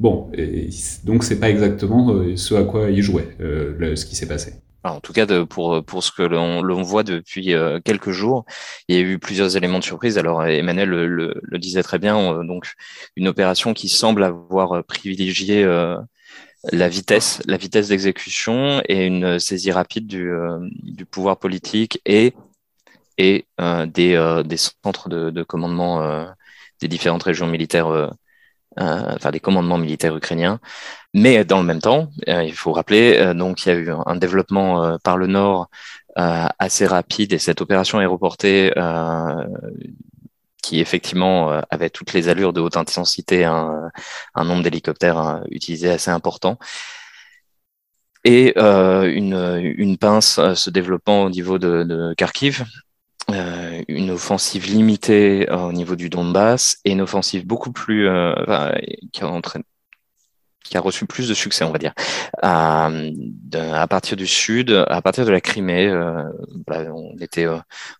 Bon, 0.00 0.28
et 0.34 0.68
donc 1.04 1.22
c'est 1.22 1.38
pas 1.38 1.48
exactement 1.48 2.10
euh, 2.12 2.36
ce 2.36 2.54
à 2.54 2.64
quoi 2.64 2.90
ils 2.90 3.02
jouaient, 3.02 3.36
euh, 3.40 3.94
ce 3.94 4.04
qui 4.04 4.16
s'est 4.16 4.26
passé 4.26 4.54
en 4.90 5.00
tout 5.00 5.12
cas, 5.12 5.26
pour, 5.46 5.84
pour 5.84 6.02
ce 6.02 6.10
que 6.12 6.22
l'on 6.22 6.82
voit 6.82 7.02
depuis 7.04 7.54
euh, 7.54 7.80
quelques 7.84 8.10
jours, 8.10 8.44
il 8.88 8.96
y 8.96 8.98
a 8.98 9.02
eu 9.02 9.18
plusieurs 9.18 9.56
éléments 9.56 9.78
de 9.78 9.84
surprise. 9.84 10.18
Alors, 10.18 10.44
Emmanuel 10.44 10.88
le, 10.88 11.06
le, 11.06 11.40
le 11.42 11.58
disait 11.58 11.82
très 11.82 11.98
bien, 11.98 12.18
euh, 12.18 12.44
donc 12.44 12.72
une 13.16 13.28
opération 13.28 13.74
qui 13.74 13.88
semble 13.88 14.24
avoir 14.24 14.72
euh, 14.72 14.82
privilégié 14.82 15.64
la 16.72 16.88
vitesse, 16.88 17.42
la 17.46 17.56
vitesse 17.56 17.88
d'exécution 17.88 18.82
et 18.88 19.06
une 19.06 19.38
saisie 19.38 19.72
rapide 19.72 20.06
du, 20.06 20.30
du 20.82 21.04
pouvoir 21.06 21.38
politique 21.38 22.00
et, 22.06 22.34
et 23.18 23.46
des, 23.86 24.42
des 24.44 24.56
centres 24.56 25.08
de, 25.08 25.30
de 25.30 25.42
commandement 25.42 26.26
des 26.82 26.88
différentes 26.88 27.22
régions 27.22 27.46
militaires 27.46 27.88
euh, 27.88 28.08
enfin 28.78 29.30
des 29.30 29.40
commandements 29.40 29.78
militaires 29.78 30.16
ukrainiens. 30.16 30.60
Mais 31.14 31.44
dans 31.44 31.58
le 31.58 31.64
même 31.66 31.80
temps, 31.80 32.08
euh, 32.28 32.42
il 32.42 32.54
faut 32.54 32.72
rappeler, 32.72 33.16
euh, 33.18 33.34
donc 33.34 33.66
il 33.66 33.68
y 33.68 33.72
a 33.72 33.74
eu 33.74 33.90
un 34.06 34.16
développement 34.16 34.98
par 35.00 35.16
le 35.16 35.26
nord 35.26 35.68
assez 36.16 36.86
rapide 36.86 37.32
et 37.32 37.38
cette 37.38 37.60
opération 37.62 37.98
aéroportée 37.98 38.72
qui 40.62 40.80
effectivement 40.80 41.50
avait 41.70 41.90
toutes 41.90 42.12
les 42.12 42.28
allures 42.28 42.52
de 42.52 42.60
haute 42.60 42.76
intensité, 42.76 43.44
un, 43.44 43.90
un 44.34 44.44
nombre 44.44 44.62
d'hélicoptères 44.62 45.42
utilisés 45.50 45.90
assez 45.90 46.10
important 46.10 46.58
et 48.24 48.54
euh, 48.56 49.10
une, 49.12 49.34
une, 49.76 49.98
pince 49.98 50.40
se 50.54 50.70
développant 50.70 51.24
au 51.24 51.30
niveau 51.30 51.58
de, 51.58 51.82
de 51.82 52.14
Kharkiv, 52.16 52.64
euh, 53.30 53.82
une 53.88 54.10
offensive 54.10 54.66
limitée 54.66 55.48
euh, 55.48 55.56
au 55.56 55.72
niveau 55.72 55.96
du 55.96 56.10
Donbass 56.10 56.78
et 56.84 56.90
une 56.92 57.00
offensive 57.00 57.46
beaucoup 57.46 57.72
plus 57.72 58.08
euh, 58.08 58.34
qui, 59.12 59.22
a 59.22 59.40
qui 60.64 60.76
a 60.76 60.80
reçu 60.80 61.06
plus 61.06 61.28
de 61.28 61.34
succès, 61.34 61.64
on 61.64 61.70
va 61.70 61.78
dire, 61.78 61.92
à, 62.42 62.90
à 63.54 63.86
partir 63.86 64.16
du 64.16 64.26
sud, 64.26 64.70
à 64.88 65.02
partir 65.02 65.24
de 65.24 65.30
la 65.30 65.40
Crimée. 65.40 65.90
on 66.68 67.16
était, 67.20 67.46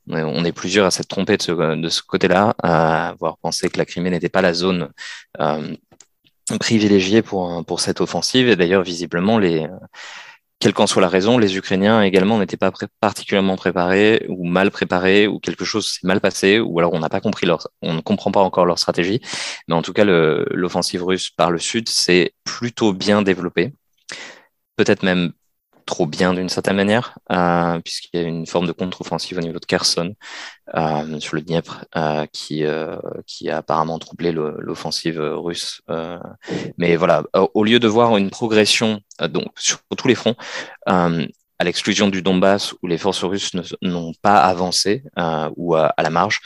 on 0.09 0.45
est 0.45 0.53
plusieurs 0.53 0.87
à 0.87 0.91
s'être 0.91 1.09
trompés 1.09 1.37
de 1.37 1.43
ce, 1.43 1.53
de 1.81 1.89
ce 1.89 2.03
côté-là, 2.03 2.55
à 2.63 3.09
avoir 3.11 3.39
pensé 3.39 3.69
que 3.69 3.79
la 3.79 3.85
Crimée 3.85 4.11
n'était 4.11 4.29
pas 4.29 4.43
la 4.43 4.55
zone 4.55 4.91
privilégié 6.61 7.23
pour, 7.23 7.65
pour 7.65 7.81
cette 7.81 8.01
offensive. 8.01 8.49
Et 8.49 8.57
d'ailleurs, 8.57 8.83
visiblement, 8.83 9.39
les, 9.39 9.67
quelle 10.63 10.75
qu'en 10.75 10.87
soit 10.87 11.03
la 11.03 11.09
raison, 11.09 11.39
les 11.39 11.57
Ukrainiens 11.57 12.03
également 12.03 12.39
n'étaient 12.39 12.57
pas 12.57 12.71
particulièrement 13.01 13.57
préparés 13.57 14.25
ou 14.29 14.47
mal 14.47 14.71
préparés 14.71 15.27
ou 15.27 15.41
quelque 15.41 15.65
chose 15.65 15.89
s'est 15.89 16.07
mal 16.07 16.21
passé 16.21 16.61
ou 16.61 16.79
alors 16.79 16.93
on 16.93 17.01
n'a 17.01 17.09
pas 17.09 17.21
compris 17.21 17.47
leur, 17.47 17.67
on 17.83 17.95
ne 17.95 18.01
comprend 18.01 18.31
pas 18.31 18.43
encore 18.43 18.65
leur 18.65 18.79
stratégie. 18.79 19.21
Mais 19.67 19.75
en 19.75 19.83
tout 19.83 19.93
cas, 19.93 20.05
l'offensive 20.05 21.03
russe 21.03 21.31
par 21.31 21.51
le 21.51 21.59
sud 21.59 21.89
s'est 21.89 22.35
plutôt 22.45 22.93
bien 22.93 23.23
développée, 23.23 23.73
peut-être 24.77 25.03
même 25.03 25.33
trop 25.85 26.07
bien 26.07 26.33
d'une 26.33 26.49
certaine 26.49 26.77
manière, 26.77 27.19
euh, 27.33 27.81
puisqu'il 27.81 28.21
y 28.21 28.25
a 28.25 28.27
une 28.29 28.47
forme 28.47 28.69
de 28.69 28.73
contre-offensive 28.73 29.39
au 29.39 29.41
niveau 29.41 29.59
de 29.59 29.67
Kherson 29.67 30.15
euh, 30.75 31.21
sur 31.21 31.37
le 31.37 31.43
Dniepr 31.43 31.85
euh, 31.97 32.27
qui, 32.33 32.65
euh, 32.65 32.97
qui 33.27 33.51
a 33.51 33.59
apparemment 33.59 33.99
troublé 33.99 34.33
l'offensive 34.33 35.21
russe. 35.21 35.83
Euh. 35.91 36.19
mais 36.79 36.97
voilà, 36.97 37.25
au 37.55 37.65
lieu 37.65 37.79
de 37.79 37.89
voir 37.89 38.17
une 38.17 38.31
progression 38.31 39.01
donc 39.31 39.49
sur 39.59 39.81
tous 39.97 40.09
les 40.09 40.15
fronts, 40.15 40.37
à 40.87 41.65
l'exclusion 41.65 42.09
du 42.09 42.23
Donbass 42.23 42.75
où 42.83 42.87
les 42.87 42.99
forces 42.99 43.25
russes 43.25 43.53
n'ont 43.83 44.13
pas 44.23 44.39
avancé 44.39 45.05
ou 45.57 45.75
à, 45.75 45.95
la 45.99 46.11
marge, 46.11 46.41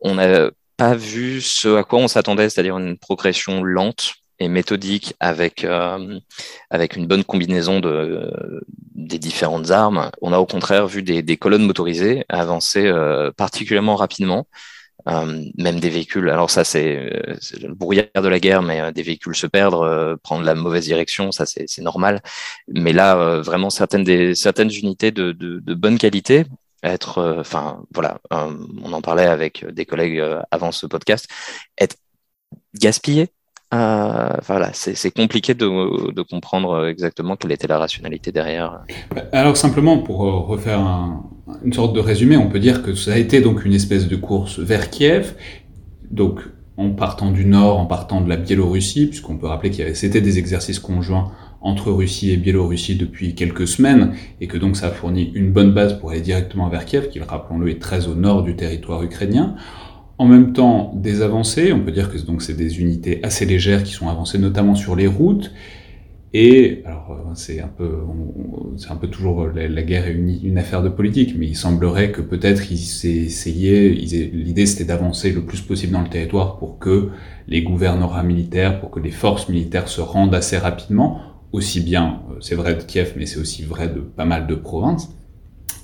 on 0.00 0.14
n'a 0.14 0.50
pas 0.76 0.94
vu 0.94 1.40
ce 1.40 1.76
à 1.76 1.84
quoi 1.84 1.98
on 1.98 2.08
s'attendait, 2.08 2.48
c'est-à-dire 2.48 2.78
une 2.78 2.98
progression 2.98 3.62
lente 3.62 4.14
et 4.38 4.48
méthodique 4.48 5.14
avec, 5.20 5.64
euh, 5.64 6.18
avec 6.70 6.96
une 6.96 7.06
bonne 7.06 7.24
combinaison 7.24 7.80
de, 7.80 8.62
des 8.94 9.18
différentes 9.18 9.70
armes. 9.70 10.10
On 10.20 10.32
a 10.32 10.38
au 10.38 10.46
contraire 10.46 10.86
vu 10.86 11.02
des, 11.02 11.22
des 11.22 11.36
colonnes 11.36 11.66
motorisées 11.66 12.24
avancer 12.28 12.86
euh, 12.86 13.30
particulièrement 13.30 13.96
rapidement, 13.96 14.46
euh, 15.08 15.44
même 15.56 15.80
des 15.80 15.90
véhicules. 15.90 16.28
Alors 16.30 16.50
ça, 16.50 16.64
c'est 16.64 17.10
le 17.60 17.74
brouillard 17.74 18.08
de 18.14 18.28
la 18.28 18.40
guerre, 18.40 18.62
mais 18.62 18.92
des 18.92 19.02
véhicules 19.02 19.36
se 19.36 19.46
perdre, 19.46 20.18
prendre 20.22 20.44
la 20.44 20.54
mauvaise 20.54 20.84
direction, 20.84 21.30
ça 21.30 21.46
c'est 21.46 21.82
normal. 21.82 22.20
Mais 22.68 22.92
là, 22.92 23.40
vraiment 23.40 23.70
certaines, 23.70 24.04
des, 24.04 24.34
certaines 24.34 24.72
unités 24.72 25.10
de, 25.10 25.32
de, 25.32 25.60
de 25.60 25.74
bonne 25.74 25.98
qualité 25.98 26.44
être, 26.82 27.38
enfin 27.40 27.82
voilà, 27.94 28.20
on 28.30 28.92
en 28.92 29.00
parlait 29.00 29.26
avec 29.26 29.64
des 29.72 29.86
collègues 29.86 30.22
avant 30.50 30.70
ce 30.70 30.86
podcast, 30.86 31.26
être 31.78 31.96
gaspillées 32.74 33.28
euh, 33.74 34.28
voilà, 34.46 34.70
c'est 34.72 35.10
compliqué 35.10 35.54
de, 35.54 36.22
comprendre 36.22 36.86
exactement 36.86 37.36
quelle 37.36 37.52
était 37.52 37.66
la 37.66 37.78
rationalité 37.78 38.30
derrière. 38.30 38.84
Alors 39.32 39.56
simplement, 39.56 39.98
pour 39.98 40.18
refaire 40.18 40.80
une 41.64 41.72
sorte 41.72 41.94
de 41.94 42.00
résumé, 42.00 42.36
on 42.36 42.48
peut 42.48 42.60
dire 42.60 42.82
que 42.82 42.94
ça 42.94 43.14
a 43.14 43.18
été 43.18 43.40
donc 43.40 43.64
une 43.64 43.72
espèce 43.72 44.06
de 44.06 44.16
course 44.16 44.58
vers 44.58 44.90
Kiev, 44.90 45.34
donc 46.10 46.40
en 46.76 46.90
partant 46.90 47.30
du 47.30 47.44
nord, 47.44 47.78
en 47.78 47.86
partant 47.86 48.20
de 48.20 48.28
la 48.28 48.36
Biélorussie, 48.36 49.06
puisqu'on 49.06 49.36
peut 49.36 49.46
rappeler 49.46 49.70
qu'il 49.70 49.94
c'était 49.96 50.20
des 50.20 50.38
exercices 50.38 50.78
conjoints 50.78 51.32
entre 51.60 51.90
Russie 51.90 52.30
et 52.30 52.36
Biélorussie 52.36 52.96
depuis 52.96 53.34
quelques 53.34 53.66
semaines, 53.66 54.14
et 54.40 54.46
que 54.46 54.58
donc 54.58 54.76
ça 54.76 54.88
a 54.88 54.90
fourni 54.90 55.32
une 55.34 55.50
bonne 55.50 55.72
base 55.72 55.98
pour 55.98 56.10
aller 56.10 56.20
directement 56.20 56.68
vers 56.68 56.84
Kiev, 56.84 57.08
qui, 57.08 57.20
rappelons-le, 57.20 57.70
est 57.70 57.80
très 57.80 58.06
au 58.06 58.14
nord 58.14 58.42
du 58.42 58.54
territoire 58.54 59.02
ukrainien 59.02 59.56
en 60.18 60.26
même 60.26 60.52
temps 60.52 60.92
des 60.94 61.22
avancées. 61.22 61.72
On 61.72 61.80
peut 61.80 61.92
dire 61.92 62.10
que 62.12 62.18
donc 62.18 62.42
c'est 62.42 62.56
des 62.56 62.80
unités 62.80 63.20
assez 63.22 63.46
légères 63.46 63.82
qui 63.82 63.92
sont 63.92 64.08
avancées 64.08 64.38
notamment 64.38 64.74
sur 64.74 64.96
les 64.96 65.06
routes. 65.06 65.52
Et 66.36 66.82
alors 66.84 67.12
euh, 67.12 67.34
c'est 67.34 67.60
un 67.60 67.68
peu, 67.68 67.90
c'est 68.76 68.90
un 68.90 68.96
peu 68.96 69.06
toujours 69.06 69.46
la, 69.46 69.82
guerre 69.82 70.08
est 70.08 70.12
une, 70.12 70.58
affaire 70.58 70.82
de 70.82 70.88
politique, 70.88 71.36
mais 71.38 71.46
il 71.46 71.56
semblerait 71.56 72.10
que 72.10 72.20
peut-être 72.20 72.72
ils 72.72 73.06
essayaient, 73.06 73.90
l'idée 73.90 74.66
c'était 74.66 74.84
d'avancer 74.84 75.30
le 75.30 75.42
plus 75.42 75.60
possible 75.60 75.92
dans 75.92 76.02
le 76.02 76.08
territoire 76.08 76.58
pour 76.58 76.80
que 76.80 77.10
les 77.46 77.62
gouvernements 77.62 78.22
militaires, 78.24 78.80
pour 78.80 78.90
que 78.90 78.98
les 78.98 79.12
forces 79.12 79.48
militaires 79.48 79.88
se 79.88 80.00
rendent 80.00 80.34
assez 80.34 80.58
rapidement, 80.58 81.20
aussi 81.52 81.80
bien, 81.80 82.22
euh, 82.30 82.34
c'est 82.40 82.56
vrai 82.56 82.74
de 82.74 82.82
Kiev, 82.82 83.12
mais 83.16 83.26
c'est 83.26 83.38
aussi 83.38 83.62
vrai 83.62 83.86
de 83.86 84.00
pas 84.00 84.24
mal 84.24 84.48
de 84.48 84.56
provinces. 84.56 85.14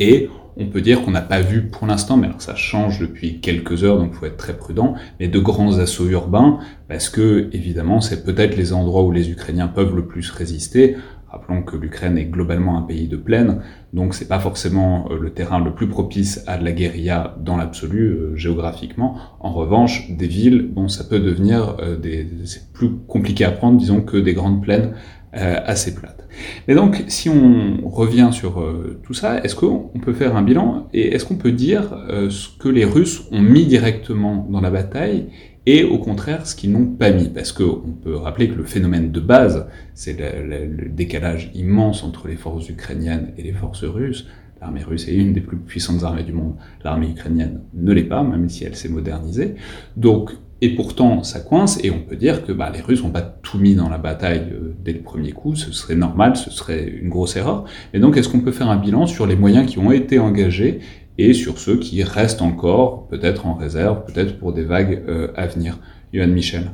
Et 0.00 0.28
on 0.56 0.66
peut 0.66 0.80
dire 0.80 1.02
qu'on 1.02 1.10
n'a 1.10 1.20
pas 1.20 1.40
vu 1.40 1.62
pour 1.62 1.86
l'instant, 1.86 2.16
mais 2.16 2.26
alors 2.26 2.42
ça 2.42 2.54
change 2.54 3.00
depuis 3.00 3.40
quelques 3.40 3.84
heures, 3.84 3.98
donc 3.98 4.10
il 4.12 4.16
faut 4.16 4.26
être 4.26 4.36
très 4.36 4.56
prudent, 4.56 4.94
mais 5.18 5.28
de 5.28 5.38
grands 5.38 5.78
assauts 5.78 6.08
urbains, 6.08 6.58
parce 6.88 7.08
que 7.08 7.48
évidemment 7.52 8.00
c'est 8.00 8.24
peut-être 8.24 8.56
les 8.56 8.72
endroits 8.72 9.04
où 9.04 9.12
les 9.12 9.30
Ukrainiens 9.30 9.68
peuvent 9.68 9.94
le 9.94 10.06
plus 10.06 10.30
résister. 10.30 10.96
Rappelons 11.28 11.62
que 11.62 11.76
l'Ukraine 11.76 12.18
est 12.18 12.24
globalement 12.24 12.76
un 12.76 12.82
pays 12.82 13.06
de 13.06 13.16
plaine, 13.16 13.60
donc 13.92 14.14
c'est 14.14 14.26
pas 14.26 14.40
forcément 14.40 15.06
euh, 15.10 15.18
le 15.20 15.30
terrain 15.30 15.62
le 15.62 15.72
plus 15.72 15.86
propice 15.86 16.42
à 16.48 16.58
de 16.58 16.64
la 16.64 16.72
guérilla 16.72 17.36
dans 17.38 17.56
l'absolu 17.56 18.08
euh, 18.08 18.36
géographiquement. 18.36 19.16
En 19.38 19.52
revanche, 19.52 20.10
des 20.10 20.26
villes, 20.26 20.68
bon, 20.72 20.88
ça 20.88 21.04
peut 21.04 21.20
devenir 21.20 21.76
euh, 21.78 21.96
des, 21.96 22.26
c'est 22.46 22.72
plus 22.72 22.90
compliqué 23.06 23.44
à 23.44 23.52
prendre, 23.52 23.78
disons, 23.78 24.00
que 24.00 24.16
des 24.16 24.34
grandes 24.34 24.60
plaines 24.60 24.94
assez 25.32 25.94
plates. 25.94 26.20
Mais 26.68 26.74
donc, 26.74 27.04
si 27.08 27.28
on 27.28 27.88
revient 27.88 28.30
sur 28.32 28.60
euh, 28.60 28.98
tout 29.02 29.14
ça, 29.14 29.42
est-ce 29.42 29.54
qu'on 29.54 29.90
peut 30.02 30.12
faire 30.12 30.36
un 30.36 30.42
bilan 30.42 30.88
et 30.92 31.14
est-ce 31.14 31.24
qu'on 31.24 31.36
peut 31.36 31.52
dire 31.52 31.94
euh, 32.08 32.30
ce 32.30 32.48
que 32.58 32.68
les 32.68 32.84
Russes 32.84 33.24
ont 33.30 33.40
mis 33.40 33.66
directement 33.66 34.46
dans 34.50 34.60
la 34.60 34.70
bataille 34.70 35.26
et 35.66 35.84
au 35.84 35.98
contraire 35.98 36.46
ce 36.46 36.54
qu'ils 36.54 36.72
n'ont 36.72 36.86
pas 36.86 37.10
mis? 37.10 37.28
Parce 37.28 37.52
qu'on 37.52 37.94
peut 38.02 38.16
rappeler 38.16 38.48
que 38.48 38.54
le 38.54 38.64
phénomène 38.64 39.10
de 39.10 39.20
base, 39.20 39.66
c'est 39.94 40.16
le, 40.18 40.88
décalage 40.88 41.50
immense 41.54 42.04
entre 42.04 42.28
les 42.28 42.36
forces 42.36 42.68
ukrainiennes 42.68 43.32
et 43.36 43.42
les 43.42 43.52
forces 43.52 43.84
russes. 43.84 44.26
L'armée 44.60 44.82
russe 44.82 45.08
est 45.08 45.14
une 45.14 45.32
des 45.32 45.40
plus 45.40 45.56
puissantes 45.56 46.02
armées 46.02 46.22
du 46.22 46.32
monde. 46.32 46.54
L'armée 46.84 47.08
ukrainienne 47.08 47.62
ne 47.72 47.92
l'est 47.92 48.04
pas, 48.04 48.22
même 48.22 48.48
si 48.50 48.64
elle 48.64 48.76
s'est 48.76 48.90
modernisée. 48.90 49.54
Donc, 49.96 50.32
et 50.62 50.74
pourtant, 50.74 51.22
ça 51.22 51.40
coince, 51.40 51.82
et 51.82 51.90
on 51.90 52.00
peut 52.00 52.16
dire 52.16 52.44
que 52.44 52.52
bah, 52.52 52.70
les 52.72 52.82
Russes 52.82 53.02
n'ont 53.02 53.10
pas 53.10 53.22
tout 53.22 53.58
mis 53.58 53.74
dans 53.74 53.88
la 53.88 53.96
bataille 53.96 54.50
euh, 54.52 54.74
dès 54.78 54.92
le 54.92 55.00
premier 55.00 55.32
coup, 55.32 55.56
ce 55.56 55.72
serait 55.72 55.94
normal, 55.94 56.36
ce 56.36 56.50
serait 56.50 56.84
une 56.84 57.08
grosse 57.08 57.36
erreur. 57.36 57.64
Et 57.94 57.98
donc, 57.98 58.16
est-ce 58.18 58.28
qu'on 58.28 58.40
peut 58.40 58.52
faire 58.52 58.68
un 58.68 58.76
bilan 58.76 59.06
sur 59.06 59.26
les 59.26 59.36
moyens 59.36 59.70
qui 59.70 59.78
ont 59.78 59.90
été 59.90 60.18
engagés 60.18 60.80
et 61.16 61.32
sur 61.32 61.58
ceux 61.58 61.78
qui 61.78 62.02
restent 62.02 62.42
encore, 62.42 63.08
peut-être 63.08 63.46
en 63.46 63.54
réserve, 63.54 64.04
peut-être 64.04 64.38
pour 64.38 64.52
des 64.52 64.64
vagues 64.64 65.02
euh, 65.08 65.32
à 65.34 65.46
venir? 65.46 65.78
Johan 66.12 66.28
Michel 66.28 66.72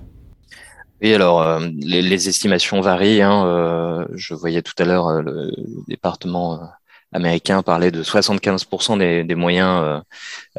oui, 1.02 1.12
alors 1.12 1.42
euh, 1.42 1.60
les, 1.78 2.26
estimations 2.26 2.80
varient. 2.80 3.20
Hein, 3.20 4.06
je 4.14 4.32
voyais 4.32 4.62
tout 4.62 4.72
à 4.78 4.86
l'heure 4.86 5.20
le 5.20 5.52
département 5.88 6.58
américain 7.16 7.62
parlait 7.62 7.90
de 7.90 8.02
75% 8.02 9.26
des, 9.26 9.34
moyens 9.34 9.82
euh, 9.82 10.00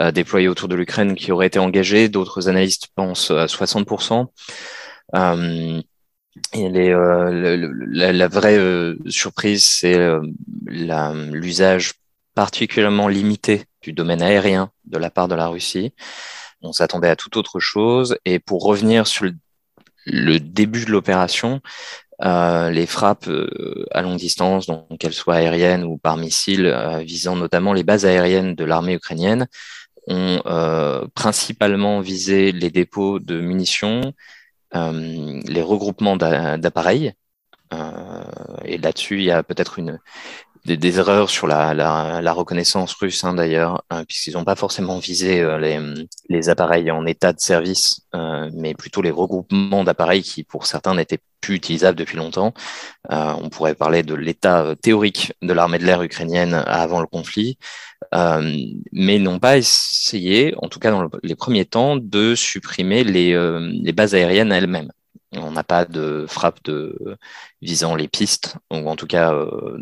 euh, 0.01 0.11
déployés 0.11 0.47
autour 0.47 0.67
de 0.67 0.75
l'Ukraine 0.75 1.15
qui 1.15 1.31
auraient 1.31 1.47
été 1.47 1.59
engagés. 1.59 2.09
D'autres 2.09 2.49
analystes 2.49 2.87
pensent 2.95 3.31
à 3.31 3.45
60%. 3.45 4.27
Euh, 5.15 5.81
la, 6.53 8.27
vraie 8.27 8.59
surprise, 9.07 9.65
c'est 9.67 9.97
l'usage 10.67 11.93
particulièrement 12.35 13.07
limité 13.07 13.63
du 13.81 13.93
domaine 13.93 14.21
aérien 14.21 14.71
de 14.85 14.97
la 14.97 15.09
part 15.09 15.27
de 15.27 15.35
la 15.35 15.47
Russie. 15.47 15.93
On 16.61 16.73
s'attendait 16.73 17.09
à 17.09 17.15
toute 17.15 17.37
autre 17.37 17.59
chose. 17.59 18.17
Et 18.25 18.39
pour 18.39 18.63
revenir 18.63 19.07
sur 19.07 19.25
le 20.05 20.39
début 20.39 20.85
de 20.85 20.91
l'opération, 20.91 21.61
euh, 22.23 22.71
les 22.71 22.87
frappes 22.87 23.27
euh, 23.27 23.85
à 23.91 24.01
longue 24.01 24.17
distance, 24.17 24.65
donc 24.65 24.97
qu'elles 24.97 25.13
soient 25.13 25.35
aériennes 25.35 25.83
ou 25.83 25.97
par 25.97 26.17
missile, 26.17 26.65
euh, 26.65 26.99
visant 26.99 27.35
notamment 27.35 27.73
les 27.73 27.83
bases 27.83 28.05
aériennes 28.05 28.55
de 28.55 28.63
l'armée 28.63 28.93
ukrainienne, 28.93 29.47
ont 30.07 30.39
principalement 31.15 31.99
visé 31.99 32.53
les 32.53 32.69
dépôts 32.71 33.19
de 33.19 33.41
munitions, 33.41 34.13
les 34.73 35.61
regroupements 35.61 36.15
d'appareils. 36.15 37.13
et 38.63 38.77
là-dessus, 38.77 39.17
il 39.17 39.23
y 39.25 39.31
a 39.31 39.43
peut-être 39.43 39.79
une, 39.79 39.99
des, 40.65 40.99
erreurs 40.99 41.29
sur 41.29 41.47
la, 41.47 41.73
la, 41.73 42.33
reconnaissance 42.33 42.93
russe 42.93 43.23
hein, 43.23 43.33
d'ailleurs, 43.33 43.83
hein, 43.89 44.03
puisqu'ils 44.05 44.33
n'ont 44.33 44.43
pas 44.43 44.55
forcément 44.55 44.99
visé 44.99 45.41
euh, 45.41 45.57
les, 45.57 45.79
les, 46.29 46.49
appareils 46.49 46.91
en 46.91 47.05
état 47.05 47.33
de 47.33 47.39
service, 47.39 48.01
euh, 48.15 48.49
mais 48.53 48.73
plutôt 48.73 49.01
les 49.01 49.11
regroupements 49.11 49.83
d'appareils 49.83 50.23
qui 50.23 50.43
pour 50.43 50.65
certains 50.65 50.95
n'étaient 50.95 51.19
plus 51.41 51.55
utilisables 51.55 51.97
depuis 51.97 52.17
longtemps. 52.17 52.53
Euh, 53.11 53.33
on 53.41 53.49
pourrait 53.49 53.75
parler 53.75 54.03
de 54.03 54.15
l'état 54.15 54.75
théorique 54.81 55.33
de 55.41 55.53
l'armée 55.53 55.79
de 55.79 55.85
l'air 55.85 56.01
ukrainienne 56.01 56.53
avant 56.53 56.99
le 56.99 57.07
conflit, 57.07 57.57
mais 58.11 59.19
n'ont 59.19 59.39
pas 59.39 59.57
essayé, 59.57 60.53
en 60.57 60.67
tout 60.69 60.79
cas 60.79 60.91
dans 60.91 61.09
les 61.23 61.35
premiers 61.35 61.65
temps, 61.65 61.95
de 61.97 62.35
supprimer 62.35 63.03
les, 63.03 63.33
les 63.83 63.91
bases 63.91 64.15
aériennes 64.15 64.51
elles-mêmes. 64.51 64.91
On 65.37 65.51
n'a 65.51 65.63
pas 65.63 65.85
de 65.85 66.25
frappe 66.27 66.63
de, 66.63 67.17
visant 67.61 67.95
les 67.95 68.07
pistes, 68.07 68.55
ou 68.71 68.89
en 68.89 68.95
tout 68.95 69.07
cas 69.07 69.31
le, 69.33 69.77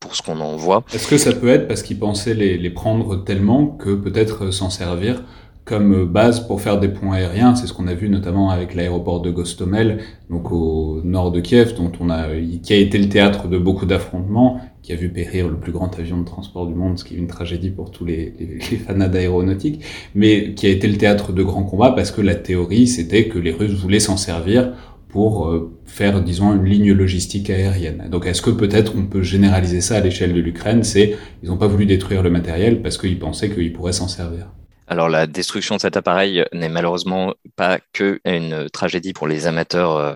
pour 0.00 0.14
ce 0.14 0.22
qu'on 0.22 0.40
en 0.40 0.56
voit. 0.56 0.84
Est-ce 0.94 1.08
que 1.08 1.18
ça 1.18 1.32
peut 1.32 1.48
être 1.48 1.68
parce 1.68 1.82
qu'ils 1.82 1.98
pensaient 1.98 2.34
les, 2.34 2.70
prendre 2.70 3.24
tellement 3.24 3.66
que 3.66 3.94
peut-être 3.94 4.50
s'en 4.50 4.70
servir 4.70 5.22
comme 5.64 6.04
base 6.04 6.46
pour 6.46 6.60
faire 6.60 6.78
des 6.78 6.88
points 6.88 7.16
aériens? 7.16 7.54
C'est 7.54 7.66
ce 7.66 7.72
qu'on 7.72 7.88
a 7.88 7.94
vu 7.94 8.08
notamment 8.08 8.50
avec 8.50 8.74
l'aéroport 8.74 9.20
de 9.20 9.30
Gostomel, 9.30 10.02
donc 10.30 10.52
au 10.52 11.00
nord 11.04 11.32
de 11.32 11.40
Kiev, 11.40 11.74
dont 11.74 11.92
on 12.00 12.10
a, 12.10 12.28
qui 12.62 12.72
a 12.72 12.76
été 12.76 12.98
le 12.98 13.08
théâtre 13.08 13.48
de 13.48 13.58
beaucoup 13.58 13.86
d'affrontements, 13.86 14.60
qui 14.86 14.92
a 14.92 14.96
vu 14.96 15.08
périr 15.08 15.48
le 15.48 15.56
plus 15.56 15.72
grand 15.72 15.98
avion 15.98 16.20
de 16.20 16.24
transport 16.24 16.64
du 16.68 16.74
monde, 16.74 16.96
ce 16.96 17.04
qui 17.04 17.14
est 17.14 17.18
une 17.18 17.26
tragédie 17.26 17.70
pour 17.70 17.90
tous 17.90 18.04
les, 18.04 18.32
les, 18.38 18.76
fans 18.76 18.96
d'aéronautique, 18.96 19.82
mais 20.14 20.54
qui 20.54 20.68
a 20.68 20.70
été 20.70 20.86
le 20.86 20.96
théâtre 20.96 21.32
de 21.32 21.42
grands 21.42 21.64
combats 21.64 21.90
parce 21.90 22.12
que 22.12 22.20
la 22.20 22.36
théorie 22.36 22.86
c'était 22.86 23.26
que 23.26 23.40
les 23.40 23.50
Russes 23.50 23.72
voulaient 23.72 23.98
s'en 23.98 24.16
servir 24.16 24.74
pour 25.08 25.48
euh, 25.48 25.76
faire, 25.86 26.22
disons, 26.22 26.54
une 26.54 26.64
ligne 26.64 26.92
logistique 26.92 27.50
aérienne. 27.50 28.06
Donc 28.12 28.26
est-ce 28.26 28.42
que 28.42 28.50
peut-être 28.50 28.92
on 28.96 29.06
peut 29.06 29.22
généraliser 29.22 29.80
ça 29.80 29.96
à 29.96 30.00
l'échelle 30.00 30.32
de 30.32 30.40
l'Ukraine? 30.40 30.84
C'est 30.84 31.16
ils 31.42 31.48
n'ont 31.48 31.56
pas 31.56 31.66
voulu 31.66 31.84
détruire 31.84 32.22
le 32.22 32.30
matériel 32.30 32.80
parce 32.80 32.96
qu'ils 32.96 33.18
pensaient 33.18 33.50
qu'ils 33.50 33.72
pourraient 33.72 33.92
s'en 33.92 34.06
servir. 34.06 34.52
Alors 34.86 35.08
la 35.08 35.26
destruction 35.26 35.74
de 35.74 35.80
cet 35.80 35.96
appareil 35.96 36.44
n'est 36.52 36.68
malheureusement 36.68 37.34
pas 37.56 37.80
que 37.92 38.20
une 38.24 38.68
tragédie 38.72 39.12
pour 39.14 39.26
les 39.26 39.48
amateurs 39.48 39.96
euh, 39.96 40.14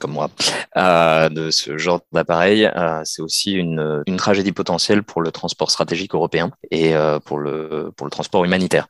comme 0.00 0.12
moi 0.12 0.30
euh, 0.76 1.28
de 1.28 1.50
ce 1.50 1.78
genre 1.78 2.00
d'appareil. 2.12 2.70
c'est 3.04 3.22
aussi 3.22 3.52
une, 3.52 4.02
une, 4.06 4.16
tragédie 4.16 4.52
potentielle 4.52 5.02
pour 5.02 5.22
le 5.22 5.30
transport 5.30 5.70
stratégique 5.70 6.14
européen 6.14 6.50
et 6.70 6.94
pour 7.24 7.38
le 7.38 7.92
pour 7.96 8.06
le 8.06 8.10
transport 8.10 8.44
humanitaire. 8.44 8.86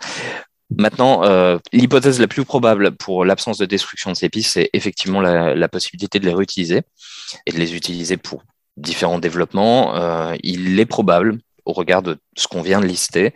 Maintenant, 0.71 1.23
euh, 1.25 1.59
l'hypothèse 1.73 2.19
la 2.21 2.27
plus 2.27 2.45
probable 2.45 2.91
pour 2.93 3.25
l'absence 3.25 3.59
de 3.59 3.67
destruction 3.67 4.11
de 4.11 4.17
ces 4.17 4.29
pistes, 4.29 4.53
c'est 4.53 4.71
effectivement 4.73 5.21
la, 5.21 5.69
possibilité 5.69 6.19
de 6.19 6.27
les 6.27 6.35
réutiliser 6.35 6.83
et 7.47 7.53
de 7.53 7.59
les 7.59 7.75
utiliser 7.77 8.17
pour 8.17 8.43
différents 8.77 9.19
développements. 9.19 9.97
Euh, 9.97 10.35
il 10.43 10.79
est 10.81 10.87
probable, 10.87 11.39
au 11.65 11.73
regard 11.73 12.03
de 12.03 12.19
ce 12.37 12.49
qu'on 12.49 12.63
vient 12.63 12.81
de 12.81 12.87
lister, 12.87 13.33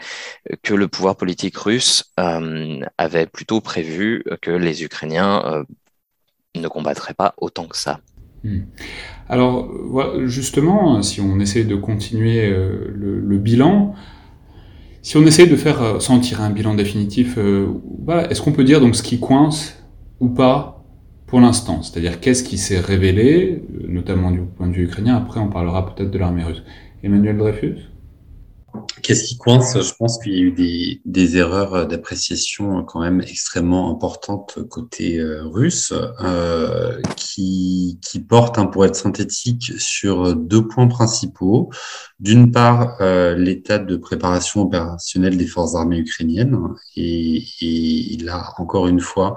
que 0.63 0.75
le 0.75 0.89
pouvoir 0.89 1.17
politique 1.17 1.57
russe 1.57 2.13
euh, 2.19 2.81
avait 2.99 3.27
plutôt 3.27 3.61
prévu 3.61 4.25
que 4.43 4.51
les 4.51 4.83
Ukrainiens 4.83 5.65
ne 6.57 6.69
combattraient 6.69 7.15
pas 7.15 7.35
autant 7.39 7.67
que 7.67 7.77
ça. 7.77 8.01
Hmm. 8.45 8.61
Alors, 9.29 9.71
justement, 10.27 11.03
si 11.03 11.21
on 11.21 11.39
essaie 11.39 11.65
de 11.65 11.77
continuer 11.77 12.51
le 12.51 13.39
bilan, 13.39 13.95
si 15.03 15.17
on 15.17 15.25
essaie 15.25 15.47
de 15.47 15.57
faire, 15.57 15.83
euh, 15.83 15.99
sans 15.99 16.21
tirer 16.21 16.43
un 16.43 16.51
bilan 16.51 16.75
définitif, 16.75 17.39
euh, 17.39 17.69
est-ce 18.29 18.43
qu'on 18.43 18.53
peut 18.53 18.65
dire 18.65 18.81
donc 18.81 18.95
ce 18.95 19.03
qui 19.03 19.19
coince 19.19 19.83
ou 20.21 20.29
pas 20.29 20.85
pour 21.27 21.41
l'instant? 21.41 21.83
C'est-à-dire 21.83 22.21
qu'est-ce 22.21 22.45
qui 22.45 22.59
s'est 22.59 22.81
révélé, 22.81 23.63
euh, 23.75 23.87
notamment 23.89 24.31
du 24.31 24.41
point 24.41 24.67
de 24.67 24.73
vue 24.73 24.85
ukrainien, 24.85 25.17
après 25.17 25.41
on 25.41 25.49
parlera 25.49 25.87
peut-être 25.87 26.11
de 26.11 26.19
l'armée 26.19 26.45
russe. 26.45 26.63
Emmanuel 27.03 27.39
Dreyfus? 27.39 27.90
Qu'est-ce 29.03 29.25
qui 29.25 29.39
coince? 29.39 29.81
Je 29.81 29.95
pense 29.99 30.19
qu'il 30.19 30.35
y 30.35 30.37
a 30.37 30.41
eu 30.41 30.53
des, 30.53 31.01
des 31.05 31.37
erreurs 31.37 31.89
d'appréciation 31.89 32.85
quand 32.85 33.01
même 33.01 33.21
extrêmement 33.23 33.91
importantes 33.91 34.59
côté 34.69 35.19
euh, 35.19 35.43
russe, 35.45 35.93
euh, 36.21 37.01
qui, 37.17 37.99
qui 38.03 38.21
portent, 38.21 38.59
hein, 38.59 38.67
pour 38.67 38.85
être 38.85 38.97
synthétique, 38.97 39.73
sur 39.79 40.37
deux 40.37 40.67
points 40.67 40.87
principaux. 40.87 41.71
D'une 42.21 42.53
part, 42.53 42.97
euh, 43.01 43.35
l'état 43.37 43.79
de 43.79 43.97
préparation 43.97 44.63
opérationnelle 44.63 45.37
des 45.37 45.47
forces 45.47 45.75
armées 45.75 45.99
ukrainiennes, 45.99 46.59
et, 46.97 47.43
et 47.63 48.17
là, 48.19 48.53
encore 48.59 48.87
une 48.87 49.01
fois, 49.01 49.37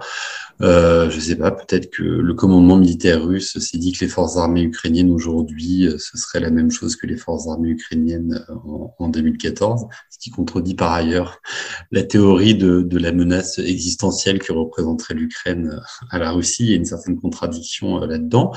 euh, 0.64 1.10
je 1.10 1.20
sais 1.20 1.36
pas, 1.36 1.52
peut-être 1.52 1.92
que 1.92 2.04
le 2.04 2.34
commandement 2.34 2.78
militaire 2.78 3.24
russe 3.24 3.58
s'est 3.60 3.78
dit 3.78 3.92
que 3.92 4.06
les 4.06 4.10
forces 4.10 4.38
armées 4.38 4.64
ukrainiennes 4.64 5.12
aujourd'hui, 5.12 5.88
euh, 5.88 5.98
ce 5.98 6.18
serait 6.18 6.40
la 6.40 6.52
même 6.52 6.72
chose 6.72 6.96
que 6.96 7.06
les 7.06 7.18
forces 7.18 7.48
armées 7.48 7.70
ukrainiennes 7.70 8.46
euh, 8.50 8.54
en, 8.66 8.96
en 8.98 9.10
2014, 9.10 9.88
ce 10.10 10.20
qui 10.20 10.32
contredit 10.32 10.76
par 10.76 10.94
ailleurs 10.94 11.42
la 11.92 12.04
théorie 12.04 12.56
de, 12.56 12.82
de 12.82 12.98
la 12.98 13.12
menace 13.12 13.60
existentielle 13.60 14.40
que 14.40 14.54
représenterait 14.54 15.16
l'Ukraine 15.16 15.82
à 16.10 16.18
la 16.18 16.32
Russie. 16.32 16.64
Il 16.64 16.70
y 16.70 16.74
a 16.74 16.78
une 16.78 16.86
certaine 16.86 17.20
contradiction 17.20 18.00
là-dedans. 18.00 18.54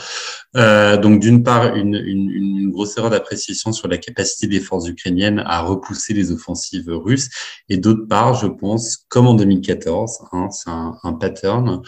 Euh, 0.57 0.97
donc 0.97 1.21
d'une 1.21 1.43
part, 1.43 1.75
une, 1.75 1.97
une, 1.97 2.31
une, 2.31 2.71
grosse 2.71 2.97
erreur 2.99 3.11
d'appréciation 3.11 3.73
sur 3.73 3.89
la 3.89 3.99
capacité 3.99 4.47
des 4.47 4.61
forces 4.61 4.87
ukrainiennes 4.89 5.43
à 5.45 5.63
repousser 5.63 6.15
les 6.15 6.31
offensives 6.31 6.89
russes, 6.89 7.31
et 7.69 7.79
d'autre 7.79 8.07
part, 8.09 8.35
je 8.35 8.47
pense, 8.47 8.97
comme 9.09 9.27
en 9.27 9.35
2014, 9.35 10.19
hein, 10.33 10.49
c'est 10.51 10.71
un, 10.71 10.95
un 11.03 11.13
pattern, 11.13 11.83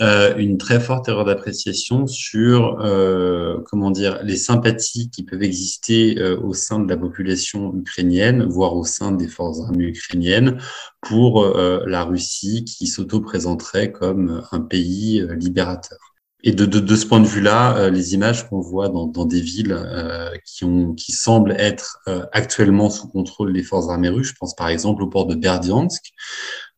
euh, 0.00 0.36
une 0.36 0.58
très 0.58 0.80
forte 0.80 1.08
erreur 1.08 1.24
d'appréciation 1.24 2.06
sur 2.06 2.80
euh, 2.80 3.58
comment 3.66 3.90
dire 3.90 4.20
les 4.22 4.36
sympathies 4.36 5.10
qui 5.10 5.24
peuvent 5.24 5.42
exister 5.42 6.18
euh, 6.18 6.38
au 6.40 6.54
sein 6.54 6.78
de 6.78 6.88
la 6.88 6.96
population 6.96 7.74
ukrainienne, 7.74 8.44
voire 8.44 8.74
au 8.76 8.84
sein 8.84 9.12
des 9.12 9.28
forces 9.28 9.60
armées 9.60 9.86
ukrainiennes, 9.86 10.58
pour 11.00 11.46
la 11.56 12.04
Russie 12.04 12.64
qui 12.64 12.88
s'auto-présenterait 12.88 13.92
comme 13.92 14.42
un 14.50 14.60
pays 14.60 15.24
libérateur. 15.36 15.98
Et 16.44 16.52
de, 16.52 16.66
de, 16.66 16.78
de, 16.78 16.96
ce 16.96 17.04
point 17.04 17.18
de 17.18 17.26
vue-là, 17.26 17.90
les 17.90 18.14
images 18.14 18.48
qu'on 18.48 18.60
voit 18.60 18.88
dans, 18.88 19.06
dans, 19.06 19.24
des 19.24 19.40
villes 19.40 19.76
qui, 20.44 20.64
ont, 20.64 20.94
qui 20.94 21.10
semblent 21.10 21.56
être 21.58 22.00
actuellement 22.32 22.90
sous 22.90 23.08
contrôle 23.08 23.52
des 23.52 23.64
forces 23.64 23.88
armées 23.88 24.08
russes, 24.08 24.28
je 24.28 24.34
pense 24.38 24.54
par 24.54 24.68
exemple 24.68 25.02
au 25.02 25.08
port 25.08 25.26
de 25.26 25.34
Berdiansk, 25.34 26.12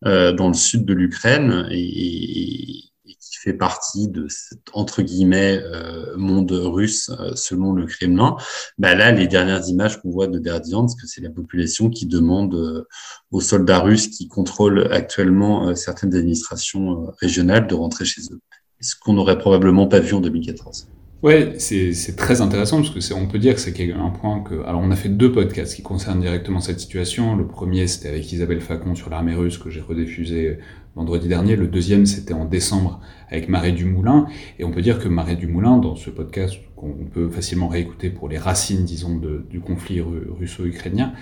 euh, 0.07 0.33
dans 0.33 0.49
le 0.49 0.55
sud 0.55 0.87
de 0.87 0.95
l'Ukraine 0.95 1.69
et, 1.71 1.79
et, 1.79 2.91
qui 3.05 3.37
fait 3.37 3.53
partie 3.53 4.09
de 4.09 4.29
cet 4.29 4.61
entre 4.73 5.03
guillemets 5.03 5.61
euh, 5.63 6.17
monde 6.17 6.51
russe 6.53 7.11
euh, 7.11 7.35
selon 7.35 7.75
le 7.75 7.85
Kremlin. 7.85 8.37
Bah 8.79 8.95
là, 8.95 9.13
les 9.13 9.29
dernières 9.29 9.69
images 9.69 10.01
qu'on 10.01 10.09
voit 10.11 10.27
de 10.27 10.39
Berdiansk, 10.39 10.99
c'est 11.05 11.21
la 11.21 11.29
population 11.29 11.91
qui 11.91 12.07
demande 12.07 12.87
aux 13.31 13.41
soldats 13.43 13.81
russes 13.81 14.09
qui 14.09 14.27
contrôlent 14.27 14.89
actuellement 14.91 15.75
certaines 15.75 16.15
administrations 16.15 17.13
régionales 17.21 17.67
de 17.67 17.75
rentrer 17.75 18.07
chez 18.07 18.23
eux. 18.33 18.41
Ce 18.81 18.95
qu'on 18.99 19.13
n'aurait 19.13 19.39
probablement 19.39 19.87
pas 19.87 20.01
vu 20.01 20.15
en 20.15 20.21
2014. 20.21 20.89
Ouais, 21.23 21.53
c'est 21.59 22.17
très 22.17 22.41
intéressant 22.41 22.81
parce 22.81 22.95
que 22.95 23.13
on 23.13 23.27
peut 23.27 23.39
dire 23.39 23.55
que 23.55 23.61
c'est 23.61 23.93
un 23.93 24.09
point 24.09 24.41
que 24.41 24.55
alors 24.65 24.81
on 24.83 24.91
a 24.91 24.97
fait 24.97 25.11
deux 25.11 25.31
podcasts 25.31 25.77
qui 25.77 25.83
concernent 25.83 26.21
directement 26.21 26.61
cette 26.61 26.81
situation. 26.81 27.37
Le 27.37 27.47
premier 27.47 27.87
c'était 27.89 28.09
avec 28.09 28.33
Isabelle 28.33 28.63
Facon 28.63 28.95
sur 28.95 29.11
l'armée 29.11 29.35
russe 29.35 29.59
que 29.59 29.69
j'ai 29.69 29.83
rediffusé 29.83 30.57
vendredi 30.97 31.29
dernier. 31.29 31.57
Le 31.57 31.67
deuxième 31.67 32.07
c'était 32.07 32.33
en 32.33 32.47
décembre 32.47 33.01
avec 33.29 33.51
Marie 33.51 33.75
Dumoulin 33.75 34.29
et 34.59 34.65
on 34.65 34.71
peut 34.71 34.81
dire 34.81 34.99
que 34.99 35.09
Marie 35.09 35.37
Dumoulin 35.37 35.77
dans 35.77 35.95
ce 35.95 36.09
podcast 36.09 36.55
qu'on 36.75 36.95
peut 37.13 37.29
facilement 37.29 37.69
réécouter 37.69 38.09
pour 38.09 38.31
les 38.31 38.39
racines 38.39 38.87
disons 38.87 39.21
du 39.51 39.61
conflit 39.61 40.01
russo-ukrainien 40.01 41.13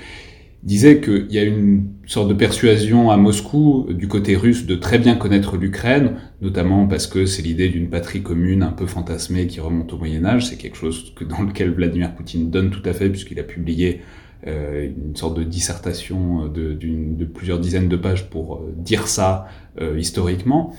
disait 0.63 1.01
qu'il 1.01 1.31
y 1.31 1.39
a 1.39 1.45
une 1.45 1.89
sorte 2.07 2.29
de 2.29 2.35
persuasion 2.35 3.11
à 3.11 3.17
Moscou 3.17 3.87
du 3.91 4.09
côté 4.09 4.37
russe 4.37 4.67
de 4.67 4.75
très 4.75 4.99
bien 4.99 5.15
connaître 5.15 5.57
l'Ukraine, 5.57 6.17
notamment 6.43 6.87
parce 6.87 7.07
que 7.07 7.27
c'est 7.27 7.43
l'idée 7.43 7.69
d'une 7.69 7.89
patrie 7.89 8.23
commune 8.23 8.63
un 8.63 8.73
peu 8.73 8.87
fantasmée 8.87 9.47
qui 9.47 9.61
remonte 9.61 9.93
au 9.93 9.99
Moyen 9.99 10.25
Âge. 10.25 10.47
C'est 10.47 10.57
quelque 10.57 10.77
chose 10.77 11.13
que, 11.15 11.25
dans 11.25 11.43
lequel 11.43 11.71
Vladimir 11.71 12.15
Poutine 12.15 12.51
donne 12.51 12.71
tout 12.71 12.83
à 12.85 12.93
fait 12.93 13.09
puisqu'il 13.09 13.39
a 13.39 13.45
publié 13.45 14.01
euh, 14.47 14.89
une 15.07 15.17
sorte 15.17 15.37
de 15.37 15.43
dissertation 15.43 16.47
de, 16.47 16.73
de, 16.73 17.25
plusieurs 17.25 17.59
dizaines 17.59 17.89
de 17.89 17.97
pages 17.97 18.31
pour 18.31 18.57
euh, 18.57 18.73
dire 18.77 19.09
ça 19.09 19.49
euh, 19.81 19.99
historiquement, 19.99 20.75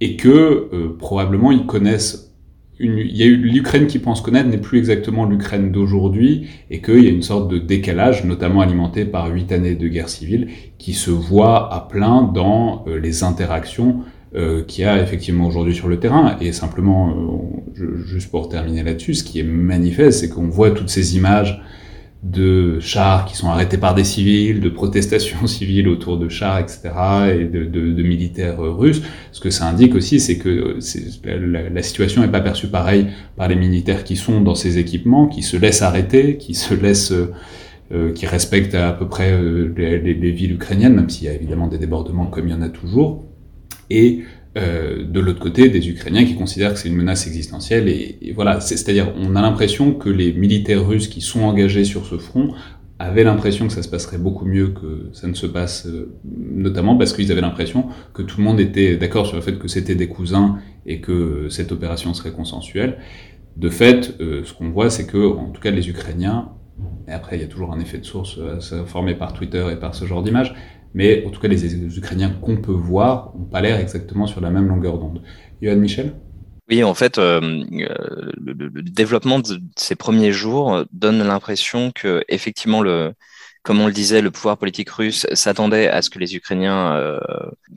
et 0.00 0.16
que 0.16 0.68
euh, 0.72 0.96
probablement 0.98 1.50
ils 1.50 1.66
connaissent 1.66 2.33
il 2.80 3.16
y 3.16 3.22
a 3.22 3.26
eu 3.26 3.36
l'Ukraine 3.36 3.86
qui 3.86 3.98
pense 3.98 4.20
connaître 4.20 4.48
n'est 4.48 4.58
plus 4.58 4.78
exactement 4.78 5.24
l'Ukraine 5.24 5.70
d'aujourd'hui 5.70 6.48
et 6.70 6.80
qu'il 6.80 7.04
y 7.04 7.06
a 7.06 7.10
une 7.10 7.22
sorte 7.22 7.48
de 7.48 7.58
décalage, 7.58 8.24
notamment 8.24 8.62
alimenté 8.62 9.04
par 9.04 9.28
huit 9.28 9.52
années 9.52 9.76
de 9.76 9.86
guerre 9.86 10.08
civile, 10.08 10.48
qui 10.78 10.92
se 10.92 11.10
voit 11.10 11.72
à 11.72 11.80
plein 11.80 12.22
dans 12.22 12.84
euh, 12.88 12.98
les 12.98 13.22
interactions 13.22 14.00
euh, 14.34 14.64
qu'il 14.64 14.82
y 14.82 14.86
a 14.88 15.00
effectivement 15.00 15.46
aujourd'hui 15.46 15.74
sur 15.74 15.86
le 15.86 16.00
terrain. 16.00 16.36
Et 16.40 16.50
simplement, 16.50 17.14
euh, 17.78 18.04
juste 18.04 18.32
pour 18.32 18.48
terminer 18.48 18.82
là-dessus, 18.82 19.14
ce 19.14 19.24
qui 19.24 19.38
est 19.38 19.44
manifeste, 19.44 20.20
c'est 20.20 20.28
qu'on 20.28 20.48
voit 20.48 20.72
toutes 20.72 20.90
ces 20.90 21.16
images 21.16 21.62
de 22.24 22.80
chars 22.80 23.26
qui 23.26 23.36
sont 23.36 23.48
arrêtés 23.48 23.76
par 23.76 23.94
des 23.94 24.02
civils, 24.02 24.60
de 24.60 24.70
protestations 24.70 25.46
civiles 25.46 25.88
autour 25.88 26.16
de 26.16 26.28
chars, 26.30 26.58
etc., 26.58 26.90
et 27.38 27.44
de, 27.44 28.02
militaires 28.02 28.58
russes. 28.58 29.02
Ce 29.30 29.40
que 29.40 29.50
ça 29.50 29.68
indique 29.68 29.94
aussi, 29.94 30.20
c'est 30.20 30.38
que 30.38 30.78
la, 31.24 31.68
la, 31.68 31.82
situation 31.82 32.22
n'est 32.22 32.28
pas 32.28 32.40
perçue 32.40 32.68
pareil 32.68 33.08
par 33.36 33.48
les 33.48 33.56
militaires 33.56 34.04
qui 34.04 34.16
sont 34.16 34.40
dans 34.40 34.54
ces 34.54 34.78
équipements, 34.78 35.26
qui 35.26 35.42
se 35.42 35.56
laissent 35.56 35.82
arrêter, 35.82 36.38
qui 36.38 36.54
se 36.54 36.72
laissent, 36.72 37.12
euh, 37.92 38.12
qui 38.12 38.26
respectent 38.26 38.74
à 38.74 38.92
peu 38.92 39.06
près 39.06 39.32
euh, 39.32 39.72
les, 39.76 39.98
les, 40.00 40.14
les, 40.14 40.30
villes 40.30 40.52
ukrainiennes, 40.52 40.94
même 40.94 41.10
s'il 41.10 41.26
y 41.26 41.28
a 41.28 41.34
évidemment 41.34 41.66
des 41.66 41.78
débordements 41.78 42.26
comme 42.26 42.48
il 42.48 42.52
y 42.52 42.54
en 42.54 42.62
a 42.62 42.70
toujours. 42.70 43.24
Et 43.90 44.20
euh, 44.56 45.04
de 45.04 45.20
l'autre 45.20 45.40
côté, 45.40 45.68
des 45.68 45.88
Ukrainiens 45.88 46.24
qui 46.24 46.36
considèrent 46.36 46.74
que 46.74 46.78
c'est 46.78 46.88
une 46.88 46.96
menace 46.96 47.26
existentielle. 47.26 47.88
Et, 47.88 48.32
voilà, 48.34 48.60
c'est-à-dire, 48.60 49.12
on 49.16 49.34
a 49.36 49.42
l'impression 49.42 49.92
que 49.92 50.08
les 50.08 50.32
militaires 50.32 50.86
russes 50.86 51.08
qui 51.08 51.20
sont 51.20 51.42
engagés 51.42 51.84
sur 51.84 52.06
ce 52.06 52.18
front 52.18 52.54
avaient 53.00 53.24
l'impression 53.24 53.66
que 53.66 53.72
ça 53.72 53.82
se 53.82 53.88
passerait 53.88 54.18
beaucoup 54.18 54.46
mieux 54.46 54.68
que 54.68 55.10
ça 55.12 55.26
ne 55.26 55.34
se 55.34 55.46
passe, 55.46 55.86
euh, 55.86 56.14
notamment 56.24 56.96
parce 56.96 57.12
qu'ils 57.12 57.32
avaient 57.32 57.40
l'impression 57.40 57.88
que 58.12 58.22
tout 58.22 58.38
le 58.38 58.44
monde 58.44 58.60
était 58.60 58.96
d'accord 58.96 59.26
sur 59.26 59.36
le 59.36 59.42
fait 59.42 59.58
que 59.58 59.66
c'était 59.66 59.96
des 59.96 60.06
cousins 60.06 60.58
et 60.86 61.00
que 61.00 61.48
cette 61.50 61.72
opération 61.72 62.14
serait 62.14 62.32
consensuelle. 62.32 62.98
De 63.56 63.68
fait, 63.68 64.14
euh, 64.20 64.42
ce 64.44 64.52
qu'on 64.52 64.70
voit, 64.70 64.90
c'est 64.90 65.06
que, 65.06 65.18
en 65.18 65.50
tout 65.50 65.60
cas, 65.60 65.70
les 65.70 65.88
Ukrainiens, 65.88 66.50
et 67.06 67.12
après, 67.12 67.36
il 67.36 67.42
y 67.42 67.44
a 67.44 67.48
toujours 67.48 67.72
un 67.72 67.80
effet 67.80 67.98
de 67.98 68.04
source 68.04 68.38
euh, 68.38 68.84
formé 68.86 69.14
par 69.14 69.32
Twitter 69.32 69.64
et 69.72 69.76
par 69.76 69.94
ce 69.94 70.04
genre 70.06 70.22
d'image, 70.22 70.54
mais 70.94 71.24
en 71.26 71.30
tout 71.30 71.40
cas, 71.40 71.48
les 71.48 71.98
Ukrainiens 71.98 72.30
qu'on 72.30 72.56
peut 72.56 72.72
voir 72.72 73.32
n'ont 73.36 73.44
pas 73.44 73.60
l'air 73.60 73.78
exactement 73.78 74.26
sur 74.26 74.40
la 74.40 74.50
même 74.50 74.68
longueur 74.68 74.98
d'onde. 74.98 75.22
Johan 75.60 75.76
Michel? 75.76 76.14
Oui, 76.70 76.82
en 76.82 76.94
fait, 76.94 77.18
euh, 77.18 77.40
le, 77.40 78.52
le, 78.52 78.82
développement 78.82 79.38
de 79.38 79.60
ces 79.76 79.96
premiers 79.96 80.32
jours 80.32 80.84
donne 80.92 81.22
l'impression 81.22 81.92
que, 81.92 82.24
effectivement, 82.28 82.80
le, 82.80 83.12
comme 83.64 83.80
on 83.80 83.86
le 83.86 83.92
disait, 83.94 84.20
le 84.20 84.30
pouvoir 84.30 84.58
politique 84.58 84.90
russe 84.90 85.26
s'attendait 85.32 85.88
à 85.88 86.02
ce 86.02 86.10
que 86.10 86.18
les 86.18 86.36
Ukrainiens 86.36 86.96
euh, 86.96 87.18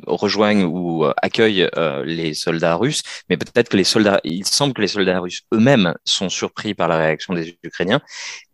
rejoignent 0.06 0.66
ou 0.66 1.06
euh, 1.06 1.14
accueillent 1.22 1.70
euh, 1.78 2.04
les 2.04 2.34
soldats 2.34 2.76
russes, 2.76 3.04
mais 3.30 3.38
peut-être 3.38 3.70
que 3.70 3.78
les 3.78 3.86
soldats, 3.86 4.20
il 4.26 4.46
semble 4.46 4.74
que 4.74 4.82
les 4.82 4.90
soldats 4.90 5.20
russes 5.22 5.44
eux-mêmes 5.54 5.94
sont 6.04 6.28
surpris 6.28 6.74
par 6.74 6.90
la 6.90 6.98
réaction 6.98 7.34
des 7.34 7.58
Ukrainiens. 7.64 8.02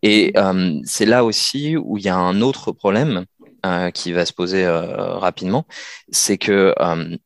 Et 0.04 0.32
euh, 0.38 0.80
c'est 0.86 1.08
là 1.08 1.26
aussi 1.26 1.76
où 1.76 1.98
il 1.98 2.04
y 2.04 2.10
a 2.10 2.16
un 2.16 2.40
autre 2.42 2.72
problème 2.72 3.26
euh, 3.66 3.92
qui 3.92 4.12
va 4.12 4.26
se 4.26 4.34
poser 4.34 4.66
euh, 4.66 5.18
rapidement, 5.18 5.66
c'est 6.12 6.38
que 6.38 6.74
euh, 6.80 7.18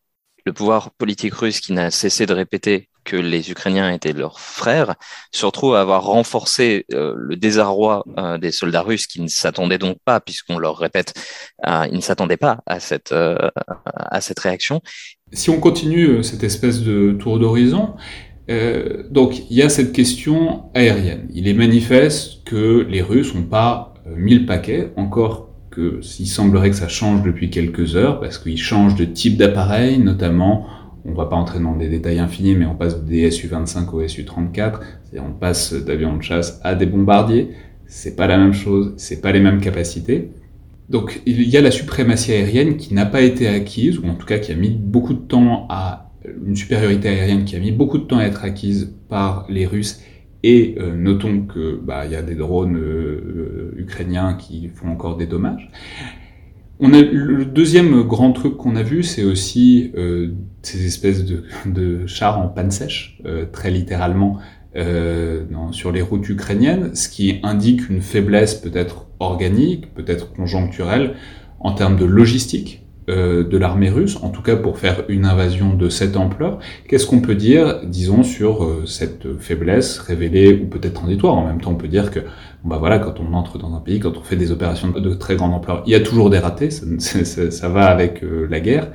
le 0.45 0.53
pouvoir 0.53 0.91
politique 0.91 1.33
russe 1.33 1.59
qui 1.59 1.73
n'a 1.73 1.91
cessé 1.91 2.25
de 2.25 2.33
répéter 2.33 2.89
que 3.07 3.15
les 3.15 3.49
Ukrainiens 3.49 3.91
étaient 3.91 4.13
leurs 4.13 4.39
frères 4.39 4.95
se 5.31 5.45
retrouve 5.45 5.75
à 5.75 5.81
avoir 5.81 6.03
renforcé 6.03 6.85
euh, 6.93 7.13
le 7.17 7.35
désarroi 7.37 8.03
euh, 8.17 8.37
des 8.37 8.51
soldats 8.51 8.81
russes 8.81 9.07
qui 9.07 9.21
ne 9.21 9.27
s'attendaient 9.27 9.77
donc 9.77 9.97
pas, 10.05 10.19
puisqu'on 10.19 10.59
leur 10.59 10.77
répète, 10.77 11.13
euh, 11.65 11.87
ils 11.89 11.95
ne 11.95 12.01
s'attendaient 12.01 12.37
pas 12.37 12.59
à 12.65 12.79
cette, 12.79 13.13
à 13.13 14.21
cette 14.21 14.39
réaction. 14.39 14.81
Si 15.31 15.49
on 15.49 15.59
continue 15.59 16.23
cette 16.23 16.43
espèce 16.43 16.81
de 16.81 17.13
tour 17.13 17.39
d'horizon, 17.39 17.95
donc 19.09 19.39
il 19.49 19.57
y 19.57 19.61
a 19.61 19.67
cette 19.67 19.91
question 19.91 20.69
aérienne. 20.73 21.27
Il 21.33 21.49
est 21.49 21.53
manifeste 21.53 22.45
que 22.45 22.85
les 22.89 23.01
Russes 23.01 23.33
n'ont 23.33 23.43
pas 23.43 23.93
mis 24.05 24.35
le 24.35 24.45
paquet, 24.45 24.93
encore 24.95 25.49
s'il 26.01 26.27
semblerait 26.27 26.69
que 26.69 26.75
ça 26.75 26.87
change 26.87 27.23
depuis 27.23 27.49
quelques 27.49 27.95
heures, 27.95 28.19
parce 28.19 28.37
qu'ils 28.37 28.57
changent 28.57 28.95
de 28.95 29.05
type 29.05 29.37
d'appareil, 29.37 29.99
notamment, 29.99 30.67
on 31.05 31.13
va 31.13 31.25
pas 31.25 31.35
entrer 31.35 31.59
dans 31.59 31.75
des 31.75 31.87
détails 31.87 32.19
infinis, 32.19 32.55
mais 32.55 32.65
on 32.65 32.75
passe 32.75 33.03
des 33.03 33.31
Su-25 33.31 33.89
au 33.93 34.07
Su-34, 34.07 34.79
on 35.19 35.31
passe 35.31 35.73
d'avions 35.73 36.17
de 36.17 36.21
chasse 36.21 36.59
à 36.63 36.75
des 36.75 36.85
bombardiers, 36.85 37.49
c'est 37.85 38.15
pas 38.15 38.27
la 38.27 38.37
même 38.37 38.53
chose, 38.53 38.93
c'est 38.97 39.21
pas 39.21 39.31
les 39.31 39.39
mêmes 39.39 39.61
capacités. 39.61 40.31
Donc 40.89 41.21
il 41.25 41.41
y 41.41 41.57
a 41.57 41.61
la 41.61 41.71
suprématie 41.71 42.31
aérienne 42.31 42.77
qui 42.77 42.93
n'a 42.93 43.05
pas 43.05 43.21
été 43.21 43.47
acquise, 43.47 43.99
ou 43.99 44.07
en 44.07 44.15
tout 44.15 44.25
cas 44.25 44.39
qui 44.39 44.51
a 44.51 44.55
mis 44.55 44.69
beaucoup 44.69 45.13
de 45.13 45.19
temps 45.19 45.65
à 45.69 46.11
une 46.45 46.55
supériorité 46.55 47.07
aérienne 47.07 47.45
qui 47.45 47.55
a 47.55 47.59
mis 47.59 47.71
beaucoup 47.71 47.97
de 47.97 48.03
temps 48.03 48.17
à 48.17 48.23
être 48.23 48.43
acquise 48.43 48.93
par 49.07 49.45
les 49.49 49.65
Russes 49.65 50.01
et 50.43 50.75
euh, 50.79 50.95
notons 50.95 51.41
que 51.41 51.79
bah, 51.81 52.05
y 52.05 52.15
a 52.15 52.21
des 52.21 52.35
drones 52.35 52.77
euh, 52.77 53.73
ukrainiens 53.77 54.35
qui 54.35 54.69
font 54.69 54.89
encore 54.89 55.17
des 55.17 55.25
dommages. 55.25 55.71
On 56.79 56.93
a 56.93 57.01
le 57.01 57.43
deuxième 57.43 58.03
grand 58.03 58.33
truc 58.33 58.55
qu'on 58.55 58.75
a 58.75 58.83
vu, 58.83 59.01
c'est 59.01 59.23
aussi 59.23 59.91
euh, 59.97 60.33
ces 60.61 60.85
espèces 60.85 61.25
de, 61.25 62.05
chars 62.05 62.39
en 62.39 62.49
panne 62.49 62.69
sèche, 62.69 63.19
très 63.51 63.71
littéralement, 63.71 64.37
sur 65.71 65.91
les 65.91 66.03
routes 66.03 66.29
ukrainiennes, 66.29 66.93
ce 66.93 67.09
qui 67.09 67.39
indique 67.41 67.89
une 67.89 68.01
faiblesse 68.01 68.53
peut-être 68.53 69.07
organique, 69.19 69.91
peut-être 69.95 70.31
conjoncturelle, 70.33 71.15
en 71.59 71.71
termes 71.71 71.97
de 71.97 72.05
logistique 72.05 72.86
euh, 73.09 73.43
de 73.43 73.57
l'armée 73.57 73.89
russe, 73.89 74.17
en 74.21 74.29
tout 74.29 74.41
cas 74.41 74.55
pour 74.57 74.79
faire 74.79 75.05
une 75.07 75.25
invasion 75.25 75.73
de 75.73 75.87
cette 75.87 76.17
ampleur. 76.17 76.59
Qu'est-ce 76.89 77.05
qu'on 77.05 77.21
peut 77.21 77.35
dire, 77.35 77.81
disons, 77.85 78.23
sur 78.23 78.65
euh, 78.65 78.85
cette 78.85 79.37
faiblesse 79.39 79.99
révélée 79.99 80.53
ou 80.61 80.67
peut-être 80.67 80.95
transitoire 80.95 81.35
En 81.35 81.47
même 81.47 81.61
temps, 81.61 81.71
on 81.71 81.75
peut 81.75 81.87
dire 81.87 82.11
que, 82.11 82.19
bah 82.65 82.77
voilà, 82.79 82.99
quand 82.99 83.19
on 83.19 83.33
entre 83.33 83.57
dans 83.57 83.73
un 83.73 83.79
pays, 83.79 83.99
quand 83.99 84.17
on 84.17 84.23
fait 84.23 84.35
des 84.35 84.51
opérations 84.51 84.89
de 84.89 85.13
très 85.13 85.37
grande 85.37 85.53
ampleur, 85.53 85.83
il 85.85 85.91
y 85.91 85.95
a 85.95 86.01
toujours 86.01 86.29
des 86.29 86.39
ratés, 86.39 86.69
ça, 86.71 86.85
ça, 86.99 87.49
ça 87.49 87.69
va 87.69 87.85
avec 87.85 88.23
euh, 88.23 88.45
la 88.49 88.59
guerre. 88.59 88.91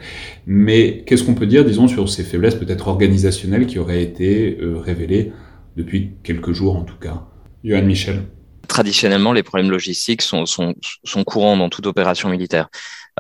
Mais 0.47 1.05
qu'est-ce 1.07 1.25
qu'on 1.25 1.35
peut 1.35 1.47
dire, 1.47 1.65
disons, 1.65 1.89
sur 1.89 2.09
ces 2.09 2.23
faiblesses 2.23 2.57
peut-être 2.57 2.89
organisationnelles 2.89 3.67
qui 3.67 3.79
auraient 3.79 4.03
été 4.03 4.59
euh, 4.61 4.77
révélées 4.79 5.33
depuis 5.77 6.13
quelques 6.23 6.53
jours 6.53 6.77
en 6.77 6.83
tout 6.83 6.99
cas? 7.01 7.23
Johan 7.65 7.83
Michel 7.83 8.23
traditionnellement, 8.69 9.35
les 9.35 9.43
problèmes 9.43 9.71
logistiques 9.71 10.23
sont, 10.23 10.47
sont, 10.47 10.75
sont 11.05 11.25
courants 11.25 11.59
dans 11.59 11.69
toute 11.69 11.87
opération 11.87 12.31
militaire. 12.31 12.71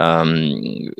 Euh, 0.00 0.90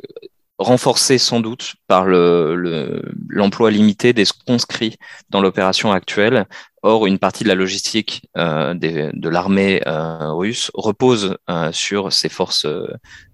renforcé 0.59 1.17
sans 1.17 1.39
doute 1.39 1.75
par 1.87 2.05
l'emploi 2.05 3.71
le, 3.71 3.75
limité 3.75 4.13
des 4.13 4.23
conscrits 4.45 4.95
dans 5.29 5.41
l'opération 5.41 5.91
actuelle. 5.91 6.45
Or, 6.83 7.05
une 7.05 7.17
partie 7.17 7.43
de 7.43 7.49
la 7.49 7.55
logistique 7.55 8.29
euh, 8.37 8.73
de 8.73 9.29
l'armée 9.29 9.81
euh, 9.87 10.31
russe 10.31 10.69
repose 10.73 11.37
sur 11.71 12.13
ces 12.13 12.29
forces 12.29 12.67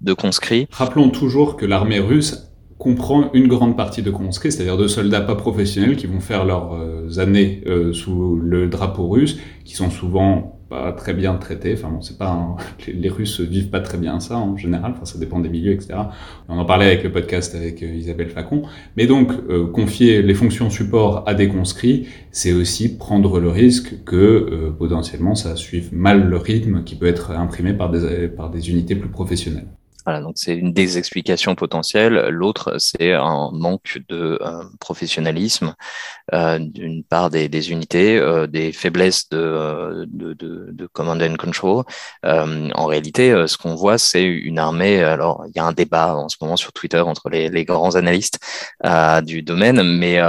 de 0.01 0.13
conscrits. 0.13 0.67
Rappelons 0.71 1.09
toujours 1.09 1.55
que 1.55 1.65
l'armée 1.65 1.99
russe 1.99 2.45
comprend 2.77 3.29
une 3.33 3.47
grande 3.47 3.75
partie 3.75 4.01
de 4.01 4.11
conscrits, 4.11 4.51
c'est-à-dire 4.51 4.77
de 4.77 4.87
soldats 4.87 5.21
pas 5.21 5.35
professionnels 5.35 5.97
qui 5.97 6.07
vont 6.07 6.21
faire 6.21 6.45
leurs 6.45 7.19
années 7.19 7.63
sous 7.91 8.37
le 8.37 8.67
drapeau 8.69 9.09
russe, 9.09 9.37
qui 9.65 9.75
sont 9.75 9.91
souvent 9.91 10.58
pas 10.69 10.91
très 10.91 11.13
bien 11.13 11.33
traité. 11.35 11.73
Enfin 11.73 11.89
bon, 11.89 12.01
c'est 12.01 12.17
pas 12.17 12.29
un... 12.29 12.55
les, 12.87 13.09
Russes 13.09 13.41
vivent 13.41 13.69
pas 13.69 13.79
très 13.79 13.97
bien 13.97 14.19
ça 14.19 14.37
en 14.37 14.55
général. 14.55 14.93
Enfin, 14.95 15.05
ça 15.05 15.17
dépend 15.17 15.39
des 15.39 15.49
milieux, 15.49 15.73
etc. 15.73 15.95
On 16.47 16.57
en 16.57 16.65
parlait 16.65 16.85
avec 16.85 17.03
le 17.03 17.11
podcast 17.11 17.55
avec 17.55 17.81
euh, 17.83 17.87
Isabelle 17.87 18.29
Facon. 18.29 18.61
Mais 18.95 19.07
donc 19.07 19.31
euh, 19.49 19.67
confier 19.67 20.21
les 20.21 20.33
fonctions 20.33 20.69
support 20.69 21.23
à 21.27 21.33
des 21.33 21.47
conscrits, 21.47 22.07
c'est 22.31 22.53
aussi 22.53 22.97
prendre 22.97 23.39
le 23.39 23.49
risque 23.49 24.03
que 24.05 24.15
euh, 24.15 24.71
potentiellement 24.71 25.35
ça 25.35 25.55
suive 25.55 25.93
mal 25.93 26.29
le 26.29 26.37
rythme 26.37 26.83
qui 26.83 26.95
peut 26.95 27.07
être 27.07 27.31
imprimé 27.31 27.73
par 27.73 27.89
des 27.89 28.27
par 28.27 28.49
des 28.49 28.69
unités 28.69 28.95
plus 28.95 29.09
professionnelles. 29.09 29.67
Voilà, 30.05 30.21
donc 30.21 30.33
c'est 30.37 30.55
une 30.55 30.73
des 30.73 30.97
explications 30.97 31.55
potentielles. 31.55 32.27
L'autre, 32.29 32.77
c'est 32.79 33.13
un 33.13 33.49
manque 33.51 33.99
de 34.07 34.39
euh, 34.41 34.63
professionnalisme 34.79 35.75
euh, 36.33 36.57
d'une 36.59 37.03
part 37.03 37.29
des, 37.29 37.49
des 37.49 37.71
unités, 37.71 38.17
euh, 38.17 38.47
des 38.47 38.71
faiblesses 38.71 39.29
de, 39.29 39.37
euh, 39.37 40.05
de, 40.07 40.33
de, 40.33 40.69
de, 40.71 40.87
command 40.87 41.21
and 41.21 41.35
control. 41.35 41.83
Euh, 42.25 42.69
en 42.75 42.85
réalité, 42.85 43.31
euh, 43.31 43.47
ce 43.47 43.57
qu'on 43.57 43.75
voit, 43.75 43.97
c'est 43.97 44.23
une 44.23 44.57
armée. 44.57 45.03
Alors, 45.03 45.43
il 45.47 45.53
y 45.55 45.59
a 45.59 45.65
un 45.65 45.73
débat 45.73 46.15
en 46.15 46.29
ce 46.29 46.37
moment 46.41 46.57
sur 46.57 46.71
Twitter 46.71 47.01
entre 47.01 47.29
les, 47.29 47.49
les 47.49 47.65
grands 47.65 47.95
analystes 47.95 48.39
du 49.23 49.43
domaine, 49.43 49.83
mais 49.83 50.19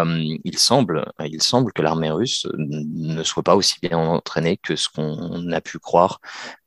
il 0.45 0.59
semble, 0.59 1.05
il 1.25 1.43
semble 1.43 1.73
que 1.73 1.83
l'armée 1.83 2.11
russe 2.11 2.47
ne 2.57 3.23
soit 3.23 3.43
pas 3.43 3.57
aussi 3.57 3.77
bien 3.83 3.99
entraînée 3.99 4.57
que 4.57 4.77
ce 4.77 4.89
qu'on 4.89 5.51
a 5.53 5.61
pu 5.61 5.79
croire 5.79 6.21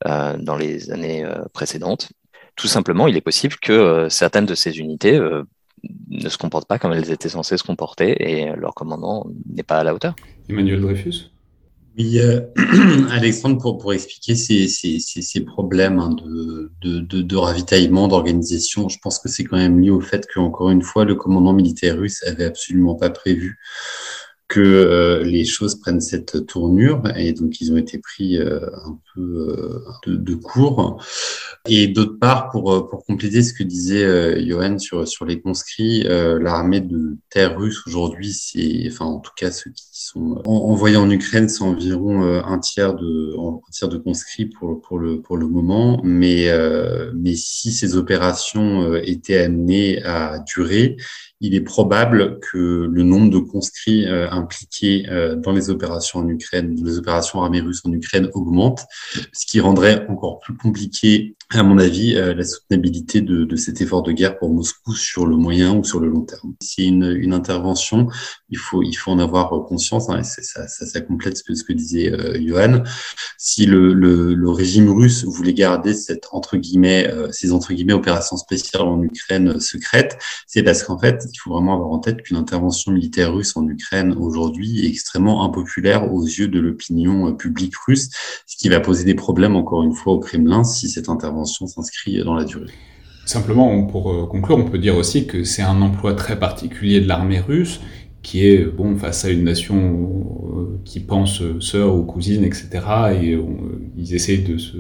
dans 0.06 0.56
les 0.58 0.92
années 0.92 1.26
précédentes 1.54 2.10
tout 2.56 2.68
simplement, 2.68 3.08
il 3.08 3.18
est 3.18 3.22
possible 3.22 3.56
que 3.62 3.72
euh, 3.72 4.10
certaines 4.10 4.46
de 4.46 4.56
ces 4.56 4.80
unités 4.80 5.16
euh, 5.16 5.44
ne 6.10 6.30
se 6.30 6.38
comportent 6.38 6.68
pas 6.68 6.80
comme 6.80 6.94
elles 6.94 7.12
étaient 7.12 7.30
censées 7.30 7.58
se 7.58 7.64
comporter 7.64 8.16
et 8.20 8.56
leur 8.56 8.74
commandant 8.74 9.26
n'est 9.50 9.64
pas 9.64 9.80
à 9.80 9.84
la 9.84 9.94
hauteur. 9.94 10.16
Emmanuel 10.50 10.82
Dreyfus? 10.82 11.32
Oui, 11.98 12.20
euh, 12.20 12.42
Alexandre, 13.12 13.62
pour, 13.62 13.78
pour 13.78 13.94
expliquer 13.94 14.36
ces, 14.36 14.68
ces, 14.68 15.00
ces 15.00 15.42
problèmes 15.42 16.00
hein, 16.00 16.16
de, 16.16 16.72
de, 16.82 17.00
de, 17.02 17.22
de, 17.22 17.36
ravitaillement, 17.36 18.08
d'organisation, 18.08 18.90
je 18.90 18.98
pense 19.00 19.20
que 19.20 19.30
c'est 19.30 19.44
quand 19.44 19.58
même 19.58 19.80
lié 19.80 19.92
au 19.92 20.02
fait 20.02 20.28
qu'encore 20.34 20.72
une 20.72 20.82
fois, 20.82 21.06
le 21.06 21.14
commandant 21.14 21.54
militaire 21.54 21.98
russe 21.98 22.24
avait 22.26 22.46
absolument 22.46 22.96
pas 22.96 23.12
prévu 23.12 23.60
que 24.48 24.60
euh, 24.60 25.24
les 25.24 25.46
choses 25.46 25.80
prennent 25.80 26.02
cette 26.02 26.46
tournure 26.46 27.02
et 27.16 27.34
donc 27.34 27.60
ils 27.62 27.72
ont 27.72 27.78
été 27.78 27.98
pris 27.98 28.38
euh, 28.38 28.60
un 28.86 29.00
peu 29.14 29.22
euh, 29.22 29.80
de, 30.06 30.16
de, 30.16 30.36
court. 30.36 31.02
Et 31.68 31.88
d'autre 31.88 32.20
part, 32.20 32.50
pour, 32.50 32.90
pour 32.90 33.06
compléter 33.06 33.42
ce 33.42 33.54
que 33.54 33.64
disait 33.64 34.46
Johan 34.46 34.78
sur, 34.80 35.08
sur 35.08 35.26
les 35.26 35.40
conscrits, 35.40 36.04
l'armée 36.04 36.82
de 36.82 37.18
terre 37.30 37.58
russe 37.58 37.82
aujourd'hui, 37.88 38.34
c'est, 38.34 38.84
enfin 38.88 39.06
en 39.06 39.20
tout 39.20 39.32
cas 39.36 39.50
ceux 39.50 39.72
qui 39.72 39.86
sont 39.92 40.42
envoyés 40.46 40.98
en 40.98 41.10
Ukraine, 41.10 41.48
c'est 41.48 41.64
environ 41.64 42.22
un 42.24 42.60
tiers 42.60 42.96
de 42.96 43.40
un 43.40 43.60
tiers 43.72 43.88
de 43.88 43.98
conscrits 43.98 44.48
pour, 44.48 44.82
pour, 44.82 45.00
le, 45.00 45.22
pour 45.22 45.38
le 45.38 45.48
moment. 45.48 46.02
Mais, 46.04 46.50
mais 47.16 47.36
si 47.36 47.72
ces 47.72 47.96
opérations 47.96 48.96
étaient 48.96 49.38
amenées 49.38 50.04
à 50.04 50.40
durer, 50.40 50.98
il 51.44 51.54
est 51.56 51.62
probable 51.62 52.40
que 52.40 52.88
le 52.90 53.04
nombre 53.04 53.30
de 53.30 53.38
conscrits 53.38 54.08
euh, 54.08 54.32
impliqués 54.32 55.06
euh, 55.10 55.36
dans 55.36 55.52
les 55.52 55.70
opérations 55.70 56.20
en 56.20 56.28
Ukraine, 56.30 56.74
les 56.82 56.98
opérations 56.98 57.44
armées 57.44 57.60
russes 57.60 57.82
en 57.84 57.92
Ukraine 57.92 58.30
augmente, 58.34 58.86
ce 59.34 59.46
qui 59.46 59.60
rendrait 59.60 60.08
encore 60.08 60.40
plus 60.40 60.56
compliqué, 60.56 61.36
à 61.60 61.64
mon 61.64 61.78
avis, 61.78 62.16
euh, 62.16 62.34
la 62.34 62.44
soutenabilité 62.44 63.22
de, 63.22 63.46
de, 63.46 63.56
cet 63.56 63.82
effort 63.82 64.04
de 64.04 64.12
guerre 64.12 64.38
pour 64.38 64.50
Moscou 64.50 64.94
sur 64.94 65.26
le 65.26 65.36
moyen 65.36 65.76
ou 65.76 65.84
sur 65.84 66.00
le 66.00 66.08
long 66.08 66.22
terme. 66.22 66.54
C'est 66.62 66.86
une, 66.86 67.16
une, 67.18 67.34
intervention, 67.34 68.08
il 68.50 68.58
faut, 68.58 68.84
il 68.84 68.94
faut 68.94 69.12
en 69.12 69.20
avoir 69.20 69.66
conscience, 69.66 70.10
hein, 70.10 70.20
et 70.20 70.24
ça, 70.24 70.68
ça, 70.68 70.86
ça, 70.86 71.02
complète 71.02 71.38
ce 71.38 71.44
que, 71.44 71.56
ce 71.56 71.64
que 71.64 71.74
disait 71.74 72.12
euh, 72.12 72.40
Johan. 72.46 72.84
Si 73.38 73.66
le, 73.66 73.94
le, 73.94 74.34
le, 74.34 74.50
régime 74.50 74.90
russe 74.90 75.26
voulait 75.26 75.54
garder 75.54 75.94
cette, 75.94 76.28
entre 76.32 76.58
guillemets, 76.58 77.10
ces 77.32 77.52
entre 77.52 77.74
guillemets 77.74 77.94
opérations 77.94 78.38
spéciales 78.38 78.84
en 78.84 79.02
Ukraine 79.02 79.60
secrètes, 79.60 80.18
c'est 80.48 80.64
parce 80.64 80.84
qu'en 80.84 80.98
fait, 80.98 81.26
il 81.32 81.38
faut 81.38 81.52
vraiment 81.52 81.74
avoir 81.76 81.90
en 81.90 82.00
tête 82.00 82.22
qu'une 82.22 82.38
intervention 82.38 82.92
militaire 82.92 83.34
russe 83.34 83.56
en 83.56 83.68
Ukraine 83.68 84.16
aujourd'hui 84.18 84.86
est 84.86 84.90
extrêmement 84.90 85.44
impopulaire 85.44 86.14
aux 86.14 86.24
yeux 86.24 86.48
de 86.48 86.60
l'opinion 86.60 87.30
euh, 87.30 87.32
publique 87.34 87.76
russe, 87.88 88.10
ce 88.48 88.58
qui 88.58 88.70
va 88.70 88.80
poser 88.80 89.04
des 89.04 89.16
problèmes 89.16 89.56
encore 89.56 89.84
une 89.84 89.94
fois 89.94 90.14
au 90.14 90.20
Kremlin 90.20 90.64
si 90.64 90.90
cette 90.90 91.10
intervention 91.10 91.43
s'inscrit 91.46 92.24
dans 92.24 92.36
la 92.36 92.46
durée. 92.46 92.72
Simplement, 93.26 93.84
pour 93.84 94.12
euh, 94.12 94.26
conclure, 94.26 94.58
on 94.58 94.66
peut 94.66 94.78
dire 94.78 94.98
aussi 94.98 95.28
que 95.28 95.44
c'est 95.44 95.62
un 95.62 95.82
emploi 95.82 96.14
très 96.14 96.38
particulier 96.38 97.00
de 97.00 97.08
l'armée 97.08 97.40
russe 97.40 97.80
qui 98.22 98.46
est 98.48 98.66
bon 98.66 98.96
face 98.96 99.26
à 99.26 99.30
une 99.30 99.44
nation 99.44 99.76
euh, 99.78 100.80
qui 100.86 101.00
pense 101.00 101.42
sœur 101.60 101.96
ou 101.96 102.04
cousine, 102.04 102.44
etc. 102.44 102.70
Et 103.22 103.38
ils 103.98 104.16
essayent 104.16 104.44
de 104.44 104.58
se 104.58 104.78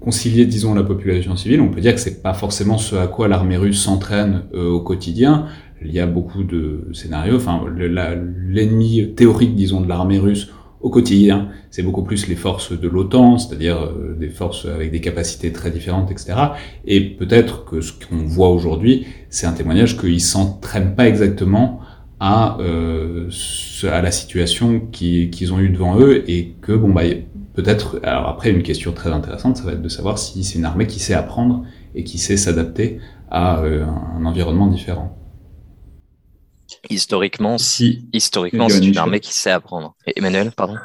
concilier, 0.00 0.46
disons, 0.46 0.74
la 0.74 0.82
population 0.82 1.36
civile. 1.36 1.60
On 1.60 1.68
peut 1.68 1.80
dire 1.80 1.94
que 1.94 2.00
c'est 2.00 2.22
pas 2.22 2.32
forcément 2.32 2.78
ce 2.78 2.96
à 2.96 3.06
quoi 3.06 3.28
l'armée 3.28 3.58
russe 3.58 3.82
s'entraîne 3.82 4.44
au 4.54 4.80
quotidien 4.80 5.46
il 5.84 5.92
y 5.92 6.00
a 6.00 6.06
beaucoup 6.06 6.44
de 6.44 6.88
scénarios. 6.92 7.36
Enfin, 7.36 7.64
l'ennemi 7.76 9.14
théorique, 9.14 9.54
disons, 9.54 9.80
de 9.80 9.88
l'armée 9.88 10.18
russe 10.18 10.50
au 10.84 10.90
quotidien, 10.90 11.48
c'est 11.70 11.82
beaucoup 11.82 12.02
plus 12.02 12.28
les 12.28 12.34
forces 12.34 12.78
de 12.78 12.88
l'OTAN, 12.88 13.38
c'est-à-dire 13.38 13.78
euh, 13.82 14.14
des 14.20 14.28
forces 14.28 14.66
avec 14.66 14.90
des 14.90 15.00
capacités 15.00 15.50
très 15.50 15.70
différentes, 15.70 16.10
etc. 16.10 16.34
Et 16.84 17.00
peut-être 17.00 17.64
que 17.64 17.80
ce 17.80 17.92
qu'on 17.92 18.26
voit 18.26 18.50
aujourd'hui, 18.50 19.06
c'est 19.30 19.46
un 19.46 19.54
témoignage 19.54 19.96
qu'ils 19.98 20.20
s'entraînent 20.20 20.94
pas 20.94 21.08
exactement 21.08 21.80
à, 22.20 22.58
euh, 22.60 23.30
la 23.82 24.10
situation 24.10 24.80
qu'ils 24.92 25.52
ont 25.54 25.58
eue 25.58 25.70
devant 25.70 25.98
eux 25.98 26.22
et 26.30 26.54
que, 26.60 26.72
bon, 26.72 26.90
bah, 26.90 27.04
peut-être, 27.54 27.98
alors 28.02 28.28
après, 28.28 28.50
une 28.50 28.62
question 28.62 28.92
très 28.92 29.08
intéressante, 29.10 29.56
ça 29.56 29.64
va 29.64 29.72
être 29.72 29.82
de 29.82 29.88
savoir 29.88 30.18
si 30.18 30.44
c'est 30.44 30.58
une 30.58 30.66
armée 30.66 30.86
qui 30.86 31.00
sait 31.00 31.14
apprendre 31.14 31.64
et 31.94 32.04
qui 32.04 32.18
sait 32.18 32.36
s'adapter 32.36 32.98
à 33.30 33.60
euh, 33.60 33.86
un 34.18 34.26
environnement 34.26 34.66
différent. 34.66 35.16
Historiquement, 36.90 37.58
si, 37.58 38.06
historiquement, 38.12 38.68
c'est 38.68 38.84
une 38.84 38.98
armée 38.98 39.20
qui 39.20 39.32
sait 39.32 39.50
apprendre. 39.50 39.94
Emmanuel, 40.16 40.52
pardon. 40.52 40.76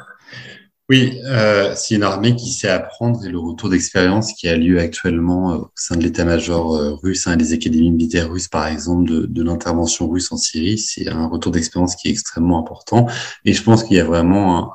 Oui, 0.88 1.20
euh, 1.24 1.72
c'est 1.76 1.94
une 1.94 2.02
armée 2.02 2.34
qui 2.34 2.50
sait 2.50 2.68
apprendre 2.68 3.24
et 3.24 3.28
le 3.28 3.38
retour 3.38 3.68
d'expérience 3.68 4.32
qui 4.32 4.48
a 4.48 4.56
lieu 4.56 4.80
actuellement 4.80 5.52
euh, 5.52 5.56
au 5.58 5.70
sein 5.76 5.94
de 5.94 6.02
l'état-major 6.02 6.74
euh, 6.74 6.94
russe, 7.00 7.28
hein, 7.28 7.36
les 7.36 7.52
académies 7.52 7.92
militaires 7.92 8.28
russes 8.28 8.48
par 8.48 8.66
exemple, 8.66 9.08
de, 9.08 9.26
de 9.26 9.42
l'intervention 9.44 10.08
russe 10.08 10.32
en 10.32 10.36
Syrie, 10.36 10.78
c'est 10.78 11.08
un 11.08 11.28
retour 11.28 11.52
d'expérience 11.52 11.94
qui 11.94 12.08
est 12.08 12.10
extrêmement 12.10 12.58
important. 12.58 13.06
Et 13.44 13.52
je 13.52 13.62
pense 13.62 13.84
qu'il 13.84 13.98
y 13.98 14.00
a 14.00 14.04
vraiment 14.04 14.58
un, 14.58 14.70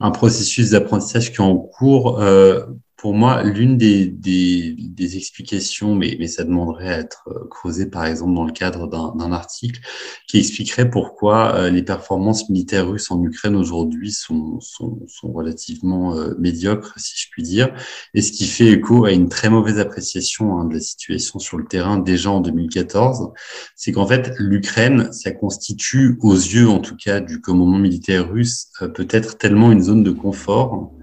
un 0.00 0.10
processus 0.12 0.70
d'apprentissage 0.70 1.32
qui 1.32 1.38
est 1.38 1.40
en 1.40 1.56
cours 1.56 2.20
euh, 2.20 2.64
pour 2.98 3.14
moi, 3.14 3.44
l'une 3.44 3.78
des, 3.78 4.06
des, 4.06 4.74
des, 4.76 5.16
explications, 5.16 5.94
mais, 5.94 6.16
mais 6.18 6.26
ça 6.26 6.42
demanderait 6.42 6.92
à 6.92 6.98
être 6.98 7.28
euh, 7.28 7.46
creusé 7.48 7.86
par 7.86 8.04
exemple 8.04 8.34
dans 8.34 8.44
le 8.44 8.50
cadre 8.50 8.88
d'un 8.88 9.30
article, 9.30 9.80
qui 10.26 10.38
expliquerait 10.38 10.90
pourquoi 10.90 11.54
euh, 11.54 11.70
les 11.70 11.84
performances 11.84 12.50
militaires 12.50 12.88
russes 12.88 13.12
en 13.12 13.22
Ukraine 13.22 13.54
aujourd'hui 13.54 14.10
sont, 14.10 14.58
sont, 14.60 14.98
sont, 15.06 15.30
relativement 15.30 16.16
euh, 16.16 16.34
médiocres, 16.40 16.94
si 16.96 17.14
je 17.16 17.28
puis 17.30 17.44
dire, 17.44 17.72
et 18.14 18.20
ce 18.20 18.32
qui 18.32 18.46
fait 18.48 18.66
écho 18.66 19.04
à 19.04 19.12
une 19.12 19.28
très 19.28 19.48
mauvaise 19.48 19.78
appréciation 19.78 20.58
hein, 20.58 20.64
de 20.64 20.74
la 20.74 20.80
situation 20.80 21.38
sur 21.38 21.56
le 21.56 21.66
terrain 21.66 21.98
déjà 21.98 22.32
en 22.32 22.40
2014, 22.40 23.28
c'est 23.76 23.92
qu'en 23.92 24.08
fait 24.08 24.32
l'Ukraine, 24.38 25.12
ça 25.12 25.30
constitue 25.30 26.18
aux 26.20 26.34
yeux 26.34 26.68
en 26.68 26.80
tout 26.80 26.96
cas 26.96 27.20
du 27.20 27.40
commandement 27.40 27.78
militaire 27.78 28.28
russe 28.28 28.72
peut-être 28.94 29.38
tellement 29.38 29.70
une 29.70 29.82
zone 29.82 30.02
de 30.02 30.10
confort 30.10 30.97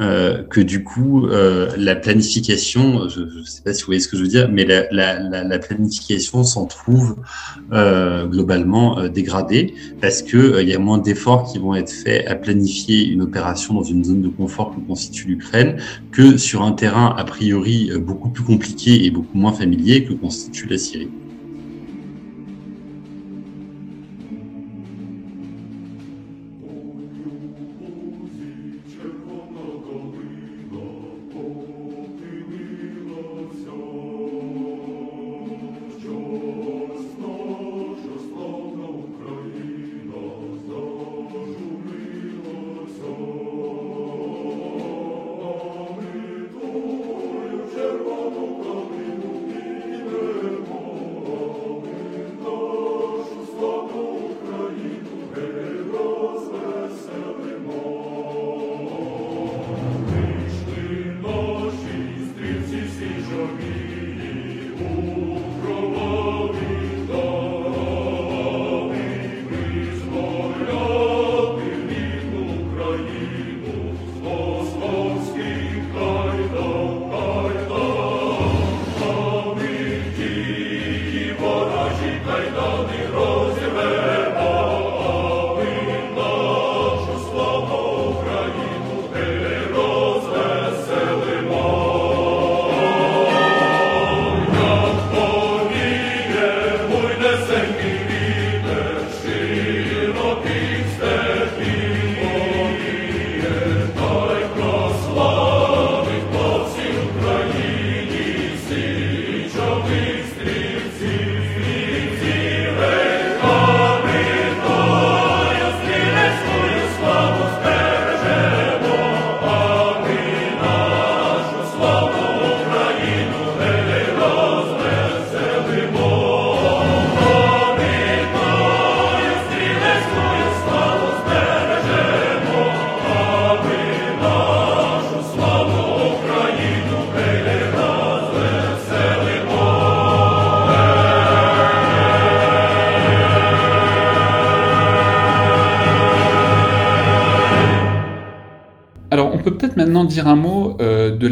euh, 0.00 0.42
que 0.42 0.60
du 0.60 0.82
coup, 0.82 1.26
euh, 1.26 1.70
la 1.76 1.94
planification, 1.94 3.08
je 3.08 3.20
ne 3.20 3.44
sais 3.44 3.62
pas 3.62 3.74
si 3.74 3.82
vous 3.82 3.86
voyez 3.86 4.00
ce 4.00 4.08
que 4.08 4.16
je 4.16 4.22
veux 4.22 4.28
dire, 4.28 4.48
mais 4.50 4.64
la, 4.64 4.90
la, 4.90 5.44
la 5.44 5.58
planification 5.58 6.42
s'en 6.42 6.66
trouve 6.66 7.16
euh, 7.72 8.26
globalement 8.26 9.08
dégradée 9.08 9.74
parce 10.00 10.22
que 10.22 10.36
euh, 10.36 10.62
il 10.62 10.68
y 10.68 10.74
a 10.74 10.78
moins 10.78 10.98
d'efforts 10.98 11.52
qui 11.52 11.58
vont 11.58 11.74
être 11.74 11.92
faits 11.92 12.26
à 12.26 12.34
planifier 12.34 13.06
une 13.08 13.22
opération 13.22 13.74
dans 13.74 13.82
une 13.82 14.04
zone 14.04 14.22
de 14.22 14.28
confort 14.28 14.74
que 14.74 14.80
constitue 14.80 15.28
l'Ukraine 15.28 15.76
que 16.12 16.38
sur 16.38 16.62
un 16.62 16.72
terrain 16.72 17.14
a 17.16 17.24
priori 17.24 17.90
beaucoup 17.98 18.30
plus 18.30 18.44
compliqué 18.44 19.04
et 19.04 19.10
beaucoup 19.10 19.36
moins 19.36 19.52
familier 19.52 20.04
que 20.04 20.14
constitue 20.14 20.66
la 20.66 20.78
Syrie. 20.78 21.10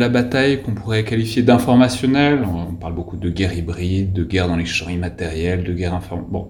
Bataille 0.09 0.63
qu'on 0.63 0.73
pourrait 0.73 1.05
qualifier 1.05 1.43
d'informationnelle. 1.43 2.45
On 2.45 2.75
parle 2.75 2.95
beaucoup 2.95 3.17
de 3.17 3.31
guerre 3.31 3.57
hybride, 3.57 4.13
de 4.13 4.25
guerre 4.25 4.49
dans 4.49 4.57
les 4.57 4.65
champs 4.65 4.89
immatériels, 4.89 5.65
de 5.65 5.73
guerre 5.73 5.95
informationnelle. 5.95 6.33
Bon, 6.33 6.49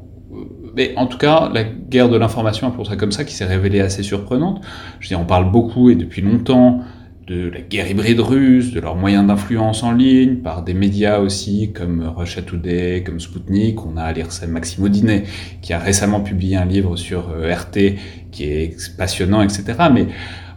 mais 0.76 0.92
en 0.96 1.06
tout 1.06 1.18
cas, 1.18 1.50
la 1.52 1.64
guerre 1.64 2.08
de 2.08 2.16
l'information, 2.16 2.70
pour 2.70 2.86
ça 2.86 2.96
comme 2.96 3.12
ça, 3.12 3.24
qui 3.24 3.34
s'est 3.34 3.46
révélée 3.46 3.80
assez 3.80 4.02
surprenante. 4.02 4.62
Je 5.00 5.06
veux 5.06 5.08
dire, 5.08 5.20
on 5.20 5.26
parle 5.26 5.50
beaucoup 5.50 5.90
et 5.90 5.94
depuis 5.94 6.22
longtemps 6.22 6.80
de 7.26 7.50
la 7.50 7.60
guerre 7.60 7.90
hybride 7.90 8.20
russe, 8.20 8.72
de 8.72 8.80
leurs 8.80 8.96
moyens 8.96 9.26
d'influence 9.26 9.82
en 9.82 9.92
ligne, 9.92 10.36
par 10.36 10.62
des 10.62 10.72
médias 10.72 11.18
aussi 11.18 11.72
comme 11.72 12.10
Russia 12.16 12.40
Today, 12.40 13.02
comme 13.04 13.20
Sputnik. 13.20 13.84
On 13.84 13.98
a 13.98 14.10
l'IRSEM 14.12 14.50
Maxime 14.50 14.84
Audinet, 14.84 15.24
qui 15.60 15.74
a 15.74 15.78
récemment 15.78 16.20
publié 16.20 16.56
un 16.56 16.64
livre 16.64 16.96
sur 16.96 17.28
euh, 17.30 17.52
RT 17.52 17.96
qui 18.30 18.44
est 18.44 18.96
passionnant, 18.96 19.42
etc. 19.42 19.64
Mais 19.92 20.06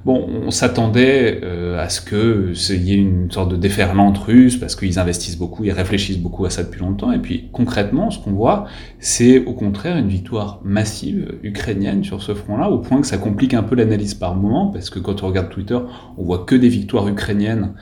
Bon, 0.04 0.28
on 0.28 0.50
s'attendait 0.50 1.42
euh, 1.44 1.80
à 1.80 1.88
ce 1.88 2.02
qu'il 2.02 2.82
y 2.82 2.94
ait 2.94 2.98
une 2.98 3.30
sorte 3.30 3.52
de 3.52 3.56
déferlante 3.56 4.18
russe 4.18 4.58
parce 4.58 4.76
qu'ils 4.76 4.98
investissent 4.98 5.38
beaucoup, 5.38 5.64
ils 5.64 5.72
réfléchissent 5.72 6.18
beaucoup 6.18 6.44
à 6.46 6.50
ça 6.50 6.64
depuis 6.64 6.80
longtemps. 6.80 7.12
Et 7.12 7.20
puis 7.20 7.50
concrètement, 7.52 8.10
ce 8.10 8.18
qu'on 8.18 8.32
voit, 8.32 8.66
c'est 8.98 9.46
au 9.46 9.54
contraire 9.54 9.98
une 9.98 10.08
victoire 10.08 10.60
massive 10.64 11.38
ukrainienne 11.44 12.04
sur 12.04 12.24
ce 12.24 12.34
front-là, 12.34 12.72
au 12.72 12.80
point 12.80 13.00
que 13.00 13.06
ça 13.06 13.20
complique 13.20 13.54
un 13.54 13.62
peu 13.62 13.76
l'analyse 13.76 14.16
par 14.16 14.36
moment 14.36 14.72
parce 14.72 14.90
que 14.90 14.98
quand 14.98 15.22
on 15.22 15.28
regarde 15.28 15.50
Twitter, 15.50 15.78
on 16.18 16.24
voit 16.24 16.46
que 16.46 16.56
des 16.56 16.70
victoires 16.70 17.08
ukrainiennes 17.08 17.74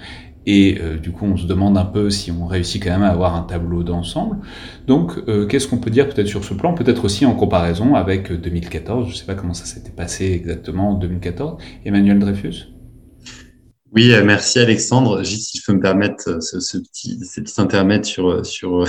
et 0.51 0.79
euh, 0.81 0.97
du 0.97 1.11
coup, 1.11 1.25
on 1.25 1.37
se 1.37 1.45
demande 1.45 1.77
un 1.77 1.85
peu 1.85 2.09
si 2.09 2.31
on 2.31 2.47
réussit 2.47 2.83
quand 2.83 2.89
même 2.89 3.03
à 3.03 3.09
avoir 3.09 3.35
un 3.35 3.43
tableau 3.43 3.83
d'ensemble. 3.83 4.37
Donc, 4.87 5.13
euh, 5.27 5.45
qu'est-ce 5.45 5.67
qu'on 5.67 5.77
peut 5.77 5.91
dire 5.91 6.09
peut-être 6.09 6.27
sur 6.27 6.43
ce 6.43 6.55
plan? 6.55 6.73
Peut-être 6.73 7.05
aussi 7.05 7.23
en 7.27 7.35
comparaison 7.35 7.93
avec 7.93 8.31
2014. 8.31 9.05
Je 9.05 9.11
ne 9.11 9.15
sais 9.15 9.25
pas 9.25 9.35
comment 9.35 9.53
ça 9.53 9.65
s'était 9.65 9.91
passé 9.91 10.25
exactement 10.25 10.89
en 10.89 10.93
2014. 10.95 11.61
Emmanuel 11.85 12.17
Dreyfus? 12.17 12.78
Oui, 13.93 14.13
euh, 14.13 14.23
merci 14.23 14.59
Alexandre. 14.59 15.23
Juste 15.23 15.49
si 15.49 15.57
je 15.57 15.65
peux 15.65 15.73
me 15.73 15.79
permettre 15.79 16.29
euh, 16.29 16.41
ce, 16.41 16.59
ce 16.59 16.77
petit, 16.77 17.19
intermède 17.57 18.05
sur, 18.05 18.29
euh, 18.29 18.43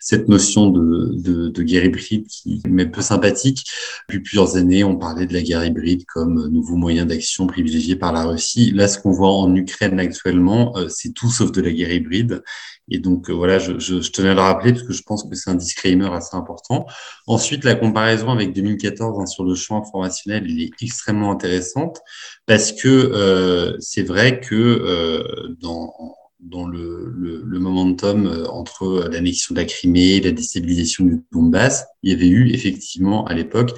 cette 0.00 0.28
notion 0.28 0.70
de, 0.70 1.12
de, 1.14 1.48
de, 1.48 1.62
guerre 1.62 1.84
hybride 1.84 2.26
qui 2.26 2.62
m'est 2.68 2.86
peu 2.86 3.02
sympathique. 3.02 3.66
Depuis 4.08 4.20
plusieurs 4.20 4.56
années, 4.56 4.82
on 4.82 4.96
parlait 4.96 5.26
de 5.26 5.34
la 5.34 5.42
guerre 5.42 5.64
hybride 5.64 6.04
comme 6.06 6.48
nouveau 6.48 6.76
moyen 6.76 7.04
d'action 7.04 7.46
privilégié 7.46 7.96
par 7.96 8.12
la 8.12 8.24
Russie. 8.24 8.70
Là, 8.72 8.88
ce 8.88 8.98
qu'on 8.98 9.12
voit 9.12 9.30
en 9.30 9.54
Ukraine 9.54 10.00
actuellement, 10.00 10.74
c'est 10.88 11.12
tout 11.12 11.30
sauf 11.30 11.52
de 11.52 11.60
la 11.60 11.72
guerre 11.72 11.92
hybride. 11.92 12.42
Et 12.90 12.98
donc 12.98 13.30
voilà, 13.30 13.58
je, 13.58 13.78
je, 13.78 14.00
je, 14.00 14.10
tenais 14.10 14.30
à 14.30 14.34
le 14.34 14.40
rappeler 14.40 14.72
parce 14.72 14.84
que 14.84 14.92
je 14.92 15.02
pense 15.02 15.24
que 15.24 15.34
c'est 15.34 15.50
un 15.50 15.54
disclaimer 15.54 16.08
assez 16.12 16.36
important. 16.36 16.86
Ensuite, 17.26 17.64
la 17.64 17.74
comparaison 17.74 18.30
avec 18.30 18.52
2014 18.52 19.20
hein, 19.20 19.26
sur 19.26 19.44
le 19.44 19.54
champ 19.54 19.78
informationnel, 19.78 20.44
elle 20.46 20.60
est 20.60 20.70
extrêmement 20.80 21.30
intéressante 21.30 22.00
parce 22.46 22.72
que 22.72 22.88
euh, 22.88 23.76
c'est 23.80 24.02
vrai 24.02 24.40
que 24.40 24.54
euh, 24.54 25.56
dans 25.60 25.92
dans 26.40 26.66
le, 26.66 27.12
le, 27.16 27.42
le, 27.44 27.58
momentum 27.58 28.26
euh, 28.26 28.46
entre 28.48 29.08
l'annexion 29.10 29.54
de 29.54 29.60
la 29.60 29.66
Crimée, 29.66 30.20
la 30.20 30.30
déstabilisation 30.30 31.04
du 31.04 31.24
Donbass, 31.32 31.86
il 32.02 32.12
y 32.12 32.14
avait 32.14 32.28
eu 32.28 32.50
effectivement 32.52 33.24
à 33.26 33.34
l'époque 33.34 33.72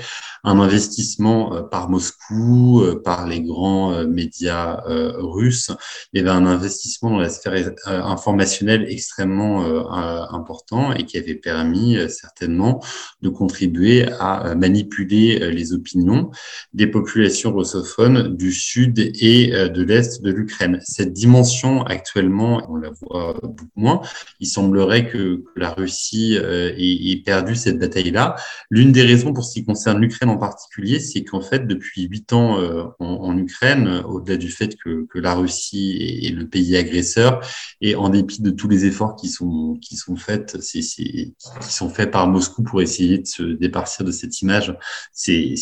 un 0.45 0.59
investissement 0.61 1.55
euh, 1.55 1.63
par 1.63 1.91
Moscou, 1.91 2.83
euh, 2.83 3.01
par 3.03 3.27
les 3.27 3.41
grands 3.41 4.05
médias 4.07 4.83
russes. 4.87 5.71
Y 6.13 6.21
avait 6.21 6.31
un 6.31 6.47
investissement 6.47 7.11
dans 7.11 7.19
la 7.19 7.29
sphère 7.29 7.73
informationnelle 7.87 8.87
extrêmement 8.89 9.91
important 10.33 10.93
et 10.93 11.05
qui 11.05 11.19
avait 11.19 11.35
permis 11.35 11.97
certainement 12.09 12.83
de 13.23 13.29
contribuer 13.29 14.07
à 14.19 14.55
manipuler 14.55 15.51
les 15.51 15.73
opinions 15.73 16.31
des 16.73 16.87
populations 16.87 17.55
russophones 17.55 18.37
du 18.37 18.53
sud 18.53 18.99
et 18.99 19.51
de 19.51 19.83
l'est 19.83 20.23
de 20.23 20.31
l'Ukraine. 20.31 20.81
Cette 20.83 21.13
dimension 21.13 21.83
actuellement 21.85 22.63
on 22.69 22.77
la 22.77 22.91
voit 22.91 23.39
beaucoup 23.43 23.71
moins. 23.77 24.01
Il 24.41 24.47
semblerait 24.47 25.09
que, 25.09 25.45
la 25.57 25.71
Russie 25.71 26.39
euh, 26.39 26.73
ait, 26.77 27.23
perdu 27.25 27.55
cette 27.55 27.79
bataille-là. 27.79 28.37
L'une 28.71 28.93
des 28.93 29.03
raisons 29.03 29.33
pour 29.33 29.45
ce 29.45 29.55
qui 29.55 29.65
concerne 29.65 30.01
l'Ukraine 30.01 30.30
en 30.31 30.39
particulier, 30.39 31.01
c'est 31.01 31.25
qu'en 31.25 31.41
fait, 31.41 31.67
depuis 31.67 32.03
huit 32.05 32.33
ans 32.33 32.59
euh, 32.59 32.85
en, 32.99 33.37
Ukraine, 33.37 34.03
au-delà 34.07 34.37
du 34.37 34.49
fait 34.49 34.77
que, 34.77 35.07
la 35.15 35.35
Russie 35.35 36.21
est, 36.23 36.31
le 36.31 36.49
pays 36.49 36.77
agresseur, 36.77 37.41
et 37.81 37.95
en 37.95 38.09
dépit 38.09 38.43
de 38.43 38.51
tous 38.51 38.69
les 38.69 38.87
efforts 38.87 39.17
qui 39.17 39.29
sont 39.29 39.79
qui 39.81 39.97
sont 39.97 40.17
faits, 40.17 40.61
c'est, 40.61 40.81
qui 40.81 41.35
sont 41.61 41.91
faits 41.91 42.11
par 42.11 42.29
Moscou 42.29 42.63
pour 42.63 42.83
essayer 42.83 43.19
de 43.19 43.27
se 43.27 43.43
départir 43.43 44.05
de 44.05 44.13
cette 44.13 44.41
image, 44.41 44.77
c'est, 45.13 45.55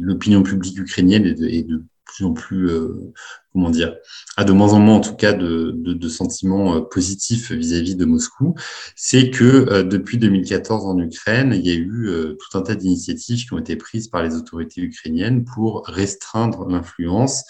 l'opinion 0.00 0.42
publique 0.42 0.78
ukrainienne 0.78 1.26
est 1.26 1.62
de, 1.62 1.84
plus 2.12 2.24
en 2.24 2.32
plus 2.32 2.68
euh, 2.68 3.12
comment 3.52 3.70
dire, 3.70 3.96
a 4.36 4.44
de 4.44 4.52
moins 4.52 4.72
en 4.72 4.80
moins 4.80 4.96
en 4.96 5.00
tout 5.00 5.14
cas 5.14 5.32
de, 5.32 5.72
de, 5.74 6.08
sentiments 6.08 6.76
euh, 6.76 6.80
positifs 6.80 7.52
vis-à-vis 7.52 7.96
de 7.96 8.04
Moscou, 8.04 8.54
c'est 8.96 9.30
que 9.30 9.44
euh, 9.44 9.82
depuis 9.82 10.18
2014 10.18 10.86
en 10.86 10.98
Ukraine, 10.98 11.52
il 11.54 11.66
y 11.66 11.70
a 11.70 11.74
eu 11.74 12.08
tout 12.38 12.58
un 12.58 12.62
tas 12.62 12.74
d'initiatives 12.74 13.44
qui 13.44 13.52
ont 13.52 13.58
été 13.58 13.76
prises 13.76 14.08
par 14.08 14.22
les 14.22 14.34
autorités 14.34 14.82
ukrainiennes 14.82 15.44
pour 15.44 15.86
restreindre 15.86 16.68
l'influence 16.68 17.44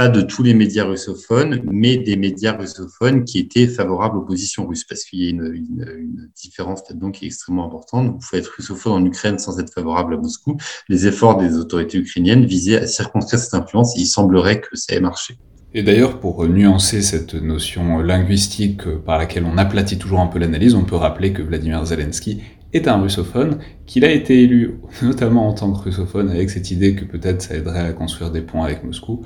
pas 0.00 0.08
de 0.08 0.22
tous 0.22 0.42
les 0.42 0.54
médias 0.54 0.84
russophones, 0.84 1.60
mais 1.70 1.98
des 1.98 2.16
médias 2.16 2.56
russophones 2.56 3.24
qui 3.24 3.38
étaient 3.38 3.66
favorables 3.66 4.16
aux 4.16 4.22
positions 4.22 4.66
russes, 4.66 4.84
parce 4.84 5.04
qu'il 5.04 5.22
y 5.22 5.26
a 5.26 5.28
une, 5.28 5.52
une, 5.54 5.94
une 5.98 6.30
différence 6.34 6.80
là-dedans 6.88 7.10
qui 7.10 7.26
est 7.26 7.28
extrêmement 7.28 7.66
importante. 7.66 8.06
Vous 8.06 8.18
pouvez 8.18 8.38
être 8.38 8.50
russophone 8.56 8.92
en 8.94 9.04
Ukraine 9.04 9.38
sans 9.38 9.60
être 9.60 9.70
favorable 9.70 10.14
à 10.14 10.16
Moscou. 10.16 10.56
Les 10.88 11.06
efforts 11.06 11.36
des 11.36 11.58
autorités 11.58 11.98
ukrainiennes 11.98 12.46
visaient 12.46 12.78
à 12.78 12.86
circonscrire 12.86 13.38
cette 13.38 13.52
influence 13.52 13.94
et 13.94 14.00
il 14.00 14.06
semblerait 14.06 14.62
que 14.62 14.74
ça 14.74 14.94
ait 14.94 15.00
marché. 15.00 15.36
Et 15.74 15.82
d'ailleurs, 15.82 16.18
pour 16.18 16.48
nuancer 16.48 17.02
cette 17.02 17.34
notion 17.34 17.98
linguistique 17.98 18.88
par 19.04 19.18
laquelle 19.18 19.44
on 19.44 19.58
aplatit 19.58 19.98
toujours 19.98 20.20
un 20.20 20.28
peu 20.28 20.38
l'analyse, 20.38 20.74
on 20.74 20.84
peut 20.84 20.96
rappeler 20.96 21.34
que 21.34 21.42
Vladimir 21.42 21.84
Zelensky 21.84 22.40
est 22.72 22.88
un 22.88 23.02
russophone, 23.02 23.58
qu'il 23.84 24.06
a 24.06 24.10
été 24.10 24.42
élu 24.42 24.78
notamment 25.02 25.46
en 25.46 25.52
tant 25.52 25.70
que 25.72 25.78
russophone 25.82 26.30
avec 26.30 26.48
cette 26.48 26.70
idée 26.70 26.94
que 26.94 27.04
peut-être 27.04 27.42
ça 27.42 27.54
aiderait 27.54 27.86
à 27.86 27.92
construire 27.92 28.30
des 28.30 28.40
ponts 28.40 28.62
avec 28.62 28.82
Moscou 28.82 29.24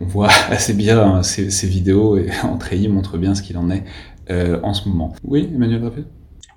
on 0.00 0.06
voit 0.06 0.28
assez 0.50 0.74
bien 0.74 1.00
hein, 1.02 1.22
ces, 1.22 1.66
vidéos 1.66 2.16
et 2.16 2.30
Andrei 2.42 2.88
montre 2.88 3.18
bien 3.18 3.34
ce 3.34 3.42
qu'il 3.42 3.58
en 3.58 3.70
est 3.70 3.84
euh, 4.30 4.60
en 4.62 4.74
ce 4.74 4.88
moment. 4.88 5.14
Oui, 5.22 5.48
Emmanuel 5.54 5.84
Rapet? 5.84 6.04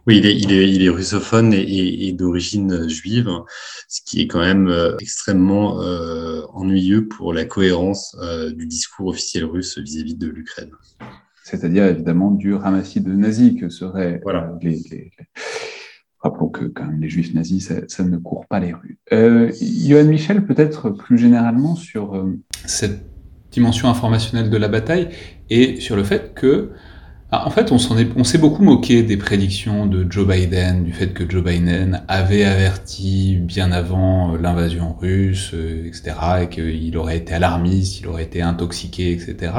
Oui, 0.08 0.18
il 0.18 0.26
est, 0.26 0.36
il 0.36 0.52
est, 0.52 0.72
il 0.72 0.84
est 0.84 0.90
russophone 0.90 1.54
et, 1.54 2.08
et, 2.08 2.14
d'origine 2.14 2.90
juive, 2.90 3.30
ce 3.88 4.02
qui 4.04 4.22
est 4.22 4.28
quand 4.28 4.40
même 4.40 4.68
euh, 4.68 4.96
extrêmement 5.00 5.82
euh, 5.82 6.42
ennuyeux 6.54 7.08
pour 7.08 7.32
la 7.32 7.46
cohérence 7.46 8.18
euh, 8.20 8.52
du 8.52 8.66
discours 8.66 9.10
officiel 9.10 9.46
russe 9.46 9.78
vis-à-vis 9.78 10.16
de 10.16 10.28
l'Ukraine. 10.28 10.72
C'est-à-dire 11.44 11.86
évidemment 11.86 12.32
du 12.32 12.56
ramassis 12.56 13.02
de 13.02 13.12
nazis 13.12 13.60
que 13.60 13.70
seraient 13.70 14.20
voilà. 14.24 14.52
les, 14.64 14.82
les, 14.90 15.12
Rappelons 16.22 16.50
que 16.50 16.66
quand 16.66 16.86
même 16.86 17.00
les 17.00 17.10
juifs 17.10 17.34
nazis, 17.34 17.68
ça, 17.68 17.76
ça 17.88 18.04
ne 18.04 18.18
court 18.18 18.46
pas 18.48 18.60
les 18.60 18.74
rues. 18.74 18.98
Euh, 19.14 19.52
Johan 19.62 20.06
Michel, 20.06 20.46
peut-être 20.46 20.90
plus 20.90 21.18
généralement 21.18 21.76
sur 21.76 22.28
cette 22.66 23.09
dimension 23.52 23.90
informationnelle 23.90 24.50
de 24.50 24.58
la 24.58 24.68
bataille 24.68 25.10
et 25.50 25.80
sur 25.80 25.96
le 25.96 26.04
fait 26.04 26.34
que, 26.34 26.72
ah, 27.32 27.48
en 27.48 27.52
fait, 27.52 27.72
on 27.72 27.78
s'est 27.78 28.38
beaucoup 28.38 28.64
moqué 28.64 29.04
des 29.04 29.18
prédictions 29.18 29.86
de 29.86 30.06
Joe 30.10 30.28
Biden, 30.28 30.84
du 30.84 30.94
fait 30.94 31.14
que 31.14 31.30
Joe 31.30 31.44
Biden 31.44 32.02
avait 32.08 32.44
averti 32.44 33.38
bien 33.40 33.72
avant 33.72 34.36
l'invasion 34.36 34.96
russe, 35.00 35.52
euh, 35.54 35.86
etc., 35.86 36.16
et 36.44 36.48
qu'il 36.48 36.98
aurait 36.98 37.18
été 37.18 37.34
alarmiste, 37.34 38.00
il 38.00 38.08
aurait 38.08 38.24
été 38.24 38.42
intoxiqué, 38.42 39.12
etc. 39.12 39.54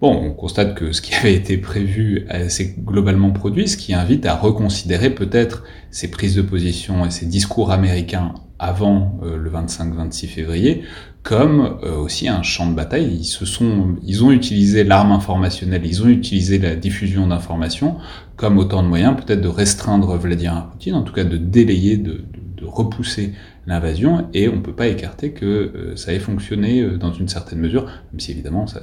Bon, 0.00 0.14
on 0.14 0.32
constate 0.32 0.74
que 0.74 0.92
ce 0.92 1.02
qui 1.02 1.12
avait 1.14 1.34
été 1.34 1.58
prévu 1.58 2.26
s'est 2.48 2.74
globalement 2.78 3.32
produit, 3.32 3.68
ce 3.68 3.76
qui 3.76 3.92
invite 3.92 4.24
à 4.24 4.34
reconsidérer 4.34 5.10
peut-être 5.10 5.64
ces 5.90 6.10
prises 6.10 6.34
de 6.34 6.40
position 6.40 7.04
et 7.04 7.10
ces 7.10 7.26
discours 7.26 7.70
américains 7.70 8.32
avant 8.60 9.18
euh, 9.24 9.36
le 9.36 9.50
25-26 9.50 10.28
février 10.28 10.84
comme 11.22 11.78
euh, 11.82 11.96
aussi 11.96 12.28
un 12.28 12.42
champ 12.42 12.68
de 12.70 12.74
bataille. 12.74 13.16
Ils 13.20 13.24
se 13.24 13.44
sont, 13.44 13.96
ils 14.02 14.24
ont 14.24 14.30
utilisé 14.30 14.84
l'arme 14.84 15.12
informationnelle, 15.12 15.84
ils 15.84 16.02
ont 16.02 16.08
utilisé 16.08 16.58
la 16.58 16.76
diffusion 16.76 17.26
d'informations 17.26 17.96
comme 18.36 18.58
autant 18.58 18.82
de 18.82 18.88
moyens 18.88 19.16
peut-être 19.16 19.42
de 19.42 19.48
restreindre 19.48 20.16
Vladimir 20.16 20.68
Poutine, 20.70 20.94
en 20.94 21.02
tout 21.02 21.12
cas 21.12 21.24
de 21.24 21.36
délayer, 21.36 21.96
de, 21.96 22.24
repousser 22.62 23.32
l'invasion, 23.66 24.28
et 24.34 24.46
on 24.48 24.56
ne 24.56 24.60
peut 24.60 24.74
pas 24.74 24.86
écarter 24.86 25.32
que 25.32 25.46
euh, 25.46 25.96
ça 25.96 26.12
ait 26.12 26.18
fonctionné 26.18 26.82
euh, 26.82 26.98
dans 26.98 27.10
une 27.12 27.26
certaine 27.26 27.58
mesure, 27.58 27.86
même 28.12 28.20
si 28.20 28.32
évidemment 28.32 28.66
ça, 28.66 28.82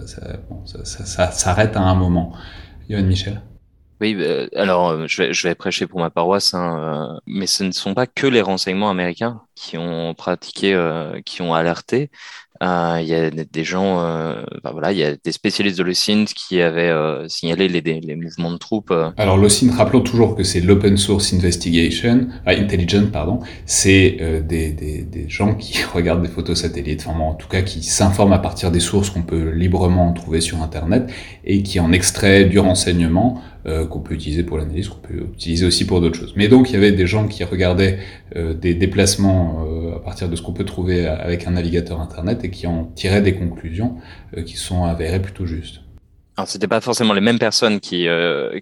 ça 0.65 1.32
s'arrête 1.32 1.78
à 1.78 1.82
un 1.82 1.93
moment. 1.93 2.34
Yoann 2.89 3.05
Michel 3.05 3.39
oui, 3.99 4.13
bah, 4.15 4.47
alors 4.55 4.89
euh, 4.89 5.05
je 5.07 5.47
vais, 5.47 5.55
prêcher 5.55 5.87
pour 5.87 5.99
ma 5.99 6.09
paroisse, 6.09 6.53
hein, 6.53 7.15
euh, 7.15 7.19
mais 7.25 7.47
ce 7.47 7.63
ne 7.63 7.71
sont 7.71 7.93
pas 7.95 8.05
que 8.05 8.27
les 8.27 8.41
renseignements 8.41 8.89
américains 8.89 9.41
qui 9.55 9.77
ont 9.77 10.13
pratiqué, 10.13 10.73
euh, 10.73 11.19
qui 11.25 11.41
ont 11.41 11.53
alerté. 11.53 12.11
Il 12.59 13.05
y 13.05 13.13
a 13.13 13.29
des 13.29 13.63
gens, 13.63 13.97
voilà, 14.63 14.91
il 14.91 14.97
y 14.97 15.03
a 15.03 15.15
des 15.15 15.31
spécialistes 15.31 15.77
de 15.77 15.83
l'OSINT 15.83 16.25
qui 16.35 16.59
avaient 16.59 16.91
signalé 17.29 17.67
les, 17.67 18.15
mouvements 18.15 18.51
de 18.51 18.57
troupes. 18.57 18.91
Alors 19.15 19.37
l'OSINT, 19.37 19.71
rappelons 19.77 20.01
toujours 20.01 20.35
que 20.35 20.41
c'est 20.41 20.61
l'Open 20.61 20.97
Source 20.97 21.35
Investigation, 21.35 22.29
Intelligence, 22.47 23.11
pardon. 23.13 23.41
C'est 23.67 24.17
des, 24.43 24.71
des, 24.71 25.03
des, 25.03 25.29
gens 25.29 25.53
qui 25.53 25.83
regardent 25.93 26.23
des 26.23 26.29
photos 26.29 26.59
satellites, 26.59 27.05
enfin 27.07 27.19
en 27.19 27.35
tout 27.35 27.47
cas 27.47 27.61
qui 27.61 27.83
s'informent 27.83 28.33
à 28.33 28.39
partir 28.39 28.71
des 28.71 28.79
sources 28.79 29.11
qu'on 29.11 29.21
peut 29.21 29.51
librement 29.51 30.11
trouver 30.13 30.41
sur 30.41 30.63
Internet 30.63 31.11
et 31.45 31.61
qui 31.61 31.79
en 31.79 31.91
extraient 31.91 32.45
du 32.45 32.57
renseignement 32.57 33.39
euh, 33.68 33.86
qu'on 33.86 33.99
peut 33.99 34.13
utiliser 34.13 34.43
pour 34.43 34.57
l'analyse, 34.57 34.88
qu'on 34.88 34.99
peut 34.99 35.28
utiliser 35.34 35.65
aussi 35.65 35.86
pour 35.86 35.99
d'autres 35.99 36.18
choses. 36.18 36.34
Mais 36.38 36.47
donc 36.47 36.70
il 36.70 36.74
y 36.74 36.78
avait 36.78 36.93
des 36.93 37.05
gens 37.05 37.28
qui 37.28 37.43
regardaient 37.43 37.99
euh, 38.38 38.53
des 38.53 38.74
déplacements 38.74 39.65
euh, 39.68 39.97
à 39.97 39.99
partir 39.99 40.30
de 40.30 40.38
ce 40.38 40.41
qu'on 40.41 40.53
peut 40.53 40.63
trouver 40.63 41.05
avec 41.05 41.47
un 41.47 41.51
navigateur 41.51 41.99
internet 41.99 42.45
et 42.45 42.49
qui 42.49 42.65
en 42.65 42.86
tiraient 42.86 43.22
des 43.22 43.36
conclusions 43.36 43.97
qui 44.45 44.55
sont 44.55 44.86
avérées 44.86 45.22
plutôt 45.22 45.45
justes. 45.45 45.82
Alors 46.38 46.47
c'était 46.47 46.68
pas 46.68 46.80
forcément 46.80 47.13
les 47.13 47.20
mêmes 47.20 47.39
personnes 47.39 47.82
qui 47.82 48.07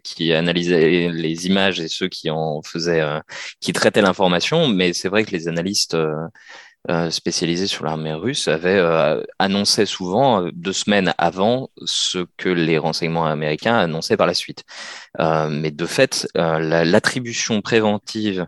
qui 0.03 0.34
analysaient 0.34 1.10
les 1.12 1.45
images 1.45 1.80
et 1.80 1.88
ceux 1.88 2.08
qui 2.08 2.32
en 2.32 2.64
faisaient 2.64 3.03
qui 3.60 3.74
traitaient 3.74 4.01
l'information, 4.01 4.70
mais 4.70 4.93
c'est 4.93 5.10
vrai 5.10 5.24
que 5.24 5.32
les 5.32 5.47
analystes 5.47 5.95
spécialisé 7.09 7.67
sur 7.67 7.86
l'armée 7.86 8.13
russe 8.13 8.47
avait 8.47 8.77
euh, 8.77 9.23
annoncé 9.39 9.86
souvent 9.86 10.43
euh, 10.43 10.51
deux 10.53 10.73
semaines 10.73 11.13
avant 11.17 11.69
ce 11.86 12.25
que 12.38 12.49
les 12.49 12.77
renseignements 12.77 13.25
américains 13.25 13.75
annonçaient 13.75 14.17
par 14.17 14.27
la 14.27 14.33
suite. 14.33 14.63
mais 15.19 15.71
de 15.71 15.86
fait, 15.86 16.27
l'attribution 16.36 17.61
préventive 17.61 18.47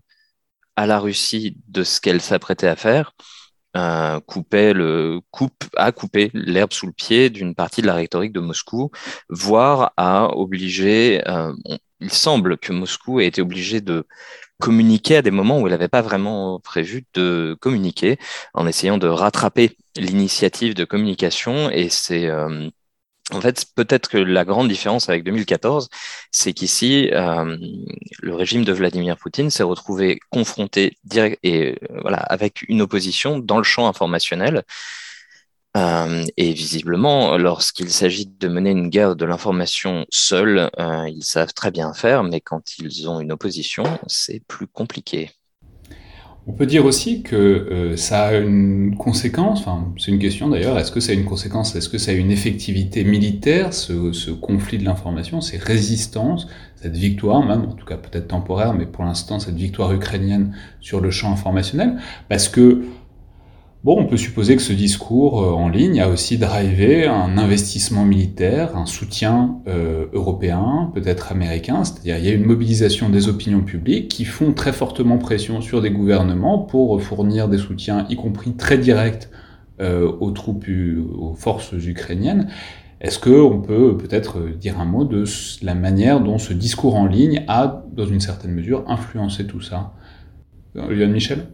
à 0.75 0.85
la 0.85 0.99
Russie 0.99 1.57
de 1.67 1.83
ce 1.83 1.99
qu'elle 1.99 2.21
s'apprêtait 2.21 2.67
à 2.67 2.75
faire 2.75 3.13
coupait 4.25 4.73
le 4.73 5.21
coupe 5.29 5.65
a 5.75 5.91
coupé 5.91 6.31
l'herbe 6.33 6.73
sous 6.73 6.87
le 6.87 6.93
pied 6.93 7.29
d'une 7.29 7.53
partie 7.53 7.81
de 7.83 7.87
la 7.87 7.93
rhétorique 7.93 8.33
de 8.33 8.39
Moscou, 8.39 8.89
voire 9.29 9.93
a 9.97 10.35
obligé. 10.35 11.21
il 11.99 12.11
semble 12.11 12.57
que 12.57 12.73
Moscou 12.73 13.19
ait 13.19 13.27
été 13.27 13.41
obligé 13.41 13.81
de 13.81 14.05
communiquer 14.59 15.17
à 15.17 15.21
des 15.21 15.31
moments 15.31 15.59
où 15.59 15.67
elle 15.67 15.73
n'avait 15.73 15.87
pas 15.87 16.01
vraiment 16.01 16.59
prévu 16.59 17.05
de 17.13 17.55
communiquer, 17.59 18.17
en 18.53 18.67
essayant 18.67 18.97
de 18.97 19.07
rattraper 19.07 19.77
l'initiative 19.95 20.73
de 20.73 20.85
communication. 20.85 21.69
Et 21.69 21.89
c'est 21.89 22.25
euh, 22.27 22.69
en 23.31 23.41
fait 23.41 23.65
peut-être 23.75 24.09
que 24.09 24.17
la 24.17 24.45
grande 24.45 24.67
différence 24.69 25.09
avec 25.09 25.23
2014, 25.23 25.89
c'est 26.31 26.53
qu'ici 26.53 27.09
euh, 27.13 27.57
le 28.21 28.35
régime 28.35 28.65
de 28.65 28.73
Vladimir 28.73 29.17
Poutine 29.17 29.49
s'est 29.49 29.63
retrouvé 29.63 30.19
confronté 30.31 30.97
direct 31.03 31.39
et 31.43 31.77
euh, 31.91 31.99
voilà 32.01 32.17
avec 32.17 32.63
une 32.67 32.81
opposition 32.81 33.39
dans 33.39 33.57
le 33.57 33.63
champ 33.63 33.87
informationnel 33.87 34.63
euh, 35.77 36.23
et 36.37 36.53
visiblement, 36.53 37.37
lorsqu'il 37.37 37.91
s'agit 37.91 38.25
de 38.25 38.47
mener 38.47 38.71
une 38.71 38.89
guerre 38.89 39.15
de 39.15 39.25
l'information 39.25 40.05
seule, 40.09 40.71
euh, 40.79 41.07
ils 41.07 41.23
savent 41.23 41.53
très 41.53 41.69
bien 41.69 41.93
faire, 41.93 42.23
mais 42.23 42.41
quand 42.41 42.79
ils 42.79 43.07
ont 43.07 43.19
une 43.19 43.31
opposition, 43.31 43.83
c'est 44.07 44.41
plus 44.47 44.65
compliqué. 44.65 45.29
On 46.49 46.53
peut 46.53 46.65
dire 46.65 46.85
aussi 46.85 47.23
que 47.23 47.35
euh, 47.35 47.97
ça 47.97 48.27
a 48.27 48.37
une 48.37 48.95
conséquence, 48.97 49.59
enfin 49.59 49.93
c'est 49.97 50.11
une 50.11 50.19
question 50.19 50.47
d'ailleurs, 50.47 50.79
est-ce 50.79 50.93
que 50.93 51.01
ça 51.01 51.11
a 51.11 51.15
une 51.15 51.25
conséquence, 51.25 51.75
est-ce 51.75 51.89
que 51.89 51.97
ça 51.97 52.11
a 52.11 52.13
une 52.13 52.31
effectivité 52.31 53.03
militaire, 53.03 53.73
ce, 53.73 54.13
ce 54.13 54.31
conflit 54.31 54.77
de 54.77 54.85
l'information, 54.85 55.41
ces 55.41 55.57
résistances, 55.57 56.47
cette 56.77 56.95
victoire 56.95 57.45
même, 57.45 57.65
en 57.65 57.73
tout 57.73 57.85
cas 57.85 57.97
peut-être 57.97 58.29
temporaire, 58.29 58.73
mais 58.73 58.85
pour 58.85 59.03
l'instant 59.03 59.39
cette 59.39 59.57
victoire 59.57 59.91
ukrainienne 59.91 60.55
sur 60.79 61.01
le 61.01 61.11
champ 61.11 61.33
informationnel, 61.33 61.97
parce 62.29 62.47
que 62.47 62.85
Bon, 63.87 64.01
on 64.01 64.05
peut 64.05 64.17
supposer 64.17 64.57
que 64.57 64.61
ce 64.61 64.73
discours 64.73 65.41
euh, 65.41 65.51
en 65.51 65.69
ligne 65.69 66.01
a 66.01 66.09
aussi 66.09 66.37
drivé 66.37 67.07
un 67.07 67.37
investissement 67.37 68.03
militaire, 68.03 68.75
un 68.75 68.85
soutien 68.85 69.61
euh, 69.69 70.07
européen, 70.11 70.91
peut-être 70.93 71.31
américain, 71.31 71.85
c'est-à-dire 71.85 72.17
il 72.17 72.25
y 72.25 72.27
a 72.27 72.33
une 72.33 72.43
mobilisation 72.43 73.07
des 73.07 73.29
opinions 73.29 73.61
publiques 73.61 74.09
qui 74.09 74.25
font 74.25 74.51
très 74.51 74.73
fortement 74.73 75.17
pression 75.17 75.61
sur 75.61 75.81
des 75.81 75.89
gouvernements 75.89 76.59
pour 76.59 77.01
fournir 77.01 77.47
des 77.47 77.57
soutiens, 77.57 78.05
y 78.09 78.17
compris 78.17 78.57
très 78.57 78.77
directs, 78.77 79.29
euh, 79.79 80.11
aux 80.19 80.31
troupes, 80.31 80.67
aux 81.17 81.35
forces 81.35 81.71
ukrainiennes. 81.71 82.49
Est-ce 82.99 83.19
qu'on 83.19 83.61
peut 83.61 83.95
peut-être 83.95 84.49
dire 84.49 84.81
un 84.81 84.85
mot 84.85 85.05
de 85.05 85.23
la 85.61 85.75
manière 85.75 86.19
dont 86.19 86.39
ce 86.39 86.51
discours 86.51 86.95
en 86.95 87.05
ligne 87.05 87.45
a, 87.47 87.85
dans 87.93 88.05
une 88.05 88.19
certaine 88.19 88.51
mesure, 88.51 88.83
influencé 88.89 89.47
tout 89.47 89.61
ça? 89.61 89.93
Yann 90.75 91.13
Michel? 91.13 91.47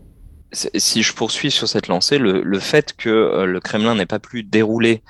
Si 0.54 1.04
je 1.04 1.14
poursuis 1.14 1.52
sur 1.52 1.68
cette 1.68 1.88
lancée, 1.88 2.18
le, 2.18 2.60
fait 2.60 2.94
que 2.94 3.10
euh, 3.10 3.46
le 3.46 3.60
Kremlin 3.60 3.96
n'ait 3.96 4.06
pas 4.06 4.20
pu 4.20 4.44
dérouler 4.44 5.02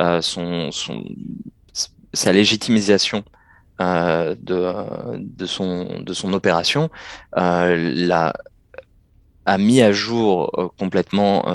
euh, 0.00 0.20
son, 0.20 0.70
sa 2.12 2.32
légitimisation 2.32 3.24
euh, 3.80 4.34
de, 4.40 4.72
de, 5.18 5.46
son, 5.46 6.00
de 6.00 6.12
son 6.12 6.32
opération 6.32 6.90
la, 7.34 8.34
a 9.46 9.58
mis 9.58 9.80
à 9.80 9.92
jour 9.92 10.72
complètement 10.78 11.46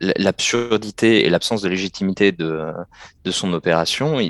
l'absurdité 0.00 1.26
et 1.26 1.30
l'absence 1.30 1.60
de 1.62 1.68
légitimité 1.68 2.32
de, 2.32 2.72
de 3.24 3.30
son 3.30 3.52
opération. 3.52 4.20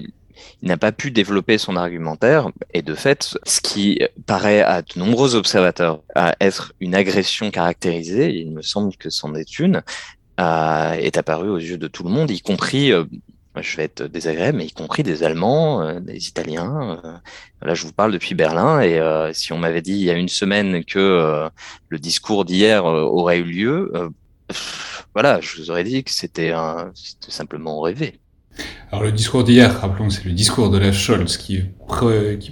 Il 0.63 0.69
n'a 0.69 0.77
pas 0.77 0.93
pu 0.93 1.11
développer 1.11 1.59
son 1.59 1.77
argumentaire 1.77 2.51
et 2.75 2.83
de 2.83 2.95
fait, 2.95 3.39
ce 3.45 3.61
qui 3.61 4.01
paraît 4.27 4.63
à 4.63 4.83
de 4.83 4.99
nombreux 4.99 5.35
observateurs 5.35 6.03
être 6.41 6.73
une 6.81 6.95
agression 6.95 7.51
caractérisée, 7.51 8.31
il 8.35 8.53
me 8.53 8.63
semble 8.63 8.97
que 8.97 9.11
c'en 9.11 9.35
est 9.35 9.59
une, 9.59 9.83
euh, 10.41 10.93
est 10.93 11.17
apparu 11.17 11.51
aux 11.51 11.59
yeux 11.59 11.79
de 11.79 11.89
tout 11.89 12.05
le 12.05 12.11
monde, 12.11 12.31
y 12.31 12.41
compris 12.41 12.93
euh, 12.93 13.05
je 13.61 13.77
vais 13.77 13.85
être 13.85 14.05
désagréable, 14.05 14.59
mais 14.59 14.67
y 14.67 14.73
compris 14.73 15.03
des 15.03 15.25
Allemands, 15.25 15.83
euh, 15.83 15.99
des 15.99 16.29
Italiens. 16.29 17.21
là, 17.61 17.75
je 17.75 17.83
vous 17.85 17.93
parle 17.93 18.13
depuis 18.13 18.37
Berlin, 18.37 18.81
et 18.81 19.01
si 19.35 19.53
on 19.53 19.59
m'avait 19.59 19.83
dit 19.83 19.95
il 19.95 20.05
y 20.05 20.11
a 20.11 20.15
une 20.15 20.29
semaine 20.29 20.85
que 20.85 21.51
le 21.89 21.99
discours 21.99 22.45
d'hier 22.45 22.85
aurait 22.85 23.39
eu 23.39 23.45
lieu, 23.45 23.93
voilà, 25.15 25.41
je 25.41 25.57
vous 25.57 25.71
aurais 25.73 25.83
dit 25.85 26.05
que 26.05 26.13
c'était 26.13 26.53
simplement 27.29 27.81
rêvé. 27.81 28.21
Alors 28.91 29.05
le 29.05 29.13
discours 29.13 29.45
d'hier, 29.45 29.81
rappelons, 29.81 30.11
c'est 30.11 30.25
le 30.25 30.33
discours 30.33 30.71
de 30.71 30.79
la 30.79 30.93
Scholz 30.93 31.37
qui, 31.37 31.61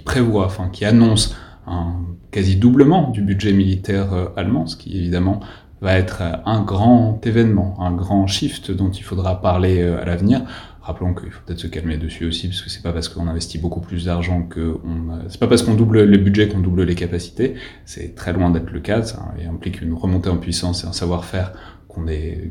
prévoit, 0.05 0.45
enfin 0.45 0.69
qui 0.69 0.85
annonce 0.85 1.35
un 1.65 1.95
quasi 2.31 2.55
doublement 2.55 3.09
du 3.09 3.21
budget 3.21 3.53
militaire 3.53 4.13
euh, 4.13 4.27
allemand, 4.35 4.67
ce 4.67 4.75
qui 4.75 4.97
évidemment 4.97 5.39
va 5.81 5.97
être 5.97 6.21
un 6.45 6.61
grand 6.61 7.19
événement, 7.25 7.77
un 7.81 7.91
grand 7.91 8.27
shift 8.27 8.71
dont 8.71 8.89
il 8.89 9.03
faudra 9.03 9.41
parler 9.41 9.81
euh, 9.81 10.01
à 10.01 10.05
l'avenir. 10.05 10.43
Rappelons 10.81 11.13
qu'il 11.13 11.29
faut 11.31 11.41
peut-être 11.45 11.59
se 11.59 11.67
calmer 11.67 11.97
dessus 11.97 12.25
aussi, 12.25 12.47
parce 12.47 12.61
que 12.61 12.69
c'est 12.69 12.81
pas 12.81 12.93
parce 12.93 13.09
qu'on 13.09 13.27
investit 13.27 13.57
beaucoup 13.57 13.81
plus 13.81 14.05
d'argent 14.05 14.43
que 14.43 14.77
on, 14.85 15.19
c'est 15.27 15.39
pas 15.39 15.47
parce 15.47 15.61
qu'on 15.61 15.73
double 15.73 16.03
les 16.03 16.17
budgets 16.17 16.47
qu'on 16.47 16.61
double 16.61 16.83
les 16.83 16.95
capacités. 16.95 17.55
C'est 17.83 18.15
très 18.15 18.31
loin 18.31 18.49
d'être 18.51 18.71
le 18.71 18.79
cas. 18.79 19.03
Ça 19.03 19.21
implique 19.49 19.81
une 19.81 19.93
remontée 19.93 20.29
en 20.29 20.37
puissance 20.37 20.85
et 20.85 20.87
un 20.87 20.93
savoir-faire 20.93 21.51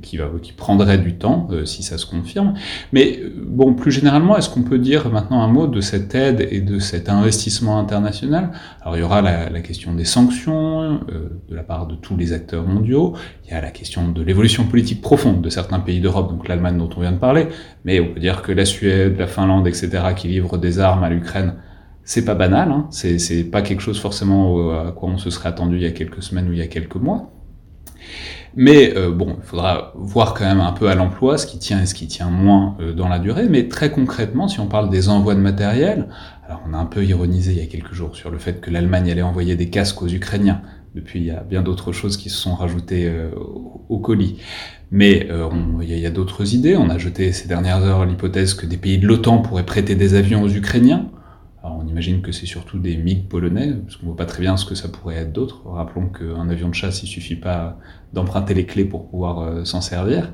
qui, 0.03 0.53
prendrait 0.53 0.99
du 0.99 1.15
temps 1.15 1.49
euh, 1.51 1.65
si 1.65 1.83
ça 1.83 1.99
se 1.99 2.07
confirme. 2.07 2.55
Mais 2.93 3.19
euh, 3.21 3.33
bon, 3.47 3.75
plus 3.75 3.93
généralement, 3.93 4.37
est-ce 4.37 4.49
qu'on 4.49 4.63
peut 4.63 4.79
dire 4.79 5.11
maintenant 5.11 5.43
un 5.43 5.49
mot 5.49 5.67
de 5.67 5.81
cette 5.81 6.15
aide 6.15 6.47
et 6.51 6.61
de 6.61 6.79
cet 6.79 7.09
investissement 7.09 7.79
international? 7.79 8.51
Alors 8.83 8.97
il 8.97 9.01
y 9.01 9.03
aura 9.03 9.23
la, 9.23 9.51
la 9.51 9.61
question 9.61 9.95
des 9.95 10.05
sanctions 10.05 11.01
euh, 11.11 11.41
de 11.49 11.55
la 11.55 11.63
part 11.63 11.87
de 11.87 11.95
tous 11.95 12.17
les 12.17 12.33
acteurs 12.33 12.67
mondiaux, 12.67 13.15
il 13.45 13.51
y 13.51 13.55
a 13.55 13.61
la 13.61 13.71
question 13.71 14.09
de 14.09 14.23
l'évolution 14.23 14.65
politique 14.65 15.01
profonde 15.01 15.43
de 15.43 15.51
certains 15.51 15.81
pays 15.81 16.01
d'Europe, 16.01 16.31
donc 16.31 16.49
l'Allemagne 16.49 16.79
dont 16.79 16.91
on 16.97 17.01
vient 17.01 17.13
de 17.13 17.19
parler, 17.19 17.49
mais 17.85 18.01
on 18.01 18.13
peut 18.13 18.21
dire 18.21 18.43
que 18.43 18.53
la 18.53 18.65
Suède, 18.65 19.17
la 19.19 19.27
Finlande, 19.27 19.67
etc., 19.67 19.91
qui 20.17 20.29
livrent 20.29 20.59
des 20.59 20.79
armes 20.79 21.05
à 21.05 21.11
l'Ukraine, 21.11 21.55
c'est 22.05 22.25
pas 22.25 22.35
banal, 22.35 22.71
hein. 22.71 22.87
c'est 22.91 23.45
pas 23.51 23.63
quelque 23.63 23.81
chose 23.81 24.01
forcément 24.01 24.71
à 24.87 24.93
quoi 24.93 25.09
on 25.09 25.19
se 25.19 25.29
serait 25.29 25.49
attendu 25.49 25.77
il 25.77 25.83
y 25.83 25.87
a 25.87 25.91
quelques 25.91 26.23
semaines 26.23 26.49
ou 26.49 26.53
il 26.53 26.59
y 26.59 26.63
a 26.63 26.69
quelques 26.69 26.95
mois. 26.95 27.36
Mais 28.57 28.97
euh, 28.97 29.11
bon, 29.11 29.37
il 29.39 29.47
faudra 29.47 29.93
voir 29.95 30.33
quand 30.33 30.47
même 30.47 30.61
un 30.61 30.73
peu 30.73 30.89
à 30.89 30.95
l'emploi 30.95 31.37
ce 31.37 31.47
qui 31.47 31.59
tient 31.59 31.83
et 31.83 31.87
ce 31.87 31.95
qui 31.95 32.09
tient 32.09 32.31
moins 32.31 32.77
euh, 32.81 32.95
dans 32.95 33.07
la 33.07 33.19
durée. 33.19 33.49
Mais 33.51 33.69
très 33.69 33.91
concrètement, 33.91 34.49
si 34.49 34.61
on 34.61 34.67
parle 34.67 34.89
des 34.89 35.11
envois 35.11 35.35
de 35.35 35.41
matériel, 35.41 36.09
alors 36.47 36.63
on 36.67 36.73
a 36.73 36.79
un 36.79 36.87
peu 36.87 37.05
ironisé 37.05 37.53
il 37.53 37.59
y 37.59 37.63
a 37.63 37.67
quelques 37.67 37.93
jours 37.93 38.17
sur 38.17 38.31
le 38.31 38.39
fait 38.39 38.63
que 38.63 38.71
l'Allemagne 38.71 39.11
allait 39.11 39.23
envoyer 39.23 39.57
des 39.57 39.69
casques 39.69 40.01
aux 40.01 40.09
Ukrainiens. 40.09 40.63
Depuis, 40.95 41.21
il 41.21 41.27
y 41.27 41.31
a 41.31 41.43
bien 41.43 41.61
d'autres 41.61 41.93
choses 41.93 42.17
qui 42.17 42.31
se 42.31 42.39
sont 42.39 42.55
rajoutées 42.55 43.07
euh, 43.07 43.29
au 43.91 43.99
colis. 43.99 44.39
Mais 44.91 45.29
il 45.83 45.99
y 45.99 46.07
a, 46.07 46.09
a 46.09 46.13
d'autres 46.13 46.55
idées. 46.55 46.77
On 46.77 46.89
a 46.89 46.97
jeté 46.97 47.33
ces 47.33 47.49
dernières 47.49 47.83
heures 47.83 48.07
l'hypothèse 48.07 48.55
que 48.55 48.65
des 48.65 48.77
pays 48.79 48.97
de 48.99 49.07
l'OTAN 49.07 49.39
pourraient 49.39 49.67
prêter 49.67 49.97
des 49.97 50.15
avions 50.15 50.43
aux 50.43 50.49
Ukrainiens. 50.49 51.11
On 51.69 51.87
imagine 51.87 52.23
que 52.23 52.33
c'est 52.33 52.47
surtout 52.47 52.79
des 52.79 52.97
MiG 52.97 53.29
polonais, 53.29 53.73
parce 53.73 53.97
qu'on 53.97 54.07
voit 54.07 54.17
pas 54.17 54.27
très 54.27 54.43
bien 54.43 54.57
ce 54.57 54.65
que 54.65 54.75
ça 54.75 54.89
pourrait 54.89 55.17
être 55.17 55.33
d'autre. 55.33 55.63
Rappelons 55.67 56.09
qu'un 56.09 56.49
avion 56.49 56.69
de 56.69 56.75
chasse, 56.75 57.03
il 57.03 57.07
suffit 57.07 57.37
pas 57.37 57.79
d'emprunter 58.13 58.55
les 58.55 58.67
clés 58.67 58.85
pour 58.85 59.09
pouvoir 59.09 59.41
euh, 59.41 59.65
s'en 59.65 59.81
servir. 59.81 60.33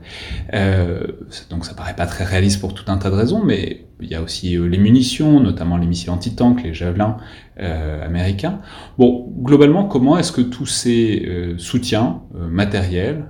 Euh, 0.54 1.06
donc 1.50 1.64
ça 1.64 1.74
paraît 1.74 1.96
pas 1.96 2.06
très 2.06 2.24
réaliste 2.24 2.60
pour 2.60 2.74
tout 2.74 2.84
un 2.90 2.98
tas 2.98 3.10
de 3.10 3.14
raisons, 3.14 3.42
mais 3.44 3.86
il 4.00 4.08
y 4.08 4.14
a 4.14 4.22
aussi 4.22 4.56
euh, 4.56 4.66
les 4.66 4.78
munitions, 4.78 5.40
notamment 5.40 5.76
les 5.76 5.86
missiles 5.86 6.10
anti-tank, 6.10 6.62
les 6.62 6.74
javelins 6.74 7.16
américains. 7.56 8.60
Bon, 8.98 9.32
globalement, 9.38 9.84
comment 9.84 10.18
est-ce 10.18 10.32
que 10.32 10.40
tous 10.40 10.66
ces 10.66 11.54
soutiens 11.58 12.22
matériels, 12.34 13.26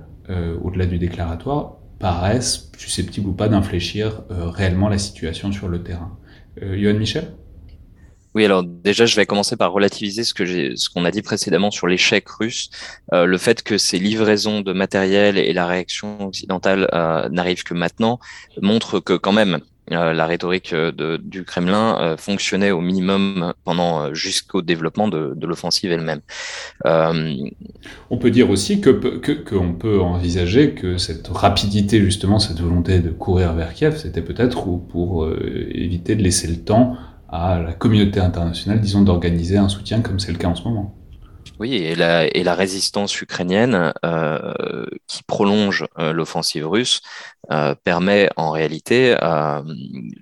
au-delà 0.63 0.85
du 0.85 0.97
déclaratoire, 0.97 1.77
paraissent 1.99 2.71
susceptibles 2.77 3.27
ou 3.27 3.33
pas 3.33 3.49
d'infléchir 3.49 4.23
réellement 4.29 4.87
la 4.87 4.97
situation 4.97 5.51
sur 5.51 5.67
le 5.67 5.83
terrain? 5.83 6.17
Johan 6.59 6.95
Michel? 6.95 7.25
Oui, 8.35 8.45
alors 8.45 8.63
déjà, 8.63 9.05
je 9.05 9.15
vais 9.15 9.25
commencer 9.25 9.55
par 9.55 9.71
relativiser 9.71 10.23
ce 10.23 10.33
que 10.33 10.45
j'ai, 10.45 10.75
ce 10.75 10.89
qu'on 10.89 11.05
a 11.05 11.11
dit 11.11 11.21
précédemment 11.21 11.69
sur 11.69 11.87
l'échec 11.87 12.27
russe. 12.27 12.69
Euh, 13.13 13.25
le 13.25 13.37
fait 13.37 13.61
que 13.61 13.77
ces 13.77 13.99
livraisons 13.99 14.61
de 14.61 14.73
matériel 14.73 15.37
et 15.37 15.53
la 15.53 15.67
réaction 15.67 16.27
occidentale 16.27 16.89
euh, 16.93 17.29
n'arrivent 17.29 17.63
que 17.63 17.75
maintenant 17.75 18.19
montre 18.59 18.99
que 18.99 19.13
quand 19.13 19.33
même 19.33 19.59
euh, 19.91 20.13
la 20.13 20.25
rhétorique 20.25 20.73
de, 20.73 21.17
du 21.17 21.43
Kremlin 21.43 22.15
fonctionnait 22.17 22.71
au 22.71 22.81
minimum 22.81 23.53
pendant 23.65 24.13
jusqu'au 24.15 24.63
développement 24.63 25.09
de, 25.09 25.33
de 25.35 25.45
l'offensive 25.45 25.91
elle-même. 25.91 26.21
On 26.85 28.17
peut 28.17 28.31
dire 28.31 28.49
aussi 28.49 28.81
que 28.81 28.89
qu'on 29.43 29.73
peut 29.73 29.99
envisager 29.99 30.71
que 30.71 30.97
cette 30.97 31.27
rapidité, 31.27 32.01
justement, 32.01 32.39
cette 32.39 32.61
volonté 32.61 32.99
de 32.99 33.09
courir 33.09 33.53
vers 33.53 33.73
Kiev, 33.73 33.97
c'était 33.97 34.21
peut-être 34.21 34.65
pour 34.89 35.29
éviter 35.71 36.15
de 36.15 36.23
laisser 36.23 36.47
le 36.47 36.57
temps 36.57 36.97
à 37.33 37.59
la 37.59 37.73
communauté 37.73 38.19
internationale, 38.19 38.79
disons, 38.79 39.01
d'organiser 39.01 39.57
un 39.57 39.67
soutien 39.67 40.01
comme 40.01 40.19
c'est 40.19 40.31
le 40.31 40.37
cas 40.37 40.49
en 40.49 40.55
ce 40.55 40.63
moment. 40.63 40.95
Oui, 41.59 41.75
et 41.75 41.95
la, 41.95 42.55
résistance 42.55 43.19
ukrainienne 43.21 43.91
euh, 44.05 44.85
qui 45.07 45.23
prolonge 45.23 45.85
euh, 45.97 46.13
l'offensive 46.13 46.67
russe 46.67 47.01
euh, 47.51 47.73
permet 47.83 48.29
en 48.37 48.51
réalité 48.51 49.15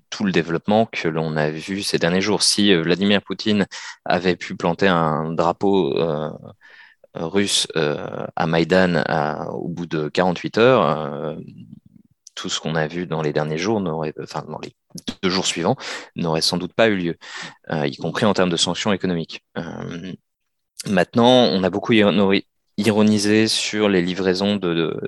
tout 0.10 0.24
le 0.24 0.32
développement 0.32 0.86
que 0.86 1.10
l'on 1.10 1.36
a 1.36 1.50
vu 1.50 1.84
ces 1.84 1.98
derniers 1.98 2.22
jours. 2.22 2.44
Si 2.44 2.74
Vladimir 2.74 3.22
Poutine 3.22 3.66
avait 4.06 4.38
pu 4.38 4.56
planter 4.56 4.88
un 4.88 5.34
drapeau 5.34 5.94
russe 7.16 7.68
à 7.76 8.48
Maïdan 8.48 9.04
au 9.54 9.68
bout 9.68 9.86
de 9.86 10.08
48 10.08 10.58
heures, 10.60 11.36
tout 12.36 12.50
ce 12.50 12.60
qu'on 12.60 12.76
a 12.76 12.88
vu 12.88 13.06
dans 13.06 13.22
les 13.22 13.34
derniers 13.34 13.58
jours, 13.58 13.82
enfin 14.22 14.44
dans 14.48 14.60
les 14.60 14.74
deux 15.22 15.30
jours 15.30 15.46
suivants, 15.46 15.76
n'aurait 16.16 16.42
sans 16.42 16.58
doute 16.58 16.74
pas 16.74 16.88
eu 16.88 16.96
lieu, 16.96 17.18
euh, 17.72 17.88
y 17.88 17.98
compris 17.98 18.26
en 18.26 18.34
termes 18.34 18.50
de 18.50 18.58
sanctions 18.58 18.94
économiques. 18.94 19.44
Euh, 19.58 20.14
maintenant, 20.88 21.46
on 21.46 21.64
a 21.64 21.70
beaucoup 21.70 21.94
ironisé 22.78 23.48
sur 23.48 23.90
les 23.90 24.02
livraisons 24.02 24.56
de, 24.56 25.00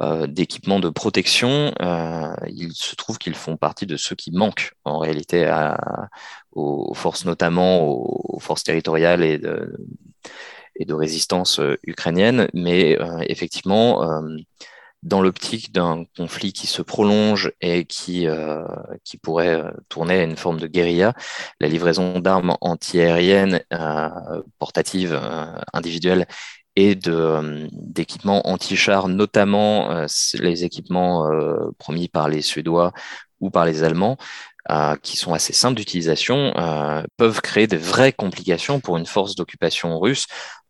euh, 0.00 0.26
d'équipements 0.26 0.80
de, 0.80 0.90
protection. 0.90 1.72
il 2.48 2.72
se 2.74 2.94
trouve 2.96 3.18
qu'ils 3.18 3.34
font 3.34 3.56
partie 3.56 3.86
de 3.86 3.96
ceux 3.96 4.16
qui 4.16 4.32
manquent 4.32 4.72
en 4.84 4.98
réalité 4.98 5.50
aux, 6.52 6.94
forces, 6.94 7.24
notamment 7.24 7.82
aux, 7.82 8.40
forces 8.40 8.64
territoriales 8.64 9.22
et 9.22 9.38
de, 9.38 9.76
et 10.76 10.84
de 10.84 10.94
résistance 10.94 11.60
ukrainienne. 11.84 12.48
Mais 12.54 12.98
effectivement, 13.28 14.22
dans 15.02 15.22
l'optique 15.22 15.72
d'un 15.72 16.04
conflit 16.16 16.52
qui 16.52 16.66
se 16.66 16.82
prolonge 16.82 17.52
et 17.60 17.84
qui, 17.84 18.26
euh, 18.26 18.64
pourrait 19.22 19.60
euh, 19.60 19.70
tourner 19.88 20.20
à 20.20 20.24
une 20.24 20.36
forme 20.36 20.60
de 20.60 20.66
guérilla, 20.66 21.14
la 21.60 21.68
livraison 21.68 22.20
d'armes 22.20 22.56
antiaériennes 22.60 23.62
euh, 23.72 24.08
portatives 24.58 25.18
individuelles 25.72 26.26
et 26.76 26.94
d'équipements 26.94 28.48
anti-chars, 28.48 29.08
notamment 29.08 30.06
les 30.34 30.64
équipements 30.64 31.28
promis 31.78 32.08
par 32.08 32.28
les 32.28 32.42
Suédois 32.42 32.92
ou 33.40 33.50
par 33.50 33.64
les 33.64 33.82
Allemands, 33.82 34.16
qui 35.02 35.16
sont 35.16 35.34
assez 35.34 35.52
simples 35.52 35.74
d'utilisation, 35.74 36.54
peuvent 37.16 37.40
créer 37.42 37.66
de 37.66 37.76
vraies 37.76 38.12
complications 38.12 38.78
pour 38.80 38.96
une 38.96 39.04
force 39.04 39.34
d'occupation 39.34 39.98
russe 39.98 40.26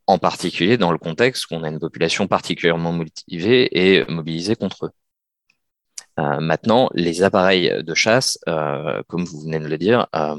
en 0.06 0.18
particulier 0.18 0.76
dans 0.76 0.92
le 0.92 0.98
contexte 0.98 1.50
où 1.50 1.54
on 1.54 1.62
a 1.64 1.68
une 1.68 1.78
population 1.80 2.26
particulièrement 2.26 2.92
motivée 2.92 3.68
et 3.72 4.04
mobilisée 4.10 4.56
contre 4.56 4.86
eux. 4.86 4.90
Euh, 6.18 6.40
maintenant, 6.40 6.90
les 6.94 7.22
appareils 7.22 7.82
de 7.82 7.94
chasse, 7.94 8.38
euh, 8.48 9.02
comme 9.08 9.24
vous 9.24 9.40
venez 9.42 9.58
de 9.58 9.68
le 9.68 9.78
dire, 9.78 10.06
euh, 10.14 10.36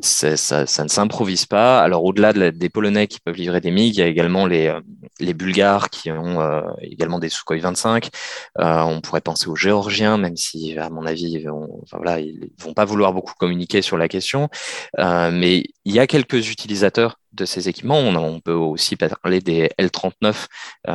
ça, 0.00 0.36
ça, 0.36 0.84
ne 0.84 0.88
s'improvise 0.88 1.46
pas. 1.46 1.80
Alors, 1.80 2.04
au-delà 2.04 2.32
de 2.32 2.50
des 2.50 2.68
Polonais 2.68 3.06
qui 3.06 3.20
peuvent 3.20 3.36
livrer 3.36 3.60
des 3.60 3.70
MiG, 3.70 3.96
il 3.96 4.00
y 4.00 4.02
a 4.02 4.06
également 4.06 4.46
les, 4.46 4.72
les 5.20 5.34
Bulgares 5.34 5.90
qui 5.90 6.10
ont 6.10 6.62
également 6.80 7.18
des 7.18 7.28
Sukhoi 7.28 7.58
25. 7.58 8.08
on 8.56 9.00
pourrait 9.00 9.20
penser 9.20 9.48
aux 9.48 9.56
Géorgiens, 9.56 10.18
même 10.18 10.36
si, 10.36 10.78
à 10.78 10.90
mon 10.90 11.04
avis, 11.06 11.44
vont, 11.44 11.80
enfin, 11.82 11.98
voilà, 11.98 12.20
ils 12.20 12.50
vont 12.58 12.74
pas 12.74 12.84
vouloir 12.84 13.12
beaucoup 13.12 13.34
communiquer 13.38 13.82
sur 13.82 13.96
la 13.96 14.08
question. 14.08 14.48
mais 14.96 15.64
il 15.84 15.94
y 15.94 15.98
a 15.98 16.06
quelques 16.06 16.50
utilisateurs 16.50 17.18
de 17.32 17.44
ces 17.44 17.68
équipements. 17.68 17.98
On, 17.98 18.40
peut 18.40 18.52
aussi 18.52 18.96
parler 18.96 19.40
des 19.40 19.70
L-39 19.78 20.46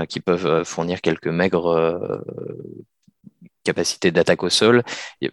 qui 0.08 0.20
peuvent 0.22 0.64
fournir 0.64 1.01
quelques 1.01 1.28
maigres 1.28 2.22
capacité 3.64 4.11
d'attaque 4.11 4.43
au 4.43 4.49
sol. 4.49 4.84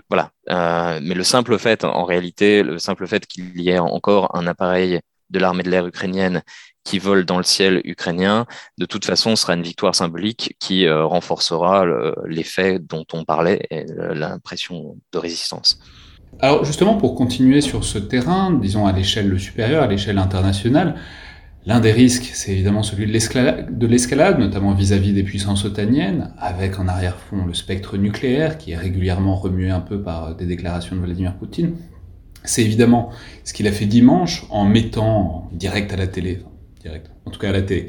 voilà. 0.09 0.31
Euh, 0.51 1.01
mais 1.03 1.15
le 1.15 1.25
simple 1.25 1.59
fait, 1.59 1.85
en 1.85 2.05
réalité, 2.05 2.63
le 2.63 2.79
simple 2.79 3.07
fait 3.07 3.27
qu'il 3.27 3.61
y 3.61 3.71
ait 3.71 3.79
encore 3.79 4.37
un 4.37 4.47
appareil 4.47 5.01
de 5.31 5.39
l'armée 5.39 5.63
de 5.63 5.71
l'air 5.71 5.87
ukrainienne 5.87 6.43
qui 6.83 6.99
vole 6.99 7.25
dans 7.25 7.37
le 7.37 7.45
ciel 7.45 7.81
ukrainien, 7.85 8.47
de 8.79 8.87
toute 8.87 9.05
façon, 9.05 9.37
sera 9.37 9.55
une 9.55 9.63
victoire 9.63 9.95
symbolique 9.95 10.57
qui 10.59 10.87
euh, 10.87 11.05
renforcera 11.05 11.85
l'effet 12.27 12.79
dont 12.79 13.05
on 13.13 13.25
parlait 13.25 13.67
et 13.71 13.85
l'impression 13.87 14.97
de 15.13 15.19
résistance. 15.19 15.79
Alors 16.39 16.65
justement, 16.65 16.97
pour 16.97 17.15
continuer 17.15 17.61
sur 17.61 17.85
ce 17.85 17.99
terrain, 17.99 18.53
disons 18.53 18.87
à 18.87 18.93
l'échelle 18.93 19.39
supérieure, 19.39 19.83
à 19.83 19.87
l'échelle 19.87 20.19
internationale, 20.19 20.95
L'un 21.67 21.81
des 21.81 21.93
risques, 21.93 22.31
c'est 22.33 22.53
évidemment 22.53 22.83
celui 22.83 23.07
de 23.07 23.87
l'escalade, 23.87 24.39
notamment 24.39 24.73
vis-à-vis 24.73 25.13
des 25.13 25.23
puissances 25.23 25.67
otaniennes, 25.67 26.33
avec 26.39 26.79
en 26.79 26.89
arrière-fond 26.89 27.45
le 27.45 27.53
spectre 27.53 27.99
nucléaire, 27.99 28.57
qui 28.57 28.73
est 28.73 28.77
régulièrement 28.77 29.37
remué 29.37 29.71
un 29.71 29.81
peu 29.81 30.01
par 30.01 30.35
des 30.35 30.47
déclarations 30.47 30.97
de 30.97 31.03
Vladimir 31.03 31.35
Poutine. 31.37 31.75
C'est 32.45 32.63
évidemment 32.63 33.11
ce 33.45 33.53
qu'il 33.53 33.67
a 33.67 33.73
fait 33.73 33.85
dimanche 33.85 34.47
en 34.49 34.65
mettant 34.65 35.51
direct 35.53 35.93
à 35.93 35.97
la 35.97 36.07
télé, 36.07 36.41
direct, 36.83 37.11
en 37.27 37.31
tout 37.31 37.39
cas 37.39 37.51
à 37.51 37.53
la 37.53 37.61
télé, 37.61 37.89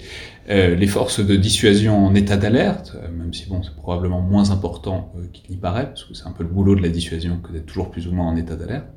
euh, 0.49 0.75
les 0.75 0.87
forces 0.87 1.25
de 1.25 1.35
dissuasion 1.37 2.05
en 2.05 2.13
état 2.13 2.35
d'alerte, 2.35 2.97
euh, 2.97 3.09
même 3.09 3.33
si 3.33 3.47
bon, 3.47 3.63
c'est 3.63 3.73
probablement 3.73 4.19
moins 4.19 4.51
important 4.51 5.13
euh, 5.15 5.27
qu'il 5.31 5.49
n'y 5.49 5.55
paraît, 5.55 5.85
parce 5.85 6.03
que 6.03 6.13
c'est 6.13 6.27
un 6.27 6.31
peu 6.31 6.43
le 6.43 6.49
boulot 6.49 6.75
de 6.75 6.81
la 6.81 6.89
dissuasion 6.89 7.39
que 7.41 7.53
d'être 7.53 7.67
toujours 7.67 7.89
plus 7.89 8.05
ou 8.07 8.11
moins 8.11 8.27
en 8.27 8.35
état 8.35 8.57
d'alerte. 8.57 8.87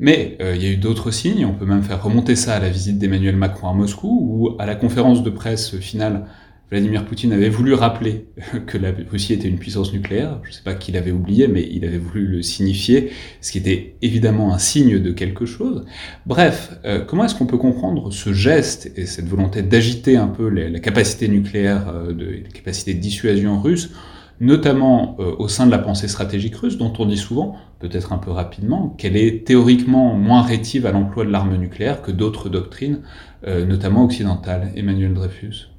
Mais 0.00 0.36
euh, 0.40 0.54
il 0.56 0.62
y 0.62 0.66
a 0.66 0.70
eu 0.70 0.76
d'autres 0.76 1.10
signes, 1.10 1.46
on 1.46 1.54
peut 1.54 1.66
même 1.66 1.82
faire 1.82 2.02
remonter 2.02 2.36
ça 2.36 2.54
à 2.54 2.60
la 2.60 2.68
visite 2.68 2.98
d'Emmanuel 2.98 3.36
Macron 3.36 3.68
à 3.68 3.72
Moscou, 3.72 4.08
où 4.08 4.56
à 4.58 4.66
la 4.66 4.74
conférence 4.74 5.22
de 5.22 5.30
presse 5.30 5.78
finale, 5.78 6.26
Vladimir 6.70 7.04
Poutine 7.04 7.32
avait 7.32 7.50
voulu 7.50 7.74
rappeler 7.74 8.26
que 8.66 8.78
la 8.78 8.90
Russie 9.10 9.32
était 9.32 9.48
une 9.48 9.58
puissance 9.58 9.92
nucléaire. 9.92 10.40
Je 10.42 10.48
ne 10.48 10.54
sais 10.54 10.62
pas 10.64 10.74
qui 10.74 10.92
l'avait 10.92 11.12
oublié, 11.12 11.46
mais 11.46 11.68
il 11.70 11.84
avait 11.84 11.98
voulu 11.98 12.26
le 12.26 12.42
signifier, 12.42 13.10
ce 13.40 13.52
qui 13.52 13.58
était 13.58 13.94
évidemment 14.02 14.52
un 14.52 14.58
signe 14.58 14.98
de 14.98 15.12
quelque 15.12 15.46
chose. 15.46 15.84
Bref, 16.26 16.72
euh, 16.84 17.04
comment 17.04 17.24
est-ce 17.24 17.34
qu'on 17.34 17.46
peut 17.46 17.58
comprendre 17.58 18.12
ce 18.12 18.32
geste 18.32 18.90
et 18.96 19.06
cette 19.06 19.28
volonté 19.28 19.62
d'agiter 19.62 20.16
un 20.16 20.26
peu 20.26 20.48
la 20.48 20.80
capacité 20.80 21.28
nucléaire, 21.28 21.88
euh, 21.94 22.12
la 22.42 22.50
capacité 22.50 22.94
de 22.94 23.00
dissuasion 23.00 23.60
russe 23.60 23.90
notamment 24.44 25.16
euh, 25.18 25.34
au 25.38 25.48
sein 25.48 25.66
de 25.66 25.70
la 25.70 25.78
pensée 25.78 26.06
stratégique 26.06 26.56
russe, 26.56 26.76
dont 26.76 26.92
on 26.98 27.06
dit 27.06 27.16
souvent, 27.16 27.56
peut-être 27.80 28.12
un 28.12 28.18
peu 28.18 28.30
rapidement, 28.30 28.90
qu'elle 28.90 29.16
est 29.16 29.46
théoriquement 29.46 30.14
moins 30.14 30.42
rétive 30.42 30.86
à 30.86 30.92
l'emploi 30.92 31.24
de 31.24 31.30
l'arme 31.30 31.56
nucléaire 31.56 32.02
que 32.02 32.10
d'autres 32.10 32.48
doctrines, 32.48 33.02
euh, 33.46 33.64
notamment 33.64 34.04
occidentales. 34.04 34.70
Emmanuel 34.76 35.14
Dreyfus. 35.14 35.70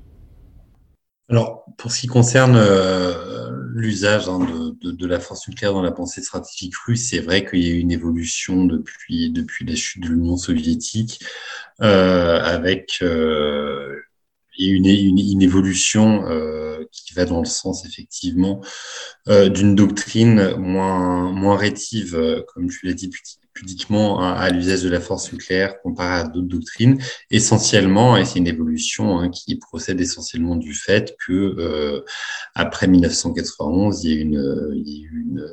Alors, 1.29 1.65
pour 1.77 1.91
ce 1.91 2.01
qui 2.01 2.07
concerne 2.07 2.55
euh, 2.55 3.49
l'usage 3.73 4.27
hein, 4.29 4.39
de, 4.81 5.07
la 5.07 5.19
force 5.19 5.47
nucléaire 5.47 5.73
dans 5.73 5.81
la 5.81 5.91
pensée 5.91 6.21
stratégique 6.21 6.75
russe, 6.87 7.09
c'est 7.09 7.19
vrai 7.19 7.45
qu'il 7.45 7.63
y 7.63 7.71
a 7.71 7.73
eu 7.73 7.79
une 7.79 7.91
évolution 7.91 8.65
depuis, 8.65 9.31
depuis 9.31 9.65
la 9.65 9.75
chute 9.75 10.03
de 10.03 10.09
l'Union 10.09 10.37
soviétique, 10.37 11.19
avec 11.79 13.01
une, 13.01 14.85
une, 14.85 15.19
une, 15.19 15.41
évolution 15.41 16.23
qui 17.01 17.13
va 17.13 17.25
dans 17.25 17.39
le 17.39 17.45
sens 17.45 17.85
effectivement 17.85 18.61
euh, 19.27 19.49
d'une 19.49 19.75
doctrine 19.75 20.55
moins, 20.57 21.31
moins 21.31 21.57
rétive, 21.57 22.15
euh, 22.15 22.41
comme 22.53 22.69
tu 22.69 22.85
l'as 22.85 22.93
dit 22.93 23.09
pudiquement, 23.53 24.19
à, 24.19 24.49
l'usage 24.49 24.83
de 24.83 24.89
la 24.89 24.99
force 24.99 25.31
nucléaire 25.31 25.81
comparé 25.81 26.19
à 26.19 26.23
d'autres 26.25 26.47
doctrines, 26.47 27.01
essentiellement, 27.31 28.17
et 28.17 28.25
c'est 28.25 28.39
une 28.39 28.47
évolution 28.47 29.19
hein, 29.19 29.29
qui 29.29 29.55
procède 29.55 30.01
essentiellement 30.01 30.57
du 30.57 30.73
fait 30.73 31.15
que 31.25 31.31
euh, 31.31 32.01
après 32.53 32.87
1991, 32.87 34.03
il 34.03 34.09
y 34.09 34.17
a 34.17 34.21
une, 34.21 34.71
il 34.75 34.89
y 34.89 35.05
a 35.05 35.09
une 35.09 35.47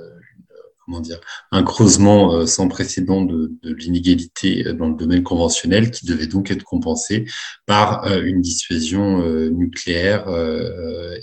comment 0.84 1.00
dire, 1.00 1.20
un 1.50 1.62
creusement 1.62 2.34
euh, 2.34 2.46
sans 2.46 2.68
précédent 2.68 3.22
de, 3.22 3.52
de 3.62 3.74
l'inégalité 3.74 4.66
euh, 4.66 4.72
dans 4.72 4.88
le 4.88 4.94
domaine 4.94 5.22
conventionnel 5.22 5.90
qui 5.90 6.06
devait 6.06 6.26
donc 6.26 6.50
être 6.50 6.64
compensé 6.64 7.26
par 7.66 8.06
euh, 8.06 8.22
une 8.22 8.40
dissuasion 8.40 9.22
nucléaire 9.50 10.26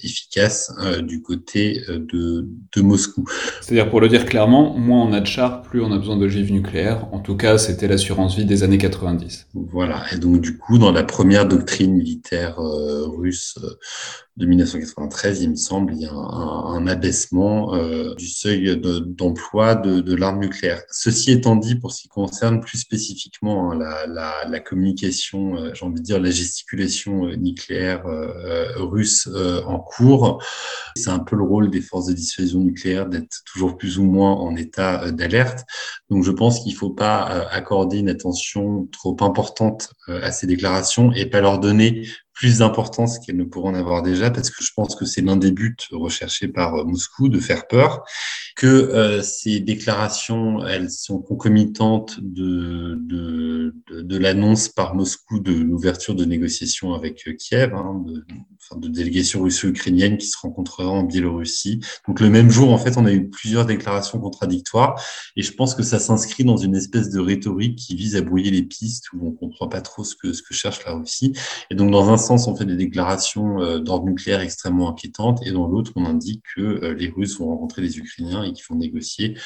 efficace 0.01 0.71
du 1.01 1.21
côté 1.21 1.81
de, 1.87 2.47
de 2.75 2.81
Moscou. 2.81 3.25
C'est-à-dire, 3.61 3.89
pour 3.89 4.01
le 4.01 4.07
dire 4.07 4.25
clairement, 4.25 4.77
moins 4.77 5.03
on 5.03 5.13
a 5.13 5.19
de 5.19 5.25
chars, 5.25 5.61
plus 5.61 5.81
on 5.81 5.91
a 5.91 5.97
besoin 5.97 6.17
d'ogives 6.17 6.51
nucléaires. 6.51 7.07
En 7.11 7.19
tout 7.19 7.35
cas, 7.35 7.57
c'était 7.57 7.87
l'assurance 7.87 8.35
vie 8.35 8.45
des 8.45 8.63
années 8.63 8.77
90. 8.77 9.47
Voilà. 9.53 10.03
Et 10.13 10.17
donc, 10.17 10.41
du 10.41 10.57
coup, 10.57 10.77
dans 10.77 10.91
la 10.91 11.03
première 11.03 11.47
doctrine 11.47 11.93
militaire 11.93 12.57
russe 12.59 13.57
de 14.39 14.45
1993, 14.45 15.41
il 15.41 15.49
me 15.51 15.55
semble, 15.55 15.93
il 15.93 16.03
y 16.03 16.05
a 16.05 16.13
un, 16.13 16.87
abaissement 16.87 17.75
euh, 17.75 18.15
du 18.15 18.27
seuil 18.27 18.79
d'emploi 18.79 19.75
de, 19.75 20.15
l'arme 20.15 20.39
nucléaire. 20.39 20.81
Ceci 20.89 21.31
étant 21.31 21.57
dit, 21.57 21.75
pour 21.75 21.91
ce 21.91 22.03
qui 22.03 22.07
concerne 22.07 22.61
plus 22.61 22.77
spécifiquement 22.77 23.73
hein, 23.73 23.77
la, 24.07 24.59
communication, 24.61 25.57
euh, 25.57 25.71
j'ai 25.73 25.85
envie 25.85 25.99
de 25.99 26.05
dire 26.05 26.21
la 26.21 26.31
gesticulation 26.31 27.25
euh, 27.25 27.35
nucléaire 27.35 28.03
russe 28.77 29.27
en 29.65 29.79
cours, 29.79 30.41
c'est 30.95 31.09
un 31.09 31.19
peu 31.19 31.35
le 31.35 31.43
rôle 31.43 31.69
des 31.69 31.81
forces 31.81 32.05
de 32.05 32.13
dissuasion 32.13 32.61
nucléaire 32.61 33.07
d'être 33.07 33.43
toujours 33.45 33.77
plus 33.77 33.99
ou 33.99 34.03
moins 34.03 34.31
en 34.31 34.55
état 34.55 35.11
d'alerte. 35.11 35.65
Donc 36.09 36.23
je 36.23 36.31
pense 36.31 36.61
qu'il 36.61 36.71
ne 36.73 36.77
faut 36.77 36.91
pas 36.91 37.23
accorder 37.51 37.97
une 37.97 38.09
attention 38.09 38.87
trop 38.91 39.17
importante 39.21 39.91
à 40.07 40.31
ces 40.31 40.47
déclarations 40.47 41.11
et 41.11 41.25
pas 41.25 41.41
leur 41.41 41.59
donner 41.59 42.07
plus 42.39 42.59
d'importance 42.59 43.19
qu'elles 43.19 43.35
ne 43.35 43.43
pourront 43.43 43.71
en 43.71 43.75
avoir 43.75 44.01
déjà, 44.01 44.31
parce 44.31 44.49
que 44.49 44.63
je 44.63 44.71
pense 44.73 44.95
que 44.95 45.03
c'est 45.03 45.19
l'un 45.19 45.35
des 45.35 45.51
buts 45.51 45.75
recherchés 45.91 46.47
par 46.47 46.73
euh, 46.73 46.85
Moscou, 46.85 47.27
de 47.27 47.37
faire 47.37 47.67
peur, 47.67 48.05
que 48.55 48.65
euh, 48.65 49.21
ces 49.21 49.59
déclarations, 49.59 50.65
elles 50.65 50.89
sont 50.89 51.19
concomitantes 51.19 52.17
de, 52.21 52.97
de, 53.01 53.75
de, 53.89 54.17
l'annonce 54.17 54.69
par 54.69 54.95
Moscou 54.95 55.41
de 55.41 55.51
l'ouverture 55.51 56.15
de 56.15 56.23
négociations 56.23 56.93
avec 56.93 57.27
euh, 57.27 57.33
Kiev, 57.33 57.73
hein, 57.73 58.05
de, 58.05 58.25
enfin, 58.55 58.79
de 58.79 58.87
délégations 58.87 59.41
russo-ukrainiennes 59.43 60.17
qui 60.17 60.27
se 60.27 60.37
rencontreront 60.37 60.99
en 60.99 61.03
Biélorussie. 61.03 61.81
Donc 62.07 62.21
le 62.21 62.29
même 62.29 62.49
jour, 62.49 62.71
en 62.71 62.77
fait, 62.77 62.95
on 62.95 63.05
a 63.05 63.11
eu 63.11 63.29
plusieurs 63.29 63.65
déclarations 63.65 64.17
contradictoires, 64.17 64.95
et 65.35 65.41
je 65.41 65.51
pense 65.51 65.75
que 65.75 65.83
ça 65.83 65.99
s'inscrit 65.99 66.45
dans 66.45 66.57
une 66.57 66.77
espèce 66.77 67.09
de 67.09 67.19
rhétorique 67.19 67.77
qui 67.77 67.97
vise 67.97 68.15
à 68.15 68.21
brouiller 68.21 68.51
les 68.51 68.63
pistes, 68.63 69.11
où 69.11 69.27
on 69.27 69.31
comprend 69.33 69.67
pas 69.67 69.81
trop 69.81 70.05
ce 70.05 70.15
que, 70.15 70.31
ce 70.31 70.41
que 70.41 70.53
cherche 70.53 70.85
la 70.85 70.93
Russie. 70.93 71.33
Et 71.69 71.75
donc 71.75 71.91
dans 71.91 72.09
un 72.09 72.17
on 72.29 72.55
fait 72.55 72.65
des 72.65 72.75
déclarations 72.75 73.61
euh, 73.61 73.79
d'ordre 73.79 74.05
nucléaire 74.05 74.41
extrêmement 74.41 74.89
inquiétantes, 74.89 75.39
et 75.45 75.51
dans 75.51 75.67
l'autre, 75.67 75.91
on 75.95 76.05
indique 76.05 76.43
que 76.55 76.61
euh, 76.61 76.93
les 76.93 77.09
Russes 77.09 77.39
vont 77.39 77.47
rencontrer 77.47 77.81
les 77.81 77.97
Ukrainiens 77.97 78.43
et 78.43 78.53
qu'ils 78.53 78.65
vont 78.69 78.75
négocier 78.75 79.37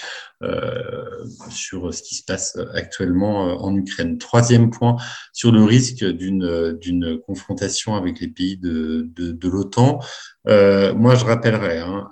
euh, 0.41 1.25
sur 1.49 1.93
ce 1.93 2.01
qui 2.03 2.15
se 2.15 2.23
passe 2.23 2.57
actuellement 2.73 3.63
en 3.63 3.75
Ukraine. 3.75 4.17
Troisième 4.17 4.69
point, 4.69 4.97
sur 5.31 5.51
le 5.51 5.63
risque 5.63 6.03
d'une 6.03 7.19
confrontation 7.25 7.95
avec 7.95 8.19
les 8.19 8.27
pays 8.27 8.57
de, 8.57 9.09
de, 9.15 9.49
l'OTAN. 9.49 9.99
moi, 10.45 11.15
je 11.15 11.25
rappellerai 11.25 11.79
hein, 11.79 12.09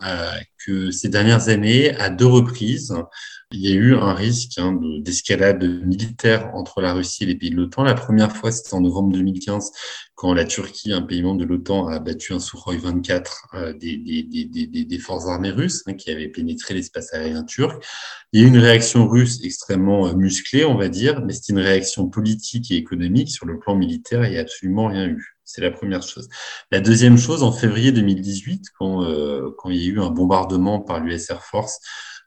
que 0.65 0.91
ces 0.91 1.09
dernières 1.09 1.49
années, 1.49 1.93
à 1.95 2.09
deux 2.09 2.25
reprises, 2.25 2.93
il 3.53 3.61
y 3.61 3.71
a 3.71 3.75
eu 3.75 3.95
un 3.95 4.13
risque 4.13 4.57
hein, 4.57 4.79
d'escalade 4.99 5.63
militaire 5.85 6.51
entre 6.55 6.81
la 6.81 6.93
Russie 6.93 7.23
et 7.23 7.27
les 7.27 7.35
pays 7.35 7.49
de 7.49 7.57
l'OTAN. 7.57 7.83
La 7.83 7.95
première 7.95 8.35
fois, 8.35 8.51
c'était 8.51 8.73
en 8.73 8.81
novembre 8.81 9.11
2015, 9.13 9.71
quand 10.15 10.33
la 10.33 10.45
Turquie, 10.45 10.93
un 10.93 11.01
pays 11.01 11.21
membre 11.21 11.41
de 11.41 11.45
l'OTAN, 11.45 11.87
a 11.87 11.99
battu 11.99 12.33
un 12.33 12.39
Sukhoi 12.39 12.77
24 12.77 13.47
euh, 13.53 13.73
des, 13.73 13.97
des, 13.97 14.23
des, 14.45 14.85
des, 14.85 14.99
forces 14.99 15.27
armées 15.27 15.51
russes 15.51 15.83
hein, 15.87 15.93
qui 15.93 16.11
avaient 16.11 16.29
pénétré 16.29 16.73
l'espace 16.73 17.13
aérien 17.13 17.43
turc. 17.43 17.83
Il 18.31 18.39
y 18.39 18.43
a 18.43 18.45
eu 18.45 18.49
une 18.49 18.59
réaction 18.59 19.07
russe 19.07 19.41
extrêmement 19.43 20.07
euh, 20.07 20.13
musclée, 20.13 20.63
on 20.63 20.77
va 20.77 20.87
dire, 20.87 21.21
mais 21.21 21.33
c'était 21.33 21.53
une 21.53 21.59
réaction 21.59 22.07
politique 22.07 22.71
et 22.71 22.75
économique. 22.75 23.29
Sur 23.31 23.45
le 23.45 23.59
plan 23.59 23.75
militaire, 23.75 24.25
il 24.25 24.31
n'y 24.31 24.37
a 24.37 24.41
absolument 24.41 24.87
rien 24.87 25.07
eu. 25.07 25.35
C'est 25.43 25.61
la 25.61 25.71
première 25.71 26.03
chose. 26.03 26.29
La 26.71 26.79
deuxième 26.79 27.17
chose, 27.17 27.43
en 27.43 27.51
février 27.51 27.91
2018, 27.91 28.67
quand, 28.79 29.03
euh, 29.03 29.49
quand 29.57 29.69
il 29.69 29.83
y 29.83 29.85
a 29.87 29.89
eu 29.89 29.99
un 29.99 30.09
bombardement 30.09 30.79
par 30.79 31.01
l'US 31.01 31.29
Air 31.29 31.43
Force 31.43 31.79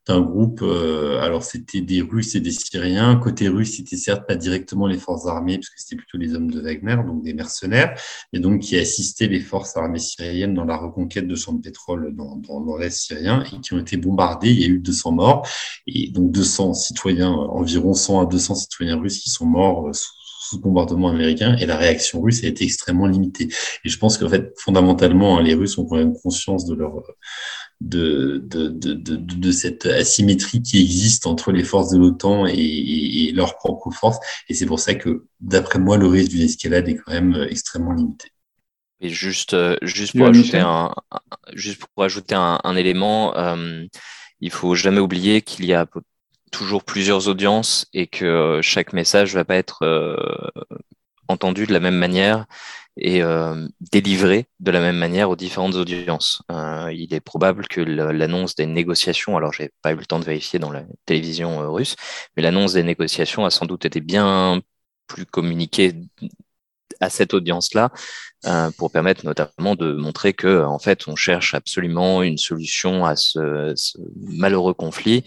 d'un 0.07 0.21
groupe, 0.21 0.61
euh, 0.63 1.19
alors 1.21 1.43
c'était 1.43 1.81
des 1.81 2.03
Russes 2.03 2.35
et 2.35 2.41
des 2.41 2.51
Syriens. 2.51 3.17
Côté 3.17 3.49
russe, 3.49 3.77
c'était 3.77 3.97
certes 3.97 4.27
pas 4.27 4.37
directement 4.37 4.87
les 4.87 4.99
forces 4.99 5.27
armées, 5.27 5.57
parce 5.57 5.71
que 5.71 5.77
c'était 5.79 5.97
plutôt 5.97 6.19
les 6.19 6.35
hommes 6.35 6.51
de 6.51 6.61
Wagner, 6.61 6.97
donc 7.07 7.23
des 7.23 7.33
mercenaires, 7.33 7.99
et 8.33 8.39
donc 8.39 8.61
qui 8.61 8.77
assistaient 8.77 9.29
les 9.29 9.41
forces 9.41 9.77
armées 9.77 9.99
syriennes 9.99 10.55
dans 10.55 10.65
la 10.65 10.77
reconquête 10.77 11.27
de 11.27 11.35
champs 11.35 11.55
de 11.55 11.63
pétrole 11.63 12.15
dans, 12.15 12.37
dans, 12.37 12.77
l'Est 12.77 12.91
syrien, 12.91 13.45
et 13.45 13.61
qui 13.61 13.73
ont 13.73 13.79
été 13.79 13.97
bombardés. 13.97 14.51
Il 14.51 14.61
y 14.61 14.65
a 14.65 14.69
eu 14.69 14.79
200 14.79 15.13
morts, 15.13 15.49
et 15.87 16.11
donc 16.11 16.31
200 16.33 16.75
citoyens, 16.75 17.31
environ 17.31 17.95
100 17.95 18.21
à 18.21 18.27
200 18.27 18.55
citoyens 18.57 18.99
russes 18.99 19.21
qui 19.21 19.31
sont 19.31 19.47
morts 19.47 19.89
euh, 19.89 19.93
sous 19.93 20.13
sous 20.45 20.61
bombardement 20.61 21.09
américain 21.09 21.57
et 21.57 21.67
la 21.67 21.77
réaction 21.77 22.21
russe 22.21 22.45
a 22.45 22.49
été 22.49 22.65
extrêmement 22.65 23.07
limitée. 23.07 23.49
Et 23.85 23.89
je 23.89 23.99
pense 23.99 24.19
qu'en 24.19 24.29
fait, 24.29 24.53
fondamentalement, 24.59 25.39
hein, 25.39 25.43
les 25.43 25.55
Russes 25.55 25.79
ont 25.79 25.87
quand 25.87 25.97
même 25.97 26.15
conscience 26.23 26.67
de 26.67 26.75
leur 26.75 27.03
de, 27.81 28.43
de, 28.45 28.69
de, 28.69 28.95
de, 28.95 29.53
cette 29.53 29.87
asymétrie 29.87 30.63
qui 30.63 30.81
existe 30.81 31.27
entre 31.27 31.53
les 31.53 31.65
forces 31.65 31.91
de 31.91 31.99
l'OTAN 31.99 32.47
et, 32.47 32.55
et, 32.55 33.33
leurs 33.33 33.57
propres 33.57 33.91
forces. 33.91 34.19
Et 34.49 34.55
c'est 34.55 34.67
pour 34.67 34.81
ça 34.81 34.95
que, 34.95 35.27
d'après 35.41 35.79
moi, 35.79 35.97
le 35.97 36.07
risque 36.07 36.31
d'une 36.31 36.43
escalade 36.43 36.89
est 36.89 36.97
quand 36.97 37.13
même 37.13 37.35
euh, 37.35 37.49
extrêmement 37.49 37.93
limité. 37.93 38.29
Et 39.01 39.11
juste, 39.11 39.55
euh, 39.55 39.77
juste 39.83 40.17
pour 40.17 40.27
ajouter 40.27 40.61
un, 40.61 40.95
juste 41.53 41.85
pour 41.85 42.05
ajouter 42.05 42.35
un, 42.35 42.59
un 42.65 42.77
élément, 42.77 43.37
euh, 43.37 43.85
il 44.41 44.51
faut 44.51 44.75
jamais 44.75 45.01
oublier 45.01 45.43
qu'il 45.43 45.67
y 45.67 45.75
a 45.75 45.87
toujours 46.51 46.85
plusieurs 46.85 47.29
audiences 47.29 47.87
et 47.93 48.07
que 48.07 48.25
euh, 48.25 48.63
chaque 48.63 48.93
message 48.93 49.35
va 49.35 49.45
pas 49.45 49.57
être 49.57 49.85
entendu 51.29 51.67
de 51.67 51.73
la 51.73 51.81
même 51.81 51.97
manière 51.97 52.47
et 52.97 53.23
euh, 53.23 53.67
délivré 53.81 54.47
de 54.61 54.71
la 54.71 54.81
même 54.81 54.97
manière 54.97 55.31
aux 55.31 55.37
différentes 55.37 55.75
audiences. 55.75 56.43
Euh, 56.53 56.93
il 56.93 57.13
est 57.13 57.21
probable 57.21 57.67
que 57.67 57.81
l'annonce 57.81 58.55
des 58.55 58.67
négociations, 58.67 59.37
alors 59.37 59.53
j'ai 59.53 59.73
pas 59.83 59.93
eu 59.93 59.97
le 59.97 60.07
temps 60.07 60.21
de 60.21 60.25
vérifier 60.25 60.59
dans 60.59 60.71
la 60.71 60.85
télévision 61.07 61.61
euh, 61.61 61.69
russe, 61.69 61.97
mais 62.37 62.43
l'annonce 62.43 62.75
des 62.75 62.85
négociations 62.85 63.45
a 63.45 63.51
sans 63.51 63.67
doute 63.67 63.85
été 63.85 64.01
bien 64.01 64.61
plus 65.07 65.27
communiquée 65.27 65.95
à 67.01 67.11
cette 67.11 67.35
audience-là 67.35 67.91
pour 68.79 68.91
permettre 68.93 69.27
notamment 69.27 69.75
de 69.75 69.95
montrer 69.95 70.33
que 70.33 70.63
en 70.65 70.79
fait 70.79 71.09
on 71.09 71.17
cherche 71.17 71.55
absolument 71.55 72.23
une 72.23 72.39
solution 72.39 73.05
à 73.05 73.17
ce 73.17 73.75
malheureux 74.17 74.75
conflit. 74.75 75.25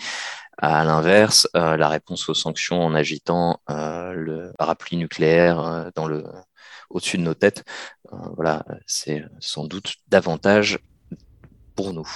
À 0.57 0.83
l'inverse, 0.83 1.47
euh, 1.55 1.77
la 1.77 1.87
réponse 1.87 2.29
aux 2.29 2.33
sanctions 2.33 2.81
en 2.81 2.95
agitant 2.95 3.61
euh, 3.69 4.13
le 4.13 4.53
parapluie 4.57 4.97
nucléaire 4.97 5.91
dans 5.95 6.07
le 6.07 6.23
au-dessus 6.89 7.17
de 7.17 7.23
nos 7.23 7.33
têtes. 7.33 7.63
Euh, 8.13 8.17
voilà, 8.35 8.63
c'est 8.85 9.23
sans 9.39 9.65
doute 9.65 9.95
davantage 10.07 10.79
pour 11.75 11.93
nous. 11.93 12.07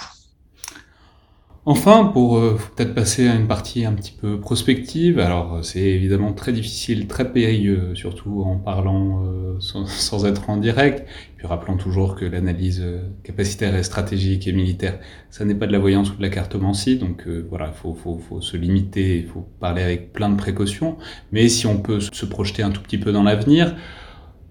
Enfin, 1.64 2.05
pour 2.05 2.38
euh, 2.38 2.57
peut-être 2.76 2.95
passer 2.95 3.28
à 3.28 3.36
une 3.36 3.47
partie 3.47 3.86
un 3.86 3.93
petit 3.93 4.14
peu 4.20 4.39
prospective, 4.39 5.20
alors 5.20 5.64
c'est 5.64 5.80
évidemment 5.80 6.34
très 6.34 6.51
difficile, 6.53 7.07
très 7.07 7.32
périlleux, 7.32 7.93
surtout 7.93 8.41
en 8.41 8.57
parlant 8.57 9.24
euh, 9.26 9.59
sans, 9.59 10.26
être 10.26 10.49
en 10.49 10.57
direct. 10.57 11.05
Puis 11.38 11.45
rappelons 11.45 11.78
toujours 11.78 12.16
que 12.16 12.26
l'analyse 12.26 12.84
capacitaire 13.24 13.76
et 13.76 13.84
stratégique 13.84 14.47
et 14.47 14.53
militaire, 14.53 14.99
ça 15.30 15.45
n'est 15.45 15.53
pas 15.53 15.68
de 15.68 15.72
la 15.72 15.80
voyance 15.80 16.12
ou 16.12 16.16
de 16.16 16.22
la 16.24 16.30
cartomancie, 16.30 16.97
donc 16.97 17.28
voilà, 17.28 17.68
il 17.68 17.80
faut, 17.80 17.93
faut, 17.93 18.18
faut, 18.18 18.41
se 18.41 18.57
limiter, 18.57 19.20
il 19.20 19.28
faut 19.28 19.47
parler 19.59 19.84
avec 19.84 20.14
plein 20.14 20.30
de 20.30 20.38
précautions. 20.38 20.97
Mais 21.32 21.47
si 21.47 21.68
on 21.68 21.78
peut 21.78 21.99
se 21.99 22.26
projeter 22.26 22.64
un 22.64 22.72
tout 22.72 22.82
petit 22.82 22.97
peu 22.97 23.12
dans 23.12 23.24
l'avenir, 23.24 23.76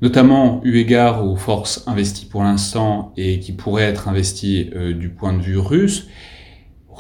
notamment 0.02 0.60
eu 0.64 0.78
égard 0.78 1.26
aux 1.26 1.36
forces 1.36 1.86
investies 1.86 2.26
pour 2.26 2.42
l'instant 2.42 3.12
et 3.16 3.38
qui 3.40 3.52
pourraient 3.52 3.84
être 3.84 4.08
investies 4.08 4.70
euh, 4.74 4.94
du 4.94 5.10
point 5.10 5.32
de 5.32 5.42
vue 5.42 5.58
russe, 5.58 6.08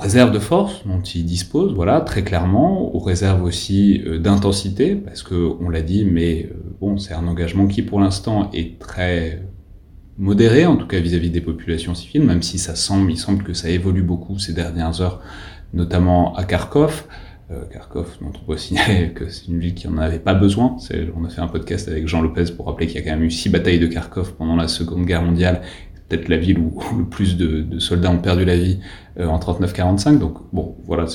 réserves 0.00 0.32
de 0.32 0.38
force 0.38 0.86
dont 0.86 1.00
ils 1.00 1.24
disposent, 1.24 1.74
voilà, 1.74 2.00
très 2.00 2.24
clairement, 2.24 2.94
aux 2.94 2.98
réserves 2.98 3.42
aussi 3.42 4.02
euh, 4.06 4.18
d'intensité, 4.18 4.96
parce 4.96 5.22
que 5.22 5.52
on 5.60 5.68
l'a 5.68 5.82
dit, 5.82 6.04
mais 6.04 6.48
euh, 6.50 6.54
bon, 6.80 6.98
c'est 6.98 7.14
un 7.14 7.26
engagement 7.26 7.66
qui 7.66 7.82
pour 7.82 8.00
l'instant 8.00 8.50
est 8.52 8.78
très 8.78 9.42
modéré, 10.18 10.66
en 10.66 10.76
tout 10.76 10.86
cas 10.86 11.00
vis-à-vis 11.00 11.30
des 11.30 11.40
populations 11.40 11.94
civiles, 11.94 12.24
même 12.24 12.42
si 12.42 12.58
ça 12.58 12.74
semble, 12.74 13.10
il 13.10 13.16
semble 13.16 13.42
que 13.42 13.52
ça 13.52 13.70
évolue 13.70 14.02
beaucoup 14.02 14.38
ces 14.38 14.52
dernières 14.52 15.00
heures, 15.00 15.22
notamment 15.72 16.34
à 16.34 16.44
Kharkov. 16.44 17.04
Euh, 17.50 17.64
Kharkov, 17.72 18.18
dont 18.20 18.32
on 18.34 18.46
peut 18.46 18.56
signaler 18.56 19.10
que 19.14 19.28
c'est 19.28 19.48
une 19.48 19.58
ville 19.58 19.74
qui 19.74 19.88
n'en 19.88 19.98
avait 19.98 20.20
pas 20.20 20.34
besoin. 20.34 20.76
On 21.16 21.24
a 21.24 21.28
fait 21.28 21.40
un 21.40 21.48
podcast 21.48 21.88
avec 21.88 22.06
Jean 22.06 22.22
Lopez 22.22 22.52
pour 22.56 22.66
rappeler 22.66 22.86
qu'il 22.86 22.96
y 22.96 22.98
a 22.98 23.02
quand 23.02 23.16
même 23.16 23.24
eu 23.24 23.30
six 23.30 23.48
batailles 23.48 23.80
de 23.80 23.88
Kharkov 23.88 24.34
pendant 24.34 24.56
la 24.56 24.68
Seconde 24.68 25.04
Guerre 25.04 25.22
mondiale. 25.22 25.62
Peut-être 26.10 26.28
la 26.28 26.36
ville 26.36 26.58
où, 26.58 26.82
le 26.98 27.04
plus 27.04 27.36
de, 27.36 27.78
soldats 27.78 28.10
ont 28.10 28.18
perdu 28.18 28.44
la 28.44 28.56
vie 28.56 28.80
euh, 29.18 29.26
en 29.26 29.38
39-45. 29.38 30.18
Donc 30.18 30.38
bon, 30.52 30.74
voilà, 30.84 31.06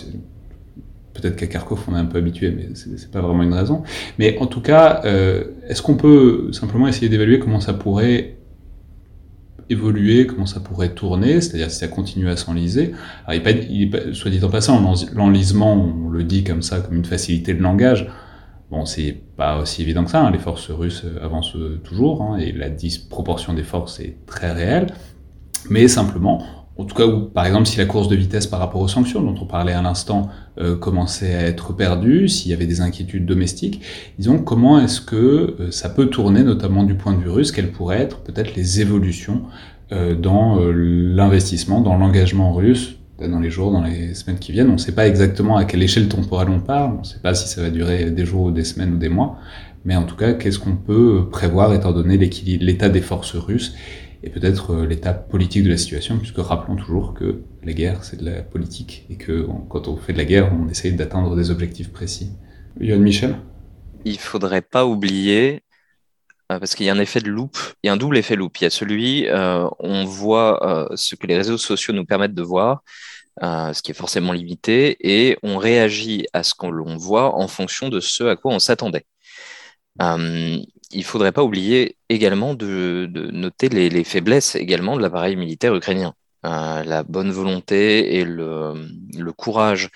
peut-être 1.13 1.35
qu'à 1.35 1.47
Kharkov 1.47 1.83
on 1.87 1.95
est 1.95 1.99
un 1.99 2.05
peu 2.05 2.17
habitué, 2.17 2.51
mais 2.51 2.69
c'est 2.73 3.11
pas 3.11 3.21
vraiment 3.21 3.43
une 3.43 3.53
raison. 3.53 3.83
Mais 4.19 4.37
en 4.39 4.47
tout 4.47 4.61
cas, 4.61 5.01
euh, 5.05 5.43
est-ce 5.67 5.81
qu'on 5.81 5.95
peut 5.95 6.51
simplement 6.53 6.87
essayer 6.87 7.09
d'évaluer 7.09 7.39
comment 7.39 7.59
ça 7.59 7.73
pourrait 7.73 8.37
évoluer, 9.69 10.27
comment 10.27 10.45
ça 10.45 10.61
pourrait 10.61 10.89
tourner, 10.89 11.41
c'est-à-dire 11.41 11.69
si 11.69 11.79
ça 11.79 11.87
continue 11.87 12.29
à 12.29 12.37
s'enliser? 12.37 12.93
Alors, 13.27 13.41
soit 14.13 14.31
dit 14.31 14.43
en 14.43 14.49
passant, 14.49 14.95
l'enlisement, 15.13 15.73
on 15.73 16.09
le 16.09 16.23
dit 16.23 16.45
comme 16.45 16.61
ça, 16.61 16.79
comme 16.79 16.95
une 16.95 17.05
facilité 17.05 17.53
de 17.53 17.61
langage. 17.61 18.07
Bon, 18.71 18.85
c'est 18.85 19.15
pas 19.37 19.59
aussi 19.59 19.83
évident 19.83 20.03
que 20.03 20.11
ça. 20.11 20.21
Hein. 20.21 20.31
Les 20.31 20.39
forces 20.39 20.71
russes 20.71 21.05
avancent 21.21 21.57
toujours, 21.83 22.23
hein, 22.23 22.37
et 22.37 22.51
la 22.51 22.69
disproportion 22.69 23.53
des 23.53 23.63
forces 23.63 23.99
est 23.99 24.17
très 24.25 24.51
réelle. 24.51 24.87
Mais 25.69 25.87
simplement, 25.87 26.43
en 26.77 26.83
tout 26.83 26.95
cas, 26.95 27.07
par 27.33 27.45
exemple, 27.45 27.67
si 27.67 27.77
la 27.77 27.85
course 27.85 28.09
de 28.09 28.15
vitesse 28.15 28.47
par 28.47 28.59
rapport 28.59 28.81
aux 28.81 28.87
sanctions 28.87 29.21
dont 29.21 29.35
on 29.39 29.45
parlait 29.45 29.73
à 29.73 29.81
l'instant 29.81 30.29
euh, 30.57 30.75
commençait 30.75 31.33
à 31.35 31.43
être 31.43 31.73
perdue, 31.73 32.27
s'il 32.27 32.51
y 32.51 32.53
avait 32.53 32.65
des 32.65 32.81
inquiétudes 32.81 33.25
domestiques, 33.25 33.81
disons 34.17 34.39
comment 34.39 34.79
est-ce 34.79 34.99
que 34.99 35.55
euh, 35.59 35.71
ça 35.71 35.89
peut 35.89 36.07
tourner, 36.07 36.43
notamment 36.43 36.83
du 36.83 36.95
point 36.95 37.13
de 37.13 37.19
vue 37.19 37.29
russe, 37.29 37.51
quelles 37.51 37.71
pourraient 37.71 38.01
être 38.01 38.21
peut-être 38.21 38.55
les 38.55 38.81
évolutions 38.81 39.43
dans 39.91 40.57
l'investissement, 40.71 41.79
dans 41.79 41.95
l'engagement 41.95 42.53
russe 42.53 42.97
dans 43.19 43.39
les 43.39 43.49
jours, 43.49 43.71
dans 43.71 43.83
les 43.83 44.13
semaines 44.13 44.39
qui 44.39 44.51
viennent. 44.51 44.69
On 44.69 44.73
ne 44.73 44.77
sait 44.77 44.93
pas 44.93 45.07
exactement 45.07 45.57
à 45.57 45.65
quelle 45.65 45.83
échelle 45.83 46.07
temporelle 46.07 46.49
on 46.49 46.59
parle, 46.59 46.95
on 46.95 46.99
ne 46.99 47.05
sait 47.05 47.19
pas 47.19 47.33
si 47.33 47.47
ça 47.47 47.61
va 47.61 47.69
durer 47.69 48.11
des 48.11 48.25
jours 48.25 48.43
ou 48.43 48.51
des 48.51 48.63
semaines 48.63 48.93
ou 48.93 48.97
des 48.97 49.09
mois, 49.09 49.37
mais 49.85 49.95
en 49.95 50.03
tout 50.03 50.15
cas, 50.15 50.33
qu'est-ce 50.33 50.59
qu'on 50.59 50.75
peut 50.75 51.27
prévoir 51.31 51.73
étant 51.73 51.91
donné 51.93 52.17
l'état 52.17 52.89
des 52.89 53.01
forces 53.01 53.35
russes 53.35 53.75
et 54.23 54.29
peut-être 54.29 54.71
euh, 54.71 54.85
l'état 54.87 55.13
politique 55.13 55.63
de 55.63 55.69
la 55.69 55.77
situation, 55.77 56.17
puisque 56.17 56.39
rappelons 56.39 56.75
toujours 56.75 57.13
que 57.13 57.43
la 57.63 57.73
guerre, 57.73 58.03
c'est 58.03 58.19
de 58.19 58.25
la 58.25 58.41
politique, 58.41 59.05
et 59.09 59.17
que 59.17 59.47
quand 59.69 59.87
on 59.87 59.97
fait 59.97 60.13
de 60.13 60.17
la 60.17 60.25
guerre, 60.25 60.51
on 60.51 60.67
essaye 60.67 60.93
d'atteindre 60.93 61.35
des 61.35 61.51
objectifs 61.51 61.91
précis. 61.91 62.31
Yann 62.81 63.01
Michel? 63.01 63.35
Il 64.03 64.17
faudrait 64.17 64.61
pas 64.63 64.85
oublier 64.85 65.61
parce 66.47 66.75
qu'il 66.75 66.85
y 66.85 66.89
a 66.89 66.93
un 66.93 66.99
effet 66.99 67.21
de 67.21 67.29
loupe, 67.29 67.57
il 67.83 67.87
y 67.87 67.89
a 67.89 67.93
un 67.93 67.97
double 67.97 68.17
effet 68.17 68.35
loupe. 68.35 68.57
Il 68.59 68.65
y 68.65 68.67
a 68.67 68.69
celui, 68.69 69.27
euh, 69.27 69.67
on 69.79 70.05
voit 70.05 70.65
euh, 70.65 70.95
ce 70.95 71.15
que 71.15 71.27
les 71.27 71.37
réseaux 71.37 71.57
sociaux 71.57 71.93
nous 71.93 72.05
permettent 72.05 72.35
de 72.35 72.43
voir, 72.43 72.83
ce 73.41 73.81
qui 73.81 73.91
est 73.91 73.95
forcément 73.95 74.31
limité, 74.31 74.97
et 75.01 75.37
on 75.43 75.57
réagit 75.57 76.25
à 76.33 76.43
ce 76.43 76.53
qu'on 76.55 76.97
voit 76.97 77.35
en 77.35 77.47
fonction 77.47 77.89
de 77.89 77.99
ce 77.99 78.23
à 78.25 78.35
quoi 78.35 78.53
on 78.53 78.59
s'attendait. 78.59 79.05
il 79.99 81.03
faudrait 81.03 81.31
pas 81.31 81.43
oublier 81.43 81.97
également 82.09 82.53
de, 82.53 83.09
noter 83.31 83.69
les, 83.69 84.03
faiblesses 84.03 84.55
également 84.55 84.95
de 84.95 85.01
l'appareil 85.01 85.35
militaire 85.35 85.75
ukrainien. 85.75 86.13
la 86.43 87.03
bonne 87.03 87.31
volonté 87.31 88.17
et 88.17 88.25
le, 88.25 88.73
le, 89.17 89.33
courage 89.33 89.89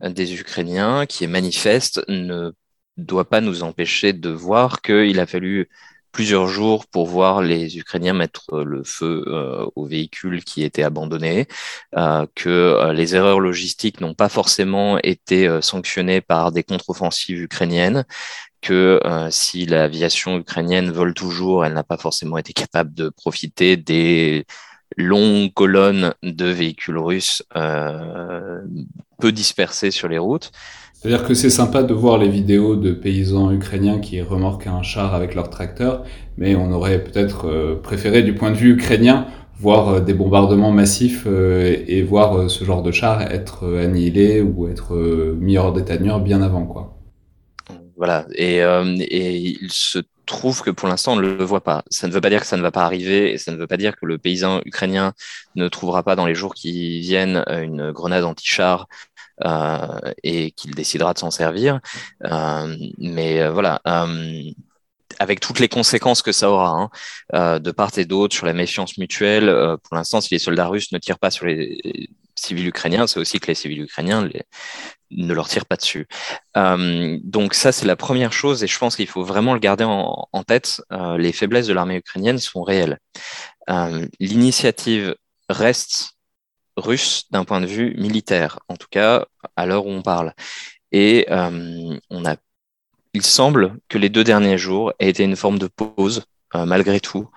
des 0.00 0.34
Ukrainiens 0.40 1.04
qui 1.06 1.24
est 1.24 1.26
manifeste 1.28 2.02
ne 2.08 2.52
doit 2.96 3.28
pas 3.28 3.40
nous 3.40 3.62
empêcher 3.62 4.12
de 4.12 4.30
voir 4.30 4.80
qu'il 4.82 5.20
a 5.20 5.26
fallu 5.26 5.68
plusieurs 6.16 6.48
jours 6.48 6.86
pour 6.86 7.06
voir 7.06 7.42
les 7.42 7.76
Ukrainiens 7.76 8.14
mettre 8.14 8.46
euh, 8.54 8.64
le 8.64 8.82
feu 8.84 9.22
euh, 9.26 9.66
aux 9.76 9.84
véhicules 9.84 10.42
qui 10.44 10.62
étaient 10.62 10.82
abandonnés, 10.82 11.46
euh, 11.94 12.24
que 12.34 12.90
les 12.92 13.14
erreurs 13.14 13.38
logistiques 13.38 14.00
n'ont 14.00 14.14
pas 14.14 14.30
forcément 14.30 14.98
été 15.02 15.46
sanctionnées 15.60 16.22
par 16.22 16.52
des 16.52 16.62
contre-offensives 16.62 17.42
ukrainiennes, 17.42 18.06
que 18.62 18.98
si 19.30 19.66
l'aviation 19.66 20.38
ukrainienne 20.38 20.90
vole 20.90 21.12
toujours, 21.12 21.66
elle 21.66 21.74
n'a 21.74 21.84
pas 21.84 21.98
forcément 21.98 22.38
été 22.38 22.54
capable 22.54 22.94
de 22.94 23.10
profiter 23.10 23.76
des 23.76 24.46
longues 24.96 25.52
colonnes 25.52 26.14
de 26.22 26.46
véhicules 26.46 26.98
russes 26.98 27.42
peu 27.52 29.32
dispersés 29.32 29.90
sur 29.90 30.08
les 30.08 30.18
routes. 30.18 30.50
C'est-à-dire 31.06 31.28
que 31.28 31.34
c'est 31.34 31.50
sympa 31.50 31.84
de 31.84 31.94
voir 31.94 32.18
les 32.18 32.28
vidéos 32.28 32.74
de 32.74 32.90
paysans 32.90 33.52
ukrainiens 33.52 34.00
qui 34.00 34.20
remorquent 34.22 34.66
un 34.66 34.82
char 34.82 35.14
avec 35.14 35.36
leur 35.36 35.50
tracteur, 35.50 36.02
mais 36.36 36.56
on 36.56 36.72
aurait 36.72 37.04
peut-être 37.04 37.46
euh, 37.46 37.76
préféré, 37.80 38.24
du 38.24 38.34
point 38.34 38.50
de 38.50 38.56
vue 38.56 38.72
ukrainien, 38.72 39.28
voir 39.56 39.88
euh, 39.88 40.00
des 40.00 40.14
bombardements 40.14 40.72
massifs 40.72 41.22
euh, 41.28 41.76
et 41.86 42.02
voir 42.02 42.50
ce 42.50 42.64
genre 42.64 42.82
de 42.82 42.90
char 42.90 43.22
être 43.22 43.78
annihilé 43.78 44.40
ou 44.40 44.66
être 44.66 44.96
mis 45.38 45.56
hors 45.56 45.72
d'état 45.72 45.96
de 45.96 46.18
bien 46.18 46.42
avant, 46.42 46.66
quoi. 46.66 46.98
Voilà. 47.96 48.26
Et, 48.34 48.56
et 48.56 49.36
il 49.36 49.70
se 49.70 50.00
trouve 50.26 50.60
que 50.60 50.70
pour 50.70 50.88
l'instant, 50.88 51.12
on 51.12 51.16
ne 51.16 51.22
le 51.22 51.44
voit 51.44 51.62
pas. 51.62 51.84
Ça 51.88 52.08
ne 52.08 52.12
veut 52.12 52.20
pas 52.20 52.30
dire 52.30 52.40
que 52.40 52.46
ça 52.46 52.56
ne 52.56 52.62
va 52.62 52.72
pas 52.72 52.84
arriver 52.84 53.32
et 53.32 53.38
ça 53.38 53.52
ne 53.52 53.56
veut 53.56 53.68
pas 53.68 53.76
dire 53.76 53.96
que 53.96 54.04
le 54.06 54.18
paysan 54.18 54.60
ukrainien 54.66 55.12
ne 55.54 55.68
trouvera 55.68 56.02
pas 56.02 56.16
dans 56.16 56.26
les 56.26 56.34
jours 56.34 56.52
qui 56.52 57.00
viennent 57.00 57.44
une 57.48 57.92
grenade 57.92 58.24
anti-char 58.24 58.88
et 59.42 60.50
qu'il 60.52 60.74
décidera 60.74 61.14
de 61.14 61.18
s'en 61.18 61.30
servir. 61.30 61.80
Euh, 62.24 62.76
mais 62.98 63.40
euh, 63.40 63.50
voilà 63.50 63.80
avec 65.18 65.40
toutes 65.40 65.60
les 65.60 65.68
conséquences 65.68 66.20
que 66.20 66.32
ça 66.32 66.50
aura, 66.50 66.90
hein, 67.32 67.58
de 67.58 67.70
part 67.70 67.90
et 67.96 68.04
d'autre, 68.04 68.34
sur 68.34 68.44
la 68.44 68.52
méfiance 68.52 68.98
mutuelle. 68.98 69.46
pour 69.82 69.96
l'instant, 69.96 70.20
si 70.20 70.34
les 70.34 70.38
soldats 70.38 70.66
russes 70.66 70.92
ne 70.92 70.98
tirent 70.98 71.18
pas 71.18 71.30
sur 71.30 71.46
les 71.46 72.10
civils 72.34 72.66
ukrainiens, 72.66 73.06
c'est 73.06 73.18
aussi 73.18 73.40
que 73.40 73.46
les 73.46 73.54
civils 73.54 73.80
ukrainiens 73.80 74.28
ne 75.10 75.32
leur 75.32 75.48
tirent 75.48 75.64
pas 75.64 75.76
dessus. 75.76 76.06
donc 76.54 77.54
ça, 77.54 77.72
c'est 77.72 77.86
la 77.86 77.96
première 77.96 78.34
chose, 78.34 78.62
et 78.62 78.66
je 78.66 78.78
pense 78.78 78.94
qu'il 78.94 79.06
faut 79.06 79.24
vraiment 79.24 79.54
le 79.54 79.60
garder 79.60 79.84
en 79.84 80.42
tête. 80.46 80.82
les 81.16 81.32
faiblesses 81.32 81.66
de 81.66 81.72
l'armée 81.72 81.96
ukrainienne 81.96 82.38
sont 82.38 82.62
réelles. 82.62 82.98
L'initiative 84.20 85.14
reste 85.48 86.15
russe 86.76 87.24
d'un 87.30 87.44
point 87.44 87.60
de 87.60 87.66
vue 87.66 87.94
militaire, 87.96 88.58
en 88.68 88.76
tout 88.76 88.88
cas 88.90 89.26
à 89.56 89.66
l'heure 89.66 89.86
où 89.86 89.90
on 89.90 90.02
parle. 90.02 90.34
Et 90.92 91.26
euh, 91.30 91.98
on 92.10 92.24
a, 92.26 92.36
il 93.14 93.22
semble 93.22 93.78
que 93.88 93.98
les 93.98 94.08
deux 94.08 94.24
derniers 94.24 94.58
jours 94.58 94.92
aient 94.98 95.08
été 95.08 95.24
une 95.24 95.36
forme 95.36 95.58
de 95.58 95.68
pause, 95.68 96.24
euh, 96.54 96.66
malgré 96.66 97.00
tout, 97.00 97.28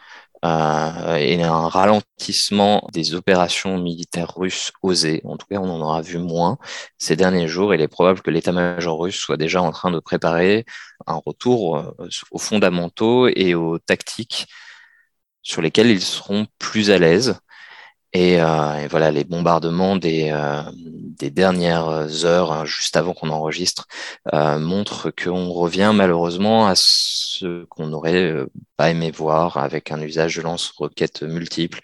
euh, 0.45 1.15
et 1.15 1.41
un 1.43 1.67
ralentissement 1.67 2.87
des 2.93 3.13
opérations 3.15 3.77
militaires 3.77 4.33
russes 4.35 4.71
osées. 4.83 5.21
En 5.25 5.37
tout 5.37 5.47
cas, 5.47 5.57
on 5.57 5.69
en 5.69 5.81
aura 5.81 6.01
vu 6.01 6.17
moins 6.17 6.57
ces 6.97 7.15
derniers 7.15 7.47
jours. 7.47 7.73
Il 7.73 7.81
est 7.81 7.87
probable 7.87 8.21
que 8.21 8.31
l'état-major 8.31 8.99
russe 8.99 9.17
soit 9.17 9.37
déjà 9.37 9.61
en 9.61 9.71
train 9.71 9.91
de 9.91 9.99
préparer 9.99 10.65
un 11.07 11.19
retour 11.25 11.95
aux 12.31 12.39
fondamentaux 12.39 13.27
et 13.27 13.55
aux 13.55 13.79
tactiques 13.79 14.47
sur 15.41 15.61
lesquels 15.61 15.89
ils 15.89 16.01
seront 16.01 16.47
plus 16.59 16.91
à 16.91 16.97
l'aise. 16.99 17.39
Euh, 18.15 18.75
et, 18.75 18.87
voilà, 18.87 19.11
les 19.11 19.23
bombardements 19.23 19.95
des, 19.95 20.29
euh, 20.31 20.63
des 20.73 21.29
dernières 21.29 22.25
heures, 22.25 22.51
hein, 22.51 22.65
juste 22.65 22.97
avant 22.97 23.13
qu'on 23.13 23.29
enregistre, 23.29 23.87
euh, 24.33 24.57
montrent 24.57 25.11
qu'on 25.11 25.51
revient 25.51 25.91
malheureusement 25.93 26.67
à 26.67 26.73
ce 26.75 27.65
qu'on 27.65 27.87
n'aurait 27.87 28.45
pas 28.77 28.89
aimé 28.89 29.11
voir 29.11 29.57
avec 29.57 29.91
un 29.91 30.01
usage 30.01 30.37
de 30.37 30.41
lance-roquettes 30.41 31.23
multiples, 31.23 31.81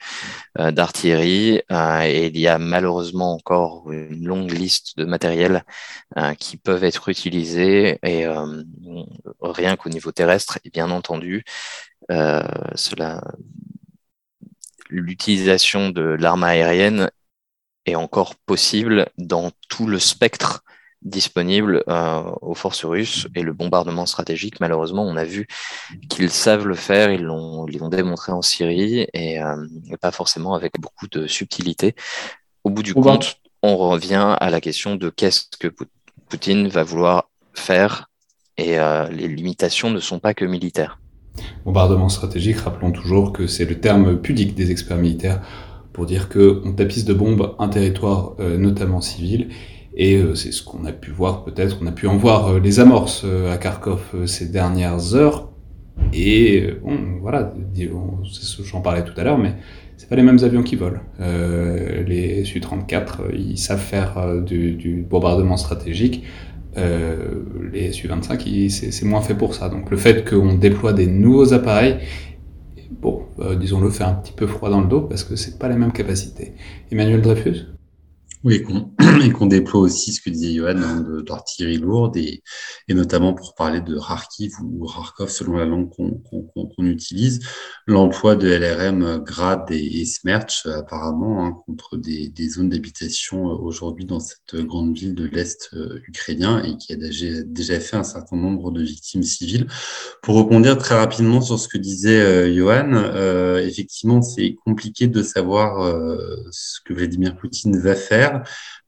d'artillerie. 0.57 1.61
et 1.69 2.28
il 2.28 2.38
y 2.39 2.47
a 2.47 2.57
malheureusement 2.57 3.34
encore 3.34 3.91
une 3.91 4.26
longue 4.26 4.51
liste 4.51 4.97
de 4.97 5.05
matériels 5.05 5.63
qui 6.39 6.57
peuvent 6.57 6.84
être 6.84 7.09
utilisés. 7.09 7.99
Et 8.03 8.26
rien 9.41 9.76
qu'au 9.76 9.89
niveau 9.89 10.11
terrestre, 10.11 10.59
et 10.65 10.69
bien 10.69 10.91
entendu, 10.91 11.43
cela 12.09 13.21
l'utilisation 14.90 15.90
de 15.90 16.02
l'arme 16.02 16.44
aérienne 16.44 17.10
est 17.86 17.96
encore 17.96 18.36
possible 18.36 19.08
dans 19.18 19.52
tout 19.70 19.88
le 19.88 20.00
spectre 20.00 20.64
disponible 21.02 21.84
euh, 21.88 22.24
aux 22.42 22.56
forces 22.56 22.84
russes 22.84 23.28
et 23.36 23.44
le 23.44 23.54
bombardement 23.54 24.08
stratégique, 24.08 24.60
malheureusement, 24.60 25.04
on 25.04 25.16
a 25.16 25.24
vu 25.24 25.48
qu'ils 26.10 26.32
savent 26.32 26.68
le 26.68 26.74
faire, 26.74 27.12
ils 27.12 27.22
l'ont 27.22 27.68
ils 27.68 27.88
démontré 27.90 28.32
en 28.32 28.42
Syrie 28.42 29.08
et, 29.14 29.42
euh, 29.42 29.56
pas 30.02 30.12
forcément 30.12 30.56
avec 30.56 30.74
beaucoup 30.80 31.08
de 31.08 31.28
subtilité. 31.28 31.96
Au 32.64 32.72
bout 32.72 32.82
du 32.82 32.96
compte, 32.96 33.36
on 33.62 33.78
revient 33.78 34.36
à 34.40 34.50
la 34.50 34.60
question 34.60 34.96
de 34.96 35.10
qu'est-ce 35.10 35.46
que 35.60 35.68
Poutine 36.28 36.68
va 36.68 36.84
vouloir 36.84 37.30
faire 37.54 38.10
et 38.58 38.80
euh, 38.80 39.08
les 39.10 39.28
limitations 39.28 39.92
ne 39.92 40.00
sont 40.00 40.20
pas 40.20 40.34
que 40.34 40.46
militaires. 40.46 40.98
Bombardement 41.66 42.10
stratégique, 42.10 42.58
rappelons 42.58 42.92
toujours 42.92 43.34
que 43.34 43.48
c'est 43.48 43.66
le 43.66 43.80
terme 43.80 44.18
pudique 44.18 44.56
des 44.56 44.72
experts 44.72 44.98
militaires 44.98 45.42
pour 45.96 46.06
dire 46.06 46.28
qu'on 46.30 46.74
tapisse 46.74 47.06
de 47.06 47.14
bombes 47.14 47.56
un 47.58 47.70
territoire 47.70 48.36
euh, 48.40 48.58
notamment 48.58 49.02
civil. 49.02 49.48
Et 49.96 50.18
euh, 50.18 50.36
c'est 50.36 50.52
ce 50.52 50.62
qu'on 50.62 50.84
a 50.84 50.92
pu 50.92 51.12
voir 51.12 51.46
peut-être, 51.46 51.78
on 51.82 51.88
a 51.88 51.94
pu 51.94 52.08
en 52.08 52.18
voir 52.18 52.48
euh, 52.48 52.60
les 52.60 52.82
amorces 52.82 53.26
à 53.50 53.58
Kharkov 53.58 54.26
ces 54.26 54.48
dernières 54.48 55.16
heures. 55.16 55.50
Et 56.14 56.68
bon, 56.84 56.98
voilà, 57.22 57.54
j'en 58.64 58.82
parlais 58.82 59.06
tout 59.06 59.14
à 59.16 59.24
l'heure, 59.24 59.38
mais 59.38 59.54
c'est 59.96 60.10
pas 60.10 60.18
les 60.18 60.24
mêmes 60.24 60.44
avions 60.44 60.62
qui 60.62 60.76
volent. 60.76 61.00
les 61.20 62.44
Su-34, 62.44 63.34
ils 63.34 63.58
savent 63.58 63.80
faire 63.80 64.42
du, 64.46 64.74
du 64.74 65.02
bombardement 65.10 65.56
stratégique. 65.56 66.24
Euh, 66.78 67.43
les 67.71 67.91
Su-25, 67.91 68.69
c'est 68.69 69.05
moins 69.05 69.21
fait 69.21 69.36
pour 69.36 69.55
ça. 69.55 69.69
Donc 69.69 69.91
le 69.91 69.97
fait 69.97 70.28
qu'on 70.28 70.53
déploie 70.55 70.93
des 70.93 71.07
nouveaux 71.07 71.53
appareils, 71.53 71.97
bon, 73.01 73.23
euh, 73.39 73.55
disons-le, 73.55 73.89
fait 73.89 74.03
un 74.03 74.13
petit 74.13 74.34
peu 74.34 74.47
froid 74.47 74.69
dans 74.69 74.82
le 74.82 74.88
dos 74.88 75.01
parce 75.01 75.23
que 75.23 75.36
c'est 75.36 75.57
pas 75.57 75.69
les 75.69 75.76
mêmes 75.76 75.93
capacités. 75.93 76.53
Emmanuel 76.91 77.21
Dreyfus? 77.21 77.67
Oui, 78.43 78.63
et 79.24 79.32
qu'on 79.32 79.45
déploie 79.45 79.82
aussi 79.82 80.13
ce 80.13 80.22
que 80.22 80.30
disait 80.30 80.53
Johan 80.53 80.82
hein, 80.82 81.05
d'artillerie 81.26 81.78
lourde 81.78 82.18
et, 82.18 82.43
et, 82.88 82.93
notamment 82.93 83.34
pour 83.34 83.55
parler 83.55 83.82
de 83.82 83.97
Kharkiv 83.97 84.53
ou 84.63 84.88
Kharkov 84.88 85.30
selon 85.30 85.57
la 85.57 85.66
langue 85.66 85.89
qu'on 85.89 86.86
utilise, 86.86 87.39
l'emploi 87.88 88.36
de 88.36 88.47
LRM 88.47 89.24
Grad 89.24 89.66
et, 89.72 90.01
et 90.01 90.05
Smerch 90.05 90.66
apparemment 90.66 91.45
hein, 91.45 91.53
contre 91.66 91.97
des, 91.97 92.30
des 92.30 92.49
zones 92.49 92.70
d'habitation 92.70 93.49
euh, 93.49 93.55
aujourd'hui 93.55 94.05
dans 94.05 94.20
cette 94.20 94.55
grande 94.55 94.97
ville 94.97 95.16
de 95.16 95.26
l'Est 95.26 95.70
euh, 95.74 95.99
ukrainien 96.07 96.63
et 96.63 96.78
qui 96.78 96.93
a 96.93 96.95
déjà, 96.95 97.43
déjà 97.45 97.80
fait 97.80 97.97
un 97.97 98.03
certain 98.03 98.38
nombre 98.38 98.72
de 98.72 98.82
victimes 98.82 99.24
civiles. 99.24 99.68
Pour 100.22 100.36
rebondir 100.36 100.78
très 100.78 100.95
rapidement 100.95 101.41
sur 101.41 101.59
ce 101.59 101.68
que 101.68 101.78
disait 101.78 102.22
euh, 102.22 102.53
Johan, 102.53 102.91
euh, 102.93 103.66
effectivement 103.66 104.22
c'est 104.22 104.55
compliqué 104.66 105.07
de 105.07 105.24
savoir 105.24 105.82
euh, 105.82 106.18
ce 106.51 106.80
que 106.86 106.93
Vladimir 106.93 107.36
Poutine 107.36 107.80
va 107.80 107.95
faire 107.95 108.43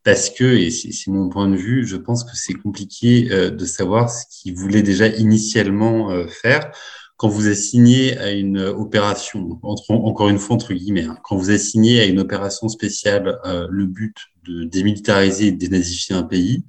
parce 0.07 0.29
que, 0.29 0.45
et 0.45 0.71
c'est 0.71 1.11
mon 1.11 1.27
point 1.27 1.49
de 1.49 1.57
vue, 1.57 1.85
je 1.85 1.97
pense 1.97 2.23
que 2.23 2.31
c'est 2.33 2.53
compliqué 2.53 3.27
euh, 3.29 3.49
de 3.49 3.65
savoir 3.65 4.09
ce 4.09 4.23
qu'il 4.29 4.55
voulait 4.55 4.81
déjà 4.81 5.07
initialement 5.07 6.11
euh, 6.11 6.27
faire 6.27 6.71
quand 7.17 7.27
vous 7.27 7.49
assignez 7.49 8.17
à 8.17 8.31
une 8.31 8.57
opération, 8.57 9.59
encore 9.63 10.29
une 10.29 10.37
fois 10.37 10.55
entre 10.55 10.73
guillemets, 10.73 11.03
hein, 11.03 11.17
quand 11.25 11.35
vous 11.35 11.51
assignez 11.51 11.99
à 11.99 12.05
une 12.05 12.19
opération 12.19 12.69
spéciale 12.69 13.37
euh, 13.45 13.67
le 13.69 13.85
but 13.85 14.15
de 14.47 14.63
démilitariser 14.63 15.47
et 15.47 15.51
de 15.51 15.57
dénazifier 15.57 16.15
un 16.15 16.23
pays. 16.23 16.63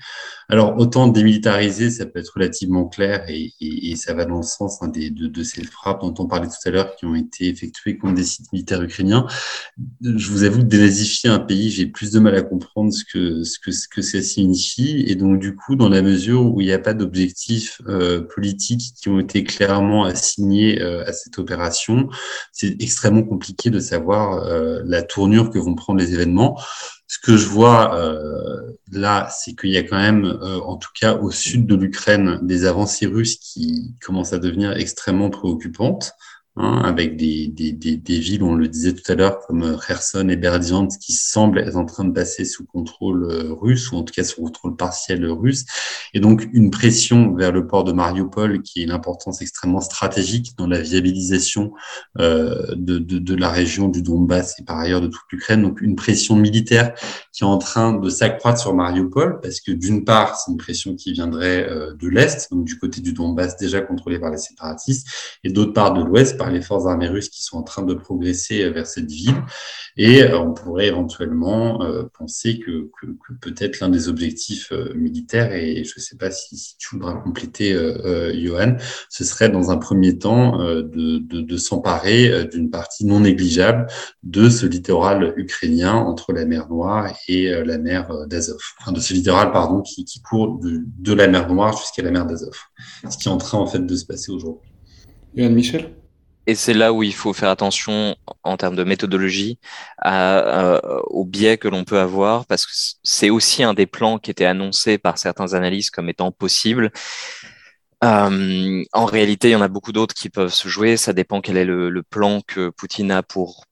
Alors, 0.51 0.79
autant 0.79 1.09
démilitariser, 1.09 1.91
ça 1.91 2.07
peut 2.07 2.21
être 2.21 2.33
relativement 2.35 2.89
clair 2.89 3.29
et, 3.29 3.53
et, 3.61 3.91
et 3.91 3.97
ça 3.97 4.15
va 4.15 4.25
dans 4.25 4.39
le 4.39 4.43
sens 4.43 4.79
hein, 4.81 4.89
des, 4.89 5.11
de, 5.11 5.27
de, 5.27 5.43
ces 5.43 5.63
frappes 5.63 6.01
dont 6.01 6.15
on 6.19 6.27
parlait 6.27 6.49
tout 6.49 6.55
à 6.65 6.71
l'heure 6.71 6.97
qui 6.97 7.05
ont 7.05 7.15
été 7.15 7.49
effectuées 7.49 7.99
contre 7.99 8.15
des 8.15 8.25
sites 8.25 8.51
militaires 8.51 8.81
ukrainiens. 8.81 9.27
Je 10.03 10.31
vous 10.31 10.45
avoue 10.45 10.63
dénazifier 10.63 11.29
un 11.29 11.39
pays, 11.39 11.71
j'ai 11.71 11.85
plus 11.85 12.13
de 12.13 12.19
mal 12.19 12.35
à 12.35 12.41
comprendre 12.41 12.95
ce 12.95 13.05
que, 13.05 13.45
ce 13.45 13.59
que, 13.59 13.71
ce 13.71 13.89
que 13.89 14.01
ça 14.01 14.23
signifie. 14.23 15.05
Et 15.07 15.17
donc, 15.17 15.39
du 15.39 15.55
coup, 15.55 15.77
dans 15.77 15.91
la 15.91 16.01
mesure 16.01 16.43
où 16.43 16.63
il 16.63 16.67
n'y 16.67 16.73
a 16.73 16.79
pas 16.79 16.95
d'objectifs 16.95 17.83
euh, 17.87 18.23
politiques 18.23 18.95
qui 18.97 19.11
ont 19.11 19.21
été 19.21 19.45
clairement 19.45 20.05
assignés 20.05 20.81
euh, 20.81 21.05
à 21.05 21.13
cette 21.13 21.39
opération, 21.39 22.09
c'est 22.53 22.81
extrêmement 22.81 23.23
compliqué 23.23 23.69
de 23.69 23.81
savoir 23.81 24.45
euh, 24.45 24.81
la 24.87 25.03
tournure 25.03 25.51
que 25.51 25.59
vont 25.59 25.75
prendre 25.75 26.01
les 26.01 26.15
événements. 26.15 26.59
Ce 27.11 27.19
que 27.19 27.39
je 27.39 27.47
vois 27.47 27.97
euh, 27.97 28.73
là, 28.93 29.29
c'est 29.31 29.55
qu'il 29.55 29.71
y 29.71 29.79
a 29.79 29.83
quand 29.83 29.97
même, 29.97 30.27
euh, 30.27 30.61
en 30.61 30.77
tout 30.77 30.91
cas 30.95 31.17
au 31.17 31.31
sud 31.31 31.67
de 31.67 31.75
l'Ukraine, 31.75 32.39
des 32.43 32.67
avancées 32.67 33.07
russes 33.07 33.37
qui 33.37 33.95
commencent 34.05 34.35
à 34.35 34.39
devenir 34.39 34.73
extrêmement 34.73 35.31
préoccupantes. 35.31 36.13
Hein, 36.61 36.83
avec 36.85 37.17
des, 37.17 37.47
des, 37.47 37.71
des, 37.71 37.97
des, 37.97 38.19
villes, 38.19 38.43
on 38.43 38.57
le 38.57 38.67
disait 38.67 38.93
tout 38.93 39.13
à 39.13 39.15
l'heure, 39.15 39.39
comme 39.47 39.63
euh, 39.63 39.77
Kherson 39.77 40.29
et 40.29 40.35
Berdyansk, 40.35 40.99
qui 40.99 41.13
semblent 41.13 41.61
être 41.61 41.77
en 41.77 41.85
train 41.85 42.05
de 42.05 42.11
passer 42.11 42.45
sous 42.45 42.65
contrôle 42.65 43.31
euh, 43.31 43.53
russe, 43.53 43.93
ou 43.93 43.97
en 43.97 44.03
tout 44.03 44.13
cas 44.13 44.25
sous 44.25 44.43
contrôle 44.43 44.75
partiel 44.75 45.25
russe, 45.27 45.67
et 46.15 46.21
donc 46.21 46.49
une 46.53 46.73
pression 46.73 47.33
vers 47.33 47.53
le 47.53 47.69
port 47.69 47.85
de 47.85 47.93
Mariupol, 47.93 48.63
qui 48.63 48.81
est 48.81 48.83
une 48.83 48.91
importance 48.91 49.41
extrêmement 49.41 49.81
stratégique 49.81 50.55
dans 50.59 50.67
la 50.67 50.81
viabilisation 50.81 51.75
euh, 52.19 52.75
de, 52.75 52.99
de, 52.99 53.21
de, 53.21 53.35
la 53.37 53.51
région 53.51 53.87
du 53.87 54.03
Donbass 54.03 54.59
et 54.59 54.65
par 54.65 54.81
ailleurs 54.81 55.01
de 55.01 55.07
toute 55.07 55.31
l'Ukraine, 55.31 55.63
donc 55.63 55.81
une 55.81 55.95
pression 55.95 56.35
militaire 56.35 56.93
qui 57.33 57.45
est 57.45 57.47
en 57.47 57.59
train 57.59 57.93
de 57.93 58.11
s'accroître 58.11 58.59
sur 58.59 58.75
Mariupol, 58.75 59.39
parce 59.41 59.61
que 59.61 59.71
d'une 59.71 60.05
part, 60.05 60.37
c'est 60.37 60.51
une 60.51 60.59
pression 60.59 60.97
qui 60.97 61.13
viendrait 61.13 61.69
euh, 61.69 61.95
de 61.95 62.09
l'Est, 62.09 62.51
donc 62.51 62.65
du 62.65 62.81
côté 62.81 63.01
du 63.01 63.13
Donbass 63.13 63.57
déjà 63.59 63.81
contrôlé 63.81 64.19
par 64.19 64.33
les 64.33 64.39
séparatistes, 64.39 65.07
et 65.45 65.51
d'autre 65.51 65.73
part 65.73 65.95
de 65.95 66.03
l'Ouest, 66.03 66.37
les 66.51 66.61
forces 66.61 66.87
armées 66.87 67.09
russes 67.09 67.29
qui 67.29 67.43
sont 67.43 67.59
en 67.59 67.63
train 67.63 67.83
de 67.83 67.95
progresser 67.95 68.63
euh, 68.63 68.71
vers 68.71 68.87
cette 68.87 69.11
ville. 69.11 69.43
Et 69.99 70.23
euh, 70.23 70.39
on 70.39 70.55
pourrait 70.55 70.87
éventuellement 70.87 71.83
euh, 71.83 72.05
penser 72.17 72.61
que, 72.61 72.89
que, 73.01 73.33
peut-être 73.41 73.81
l'un 73.81 73.89
des 73.89 74.09
objectifs 74.09 74.73
militaires, 74.95 75.53
et 75.53 75.83
je 75.85 75.95
ne 75.97 76.01
sais 76.01 76.17
pas 76.17 76.31
si, 76.31 76.77
tu 76.79 76.95
voudras 76.95 77.15
compléter, 77.15 77.73
euh, 77.73 78.33
Johan, 78.33 78.77
ce 79.11 79.25
serait 79.25 79.49
dans 79.49 79.73
un 79.73 79.77
premier 79.77 80.17
temps 80.19 80.59
de, 80.59 81.19
de, 81.19 81.57
s'emparer 81.57 82.47
d'une 82.47 82.71
partie 82.71 83.05
non 83.05 83.21
négligeable 83.21 83.89
de 84.23 84.49
ce 84.49 84.67
littoral 84.67 85.35
ukrainien 85.37 85.95
entre 85.95 86.33
la 86.33 86.45
mer 86.45 86.69
Noire 86.69 87.13
et 87.27 87.51
la 87.65 87.79
mer 87.79 88.27
d'Azov. 88.29 88.61
Enfin, 88.81 88.93
de 88.93 89.01
ce 89.01 89.13
littoral, 89.13 89.51
pardon, 89.51 89.83
qui, 89.83 90.05
qui 90.05 90.23
court 90.23 90.59
de, 90.61 90.83
de 90.99 91.13
la 91.13 91.27
mer 91.27 91.53
Noire 91.53 91.77
jusqu'à 91.77 92.03
la 92.03 92.13
mer 92.13 92.25
d'Azov. 92.27 92.55
Ce 93.11 93.19
qui 93.19 93.29
est 93.29 93.33
en 93.33 93.39
train, 93.39 93.59
en 93.59 93.67
fait, 93.67 93.85
de 93.85 93.97
se 93.97 94.07
passer 94.07 94.31
aujourd'hui. 94.31 94.71
Johan 95.35 95.51
Michel? 95.51 95.99
Et 96.49 96.55
c'est 96.55 96.73
là 96.73 96.95
où 96.95 97.03
il 97.03 97.15
faut 97.15 97.35
faire 97.35 97.51
attention 97.51 98.17
en 98.43 98.57
termes 98.57 98.75
de 98.75 98.83
méthodologie 98.83 99.59
à, 99.99 100.77
à, 100.77 100.81
au 101.09 101.27
biais 101.27 101.59
que 101.59 101.69
l'on 101.69 101.85
peut 101.85 102.01
avoir, 102.01 102.47
parce 102.47 102.65
que 102.65 102.73
c'est 103.03 103.29
aussi 103.29 103.63
un 103.63 103.75
des 103.75 103.85
plans 103.87 104.19
qui 104.19 104.31
était 104.31 104.47
annoncé 104.47 104.97
par 104.97 105.19
certains 105.19 105.53
analystes 105.53 105.91
comme 105.91 106.09
étant 106.09 106.33
possible. 106.33 106.91
Euh, 108.03 108.83
en 108.93 109.05
réalité, 109.05 109.51
il 109.51 109.53
y 109.53 109.57
en 109.57 109.61
a 109.61 109.69
beaucoup 109.69 109.93
d'autres 109.93 110.15
qui 110.15 110.31
peuvent 110.31 110.53
se 110.53 110.69
jouer. 110.69 110.97
Ça 110.97 111.13
dépend 111.13 111.43
quel 111.43 111.59
est 111.59 111.67
le, 111.67 112.03
plan 112.03 112.41
que 112.47 112.71
Poutine 112.71 113.11
a 113.11 113.23
pour 113.23 113.65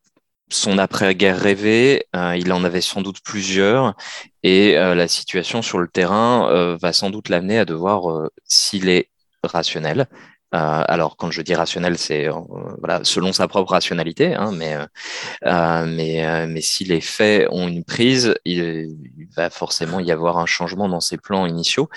son 0.50 0.76
après-guerre 0.76 1.40
rêvée. 1.40 2.06
Euh, 2.14 2.36
il 2.36 2.52
en 2.52 2.62
avait 2.62 2.82
sans 2.82 3.00
doute 3.00 3.20
plusieurs, 3.24 3.94
et 4.42 4.76
euh, 4.76 4.94
la 4.94 5.08
situation 5.08 5.62
sur 5.62 5.78
le 5.78 5.88
terrain 5.88 6.50
euh, 6.50 6.76
va 6.76 6.92
sans 6.92 7.08
doute 7.08 7.30
l'amener 7.30 7.58
à 7.58 7.64
devoir, 7.64 8.10
euh, 8.10 8.28
s'il 8.44 8.90
est 8.90 9.08
rationnel, 9.42 10.00
euh, 10.00 10.35
alors, 10.58 11.16
quand 11.16 11.30
je 11.30 11.42
dis 11.42 11.54
rationnel, 11.54 11.98
c'est 11.98 12.28
euh, 12.28 12.32
voilà, 12.78 13.00
selon 13.04 13.32
sa 13.32 13.48
propre 13.48 13.72
rationalité, 13.72 14.34
hein, 14.34 14.52
mais, 14.52 14.76
euh, 15.44 15.86
mais, 15.86 16.46
mais 16.46 16.60
si 16.60 16.84
les 16.84 17.00
faits 17.00 17.48
ont 17.50 17.68
une 17.68 17.84
prise, 17.84 18.34
il, 18.44 18.96
va 19.36 19.50
forcément 19.50 20.00
y 20.00 20.10
avoir 20.12 20.38
un 20.38 20.46
changement 20.46 20.88
dans 20.88 21.00
ses 21.00 21.18
plans 21.18 21.46
initiaux. 21.46 21.88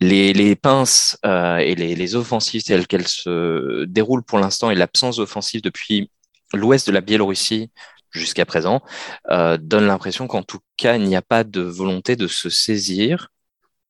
Les, 0.00 0.32
les 0.32 0.56
pinces 0.56 1.16
et 1.24 1.74
les, 1.76 1.94
les, 1.94 2.16
offensives 2.16 2.64
telles 2.64 2.88
qu'elles 2.88 3.06
se 3.06 3.84
déroulent 3.84 4.24
pour 4.24 4.40
l'instant 4.40 4.70
et 4.70 4.74
l'absence 4.74 5.18
d'offensive 5.18 5.62
depuis 5.62 6.10
l'ouest 6.54 6.88
de 6.88 6.92
la 6.92 7.00
Biélorussie 7.00 7.70
jusqu'à 8.12 8.44
présent 8.44 8.82
euh, 9.30 9.56
donne 9.56 9.86
l'impression 9.86 10.26
qu'en 10.26 10.42
tout 10.42 10.60
cas, 10.76 10.96
il 10.96 11.04
n'y 11.04 11.16
a 11.16 11.22
pas 11.22 11.44
de 11.44 11.62
volonté 11.62 12.16
de 12.16 12.26
se 12.26 12.50
saisir 12.50 13.28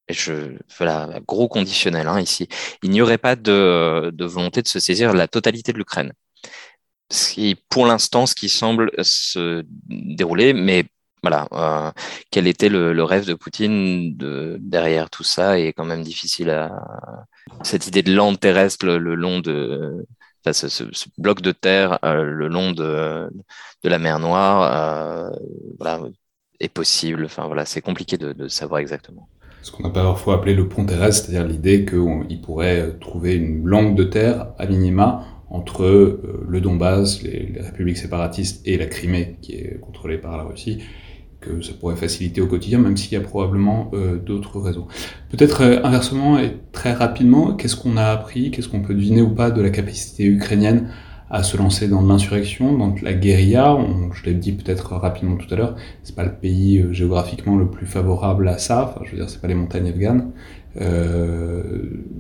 je, 0.08 0.56
voilà, 0.78 1.20
gros 1.26 1.48
conditionnel 1.48 2.08
hein, 2.08 2.20
ici, 2.20 2.48
il 2.82 2.90
n'y 2.90 3.00
aurait 3.02 3.18
pas 3.18 3.36
de, 3.36 4.10
de, 4.12 4.24
volonté 4.24 4.62
de 4.62 4.68
se 4.68 4.80
saisir 4.80 5.12
la 5.14 5.28
totalité 5.28 5.72
de 5.72 5.78
l'Ukraine. 5.78 6.12
Ce 7.10 7.54
pour 7.68 7.86
l'instant, 7.86 8.26
ce 8.26 8.34
qui 8.34 8.48
semble 8.48 8.90
se 9.02 9.64
dérouler, 9.88 10.54
mais 10.54 10.86
voilà, 11.22 11.46
euh, 11.52 11.92
quel 12.30 12.46
était 12.48 12.68
le, 12.68 12.92
le, 12.92 13.04
rêve 13.04 13.26
de 13.26 13.34
Poutine 13.34 14.16
de, 14.16 14.56
derrière 14.60 15.08
tout 15.10 15.22
ça 15.22 15.58
est 15.58 15.72
quand 15.72 15.84
même 15.84 16.02
difficile 16.02 16.50
à. 16.50 16.84
Cette 17.62 17.86
idée 17.86 18.02
de 18.02 18.12
lande 18.12 18.40
terrestre 18.40 18.86
le, 18.86 19.14
long 19.14 19.40
de. 19.40 20.04
Enfin, 20.44 20.52
ce, 20.52 20.68
ce, 20.68 20.84
ce, 20.92 21.08
bloc 21.18 21.40
de 21.42 21.52
terre 21.52 21.98
euh, 22.04 22.24
le 22.24 22.48
long 22.48 22.72
de, 22.72 23.30
de 23.84 23.88
la 23.88 23.98
mer 23.98 24.18
Noire, 24.18 25.30
euh, 25.30 25.30
voilà, 25.78 26.00
est 26.60 26.68
possible. 26.68 27.24
Enfin, 27.26 27.46
voilà, 27.46 27.66
c'est 27.66 27.82
compliqué 27.82 28.18
de, 28.18 28.32
de 28.32 28.48
savoir 28.48 28.80
exactement 28.80 29.28
ce 29.62 29.70
qu'on 29.70 29.84
a 29.84 29.90
parfois 29.90 30.34
appelé 30.34 30.54
le 30.54 30.68
pont 30.68 30.84
terrestre, 30.84 31.26
c'est-à-dire 31.26 31.48
l'idée 31.48 31.84
qu'il 31.84 32.40
pourrait 32.40 32.96
trouver 33.00 33.36
une 33.36 33.64
langue 33.64 33.94
de 33.94 34.04
terre, 34.04 34.48
à 34.58 34.66
minima, 34.66 35.24
entre 35.48 35.84
euh, 35.84 36.44
le 36.48 36.60
Donbass, 36.60 37.22
les, 37.22 37.52
les, 37.54 37.60
républiques 37.60 37.98
séparatistes 37.98 38.66
et 38.66 38.76
la 38.76 38.86
Crimée, 38.86 39.36
qui 39.42 39.52
est 39.52 39.80
contrôlée 39.80 40.18
par 40.18 40.36
la 40.36 40.44
Russie, 40.44 40.78
que 41.40 41.60
ça 41.60 41.72
pourrait 41.78 41.96
faciliter 41.96 42.40
au 42.40 42.46
quotidien, 42.46 42.78
même 42.78 42.96
s'il 42.96 43.12
y 43.12 43.16
a 43.16 43.20
probablement 43.20 43.90
euh, 43.92 44.16
d'autres 44.16 44.58
raisons. 44.60 44.86
Peut-être 45.30 45.62
euh, 45.62 45.80
inversement 45.84 46.38
et 46.38 46.54
très 46.72 46.92
rapidement, 46.92 47.54
qu'est-ce 47.54 47.76
qu'on 47.76 47.96
a 47.96 48.06
appris, 48.06 48.50
qu'est-ce 48.50 48.68
qu'on 48.68 48.80
peut 48.80 48.94
deviner 48.94 49.20
ou 49.20 49.30
pas 49.30 49.50
de 49.50 49.60
la 49.60 49.70
capacité 49.70 50.24
ukrainienne 50.24 50.88
à 51.32 51.42
se 51.42 51.56
lancer 51.56 51.88
dans 51.88 52.02
l'insurrection, 52.02 52.76
dans 52.76 52.94
la 53.02 53.14
guérilla. 53.14 53.76
Je 54.12 54.24
l'ai 54.24 54.34
dit 54.34 54.52
peut-être 54.52 54.94
rapidement 54.94 55.36
tout 55.36 55.52
à 55.52 55.56
l'heure, 55.56 55.76
c'est 56.04 56.14
pas 56.14 56.24
le 56.24 56.32
pays 56.32 56.78
euh, 56.78 56.92
géographiquement 56.92 57.56
le 57.56 57.68
plus 57.68 57.86
favorable 57.86 58.46
à 58.48 58.58
ça. 58.58 58.84
Enfin, 58.84 59.00
je 59.04 59.10
veux 59.10 59.16
dire, 59.16 59.28
c'est 59.28 59.40
pas 59.40 59.48
les 59.48 59.54
montagnes 59.54 59.88
afghanes. 59.88 60.30
Euh, 60.80 61.62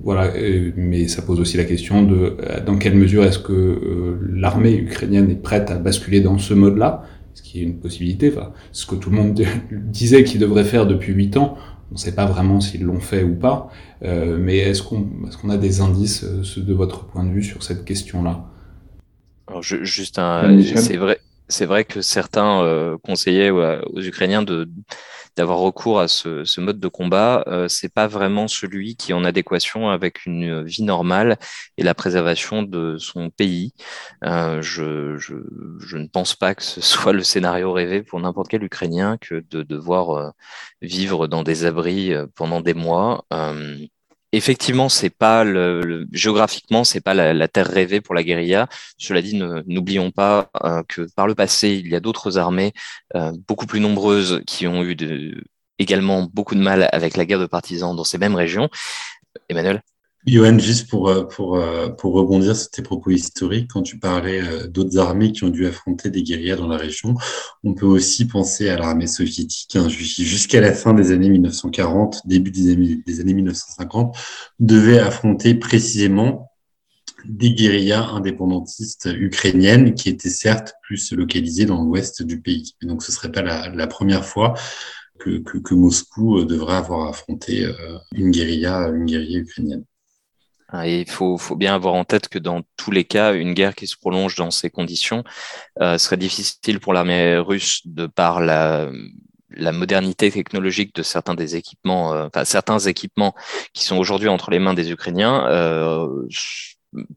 voilà, 0.02 0.30
mais 0.76 1.08
ça 1.08 1.22
pose 1.22 1.40
aussi 1.40 1.56
la 1.56 1.64
question 1.64 2.02
de 2.02 2.36
euh, 2.40 2.64
dans 2.64 2.76
quelle 2.76 2.94
mesure 2.94 3.24
est-ce 3.24 3.38
que 3.38 3.52
euh, 3.52 4.18
l'armée 4.30 4.74
ukrainienne 4.74 5.30
est 5.30 5.42
prête 5.42 5.70
à 5.70 5.78
basculer 5.78 6.20
dans 6.20 6.38
ce 6.38 6.52
mode-là, 6.52 7.04
ce 7.34 7.42
qui 7.42 7.60
est 7.60 7.62
une 7.62 7.76
possibilité. 7.76 8.32
Ce 8.72 8.86
que 8.86 8.94
tout 8.94 9.10
le 9.10 9.16
monde 9.16 9.40
disait 9.72 10.24
qu'ils 10.24 10.40
devraient 10.40 10.64
faire 10.64 10.86
depuis 10.86 11.12
huit 11.12 11.36
ans. 11.36 11.56
On 11.90 11.94
ne 11.94 11.98
sait 11.98 12.14
pas 12.14 12.24
vraiment 12.24 12.60
s'ils 12.60 12.84
l'ont 12.84 13.00
fait 13.00 13.22
ou 13.22 13.34
pas, 13.34 13.68
euh, 14.02 14.38
mais 14.40 14.56
est-ce 14.56 14.82
qu'on 14.82 15.00
est 15.00 15.36
qu'on 15.38 15.50
a 15.50 15.58
des 15.58 15.82
indices, 15.82 16.24
de 16.24 16.72
votre 16.72 17.04
point 17.04 17.22
de 17.22 17.30
vue, 17.30 17.42
sur 17.42 17.62
cette 17.62 17.84
question-là? 17.84 18.46
Alors, 19.46 19.62
je, 19.62 19.84
juste 19.84 20.18
un, 20.18 20.60
c'est 20.62 20.96
vrai, 20.96 21.20
c'est 21.48 21.66
vrai 21.66 21.84
que 21.84 22.00
certains 22.00 22.62
euh, 22.62 22.96
conseillaient 23.02 23.50
aux, 23.50 23.62
aux, 23.62 24.00
Ukrainiens 24.02 24.42
de 24.42 24.68
d'avoir 25.36 25.58
recours 25.58 26.00
à 26.00 26.08
ce, 26.08 26.44
ce, 26.44 26.60
mode 26.60 26.78
de 26.78 26.88
combat. 26.88 27.44
Euh, 27.46 27.68
c'est 27.68 27.88
pas 27.88 28.06
vraiment 28.06 28.48
celui 28.48 28.96
qui 28.96 29.12
est 29.12 29.14
en 29.14 29.24
adéquation 29.24 29.88
avec 29.88 30.26
une 30.26 30.64
vie 30.64 30.82
normale 30.82 31.38
et 31.78 31.82
la 31.82 31.94
préservation 31.94 32.62
de 32.62 32.98
son 32.98 33.30
pays. 33.30 33.72
Euh, 34.24 34.60
je, 34.60 35.16
je, 35.16 35.34
je, 35.78 35.96
ne 35.96 36.06
pense 36.06 36.34
pas 36.34 36.54
que 36.54 36.62
ce 36.62 36.80
soit 36.80 37.12
le 37.12 37.22
scénario 37.22 37.72
rêvé 37.72 38.02
pour 38.02 38.20
n'importe 38.20 38.48
quel 38.48 38.64
Ukrainien 38.64 39.16
que 39.18 39.42
de 39.50 39.62
devoir 39.62 40.10
euh, 40.10 40.30
vivre 40.82 41.26
dans 41.26 41.42
des 41.42 41.64
abris 41.64 42.12
euh, 42.12 42.26
pendant 42.34 42.60
des 42.60 42.74
mois. 42.74 43.24
Effectivement, 44.34 44.88
c'est 44.88 45.10
pas 45.10 45.44
le, 45.44 45.82
le, 45.82 46.06
géographiquement, 46.10 46.84
c'est 46.84 47.02
pas 47.02 47.12
la, 47.12 47.48
terre 47.48 47.66
rêvée 47.66 48.00
pour 48.00 48.14
la 48.14 48.22
guérilla. 48.22 48.66
Cela 48.96 49.20
dit, 49.20 49.36
n'oublions 49.36 50.10
pas 50.10 50.50
euh, 50.64 50.82
que 50.88 51.02
par 51.14 51.26
le 51.26 51.34
passé, 51.34 51.70
il 51.84 51.88
y 51.88 51.94
a 51.94 52.00
d'autres 52.00 52.38
armées 52.38 52.72
euh, 53.14 53.32
beaucoup 53.46 53.66
plus 53.66 53.80
nombreuses 53.80 54.42
qui 54.46 54.66
ont 54.66 54.82
eu 54.82 54.96
également 55.78 56.22
beaucoup 56.32 56.54
de 56.54 56.62
mal 56.62 56.88
avec 56.92 57.16
la 57.18 57.26
guerre 57.26 57.40
de 57.40 57.46
partisans 57.46 57.94
dans 57.94 58.04
ces 58.04 58.16
mêmes 58.18 58.34
régions. 58.34 58.70
Emmanuel? 59.50 59.82
Johan, 60.24 60.56
juste 60.60 60.88
pour, 60.88 61.08
euh, 61.08 61.24
pour, 61.24 61.56
euh, 61.56 61.88
pour 61.88 62.14
rebondir 62.14 62.54
sur 62.54 62.70
tes 62.70 62.82
propos 62.82 63.10
historiques, 63.10 63.68
quand 63.72 63.82
tu 63.82 63.98
parlais 63.98 64.40
euh, 64.40 64.68
d'autres 64.68 64.96
armées 64.98 65.32
qui 65.32 65.42
ont 65.42 65.48
dû 65.48 65.66
affronter 65.66 66.10
des 66.10 66.22
guérillas 66.22 66.54
dans 66.54 66.68
la 66.68 66.76
région, 66.76 67.14
on 67.64 67.74
peut 67.74 67.86
aussi 67.86 68.26
penser 68.28 68.68
à 68.68 68.78
l'armée 68.78 69.08
soviétique, 69.08 69.74
hein, 69.74 69.88
jusqu'à 69.88 70.60
la 70.60 70.72
fin 70.72 70.94
des 70.94 71.10
années 71.10 71.28
1940, 71.28 72.22
début 72.24 72.52
des 72.52 72.70
années, 72.72 73.02
des 73.04 73.20
années 73.20 73.34
1950, 73.34 74.16
devait 74.60 75.00
affronter 75.00 75.56
précisément 75.56 76.52
des 77.24 77.52
guérillas 77.54 78.04
indépendantistes 78.10 79.08
ukrainiennes 79.12 79.94
qui 79.94 80.08
étaient 80.08 80.30
certes 80.30 80.74
plus 80.82 81.12
localisées 81.12 81.66
dans 81.66 81.82
l'ouest 81.82 82.22
du 82.22 82.40
pays. 82.40 82.76
Donc 82.82 83.02
ce 83.02 83.10
ne 83.10 83.14
serait 83.16 83.32
pas 83.32 83.42
la, 83.42 83.86
première 83.88 84.24
fois 84.24 84.54
que, 85.18 85.38
que, 85.38 85.74
Moscou 85.74 86.44
devrait 86.44 86.76
avoir 86.76 87.08
affronté 87.08 87.68
une 88.12 88.30
guérilla, 88.30 88.88
une 88.88 89.04
guérilla 89.04 89.38
ukrainienne. 89.38 89.84
Il 90.84 91.08
faut, 91.08 91.38
faut, 91.38 91.56
bien 91.56 91.74
avoir 91.74 91.94
en 91.94 92.04
tête 92.04 92.28
que 92.28 92.38
dans 92.38 92.62
tous 92.76 92.90
les 92.90 93.04
cas, 93.04 93.34
une 93.34 93.54
guerre 93.54 93.74
qui 93.74 93.86
se 93.86 93.96
prolonge 93.96 94.36
dans 94.36 94.50
ces 94.50 94.70
conditions 94.70 95.24
euh, 95.80 95.98
serait 95.98 96.16
difficile 96.16 96.80
pour 96.80 96.92
l'armée 96.92 97.36
russe 97.36 97.82
de 97.84 98.06
par 98.06 98.40
la, 98.40 98.90
la, 99.50 99.72
modernité 99.72 100.30
technologique 100.30 100.94
de 100.94 101.02
certains 101.02 101.34
des 101.34 101.56
équipements, 101.56 102.14
euh, 102.14 102.26
enfin, 102.26 102.44
certains 102.44 102.78
équipements 102.78 103.34
qui 103.74 103.84
sont 103.84 103.96
aujourd'hui 103.96 104.28
entre 104.28 104.50
les 104.50 104.58
mains 104.58 104.74
des 104.74 104.90
Ukrainiens 104.90 105.46
euh, 105.48 106.08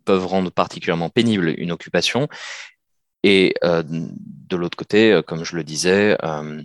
peuvent 0.04 0.26
rendre 0.26 0.52
particulièrement 0.52 1.10
pénible 1.10 1.54
une 1.58 1.72
occupation. 1.72 2.28
Et 3.28 3.56
euh, 3.64 3.82
de 3.84 4.56
l'autre 4.56 4.78
côté, 4.78 5.20
comme 5.26 5.44
je 5.44 5.56
le 5.56 5.64
disais, 5.64 6.16
euh, 6.24 6.62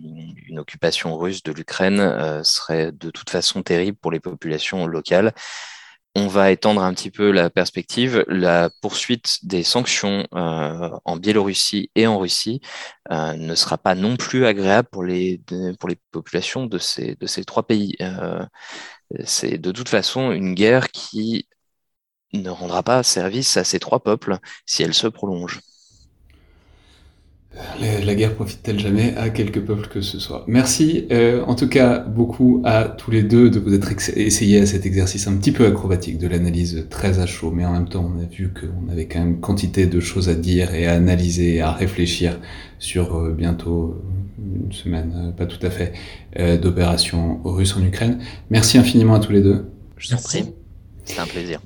une 0.46 0.58
occupation 0.58 1.16
russe 1.16 1.42
de 1.42 1.52
l'Ukraine 1.52 2.00
euh, 2.00 2.44
serait 2.44 2.92
de 2.92 3.10
toute 3.10 3.30
façon 3.30 3.62
terrible 3.62 3.96
pour 3.96 4.12
les 4.12 4.20
populations 4.20 4.86
locales 4.86 5.32
on 6.16 6.26
va 6.26 6.50
étendre 6.50 6.82
un 6.82 6.92
petit 6.94 7.10
peu 7.10 7.30
la 7.30 7.50
perspective. 7.50 8.24
La 8.28 8.70
poursuite 8.82 9.38
des 9.44 9.62
sanctions 9.62 10.26
euh, 10.34 10.90
en 11.04 11.16
Biélorussie 11.16 11.90
et 11.94 12.06
en 12.06 12.18
Russie 12.18 12.60
euh, 13.10 13.34
ne 13.34 13.54
sera 13.54 13.78
pas 13.78 13.94
non 13.94 14.16
plus 14.16 14.44
agréable 14.46 14.88
pour 14.90 15.04
les, 15.04 15.40
populations 16.10 16.66
de 16.66 16.78
ces, 16.78 17.14
de 17.16 17.26
ces 17.26 17.44
trois 17.44 17.66
pays. 17.66 17.96
Euh, 18.00 18.44
c'est 19.24 19.58
de 19.58 19.72
toute 19.72 19.88
façon 19.88 20.32
une 20.32 20.54
guerre 20.54 20.90
qui 20.90 21.48
ne 22.32 22.50
rendra 22.50 22.82
pas 22.82 23.02
service 23.02 23.56
à 23.56 23.64
ces 23.64 23.80
trois 23.80 24.00
peuples 24.02 24.38
si 24.66 24.82
elle 24.82 24.94
se 24.94 25.08
prolonge. 25.08 25.60
La, 27.80 28.14
guerre 28.14 28.34
profite-t-elle 28.34 28.78
jamais 28.78 29.14
à 29.16 29.28
quelque 29.28 29.58
peuple 29.58 29.88
que 29.88 30.00
ce 30.00 30.20
soit? 30.20 30.44
Merci 30.46 31.06
euh, 31.10 31.42
en 31.46 31.56
tout 31.56 31.68
cas 31.68 31.98
beaucoup 31.98 32.62
à 32.64 32.84
tous 32.84 33.10
les 33.10 33.22
deux 33.22 33.50
de 33.50 33.58
vous 33.58 33.74
être 33.74 33.90
essayés 34.16 34.60
à 34.60 34.66
cet 34.66 34.86
exercice 34.86 35.26
un 35.26 35.36
petit 35.36 35.50
peu 35.50 35.66
acrobatique 35.66 36.18
de 36.18 36.28
l'analyse 36.28 36.86
très 36.90 37.18
à 37.18 37.26
chaud, 37.26 37.50
mais 37.50 37.64
en 37.64 37.72
même 37.72 37.88
temps 37.88 38.08
on 38.14 38.22
a 38.22 38.26
vu 38.26 38.52
qu'on 38.52 38.90
avait 38.90 39.06
quand 39.06 39.18
même 39.18 39.40
quantité 39.40 39.86
de 39.86 39.98
choses 39.98 40.28
à 40.28 40.34
dire 40.34 40.74
et 40.74 40.86
à 40.86 40.92
analyser, 40.92 41.60
à 41.60 41.72
réfléchir 41.72 42.38
sur 42.78 43.16
euh, 43.16 43.32
bientôt 43.32 44.00
une 44.38 44.72
semaine, 44.72 45.12
euh, 45.16 45.30
pas 45.32 45.46
tout 45.46 45.64
à 45.66 45.70
fait, 45.70 45.92
d'opérations 46.62 47.40
russes 47.44 47.76
en 47.76 47.82
Ukraine. 47.82 48.18
Merci 48.50 48.78
infiniment 48.78 49.14
à 49.14 49.20
tous 49.20 49.32
les 49.32 49.42
deux. 49.42 49.66
Je 49.96 50.08
vous 50.08 50.14
en 50.14 50.22
prie, 50.22 50.44
c'est 51.04 51.18
un 51.18 51.26
plaisir. 51.26 51.60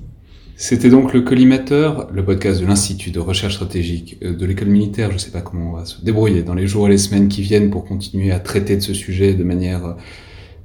C'était 0.57 0.89
donc 0.89 1.13
le 1.13 1.19
collimateur, 1.19 2.07
le 2.13 2.23
podcast 2.23 2.61
de 2.61 2.65
l'Institut 2.65 3.11
de 3.11 3.19
recherche 3.19 3.55
stratégique 3.55 4.17
euh, 4.23 4.33
de 4.33 4.45
l'école 4.45 4.69
militaire. 4.69 5.09
Je 5.09 5.15
ne 5.15 5.19
sais 5.19 5.31
pas 5.31 5.41
comment 5.41 5.71
on 5.71 5.73
va 5.73 5.83
se 5.83 6.01
débrouiller 6.01 6.43
dans 6.43 6.53
les 6.53 6.65
jours 6.65 6.87
et 6.87 6.91
les 6.91 6.97
semaines 6.97 7.27
qui 7.27 7.41
viennent 7.41 7.69
pour 7.69 7.83
continuer 7.83 8.31
à 8.31 8.39
traiter 8.39 8.77
de 8.77 8.81
ce 8.81 8.93
sujet 8.93 9.33
de 9.33 9.43
manière 9.43 9.85
euh, 9.85 9.93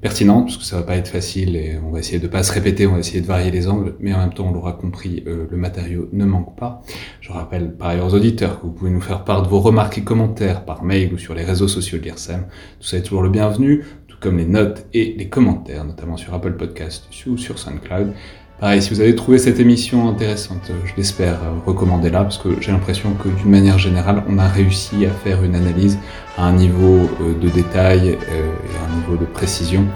pertinente, 0.00 0.44
parce 0.46 0.58
que 0.58 0.64
ça 0.64 0.76
va 0.76 0.84
pas 0.84 0.94
être 0.94 1.08
facile 1.08 1.56
et 1.56 1.76
on 1.84 1.90
va 1.90 1.98
essayer 1.98 2.20
de 2.20 2.28
pas 2.28 2.44
se 2.44 2.52
répéter, 2.52 2.86
on 2.86 2.92
va 2.92 3.00
essayer 3.00 3.20
de 3.20 3.26
varier 3.26 3.50
les 3.50 3.66
angles, 3.66 3.96
mais 3.98 4.14
en 4.14 4.18
même 4.18 4.32
temps, 4.32 4.46
on 4.48 4.52
l'aura 4.52 4.74
compris, 4.74 5.24
euh, 5.26 5.46
le 5.50 5.56
matériau 5.56 6.08
ne 6.12 6.24
manque 6.24 6.56
pas. 6.56 6.82
Je 7.20 7.32
rappelle 7.32 7.72
par 7.72 7.88
ailleurs 7.88 8.06
aux 8.06 8.14
auditeurs 8.14 8.60
que 8.60 8.66
vous 8.66 8.72
pouvez 8.72 8.90
nous 8.92 9.00
faire 9.00 9.24
part 9.24 9.42
de 9.42 9.48
vos 9.48 9.58
remarques 9.58 9.98
et 9.98 10.04
commentaires 10.04 10.64
par 10.64 10.84
mail 10.84 11.12
ou 11.12 11.18
sur 11.18 11.34
les 11.34 11.42
réseaux 11.42 11.68
sociaux 11.68 11.98
de 11.98 12.04
l'IRSEM. 12.04 12.46
Tout 12.78 12.86
ça 12.86 12.96
est 12.96 13.02
toujours 13.02 13.22
le 13.22 13.28
bienvenu, 13.28 13.84
tout 14.06 14.18
comme 14.20 14.38
les 14.38 14.46
notes 14.46 14.86
et 14.94 15.16
les 15.18 15.28
commentaires, 15.28 15.84
notamment 15.84 16.16
sur 16.16 16.32
Apple 16.32 16.52
Podcast 16.52 17.08
ou 17.26 17.36
sur 17.36 17.58
SoundCloud. 17.58 18.12
Pareil, 18.60 18.82
si 18.82 18.90
vous 18.92 19.00
avez 19.00 19.14
trouvé 19.14 19.38
cette 19.38 19.58
émission 19.58 20.06
intéressante, 20.06 20.68
euh, 20.68 20.74
je 20.84 20.92
l'espère, 20.98 21.42
euh, 21.42 21.52
recommandez-la, 21.64 22.24
parce 22.24 22.36
que 22.36 22.60
j'ai 22.60 22.72
l'impression 22.72 23.14
que 23.14 23.30
d'une 23.30 23.50
manière 23.50 23.78
générale, 23.78 24.22
on 24.28 24.38
a 24.38 24.46
réussi 24.46 25.06
à 25.06 25.10
faire 25.10 25.42
une 25.42 25.54
analyse 25.54 25.98
à 26.36 26.44
un 26.44 26.52
niveau 26.52 27.08
euh, 27.22 27.32
de 27.40 27.48
détail 27.48 28.08
et 28.08 28.16
à 28.16 28.84
un 28.84 28.96
niveau 28.96 29.16
de 29.16 29.24
précision 29.24 29.86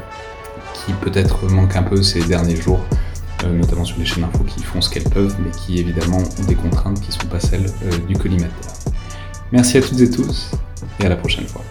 qui 0.73 0.95
peut-être 0.95 1.47
manque 1.51 1.77
un 1.77 1.83
peu 1.83 2.03
ces 2.03 2.25
derniers 2.25 2.57
jours, 2.57 2.81
notamment 3.47 3.85
sur 3.85 3.99
les 3.99 4.07
chaînes 4.07 4.25
info 4.25 4.45
qui 4.45 4.63
font 4.63 4.81
ce 4.81 4.89
qu'elles 4.89 5.05
peuvent, 5.05 5.37
mais 5.45 5.51
qui 5.51 5.79
évidemment 5.79 6.19
ont 6.19 6.45
des 6.47 6.55
contraintes 6.55 7.01
qui 7.01 7.09
ne 7.09 7.13
sont 7.13 7.29
pas 7.29 7.41
celles 7.41 7.67
du 8.09 8.17
collimateur. 8.17 8.73
Merci 9.53 9.77
à 9.77 9.83
toutes 9.83 10.01
et 10.01 10.11
tous, 10.11 10.53
et 11.01 11.07
à 11.07 11.11
la 11.11 11.17
prochaine 11.17 11.47
fois. 11.47 11.63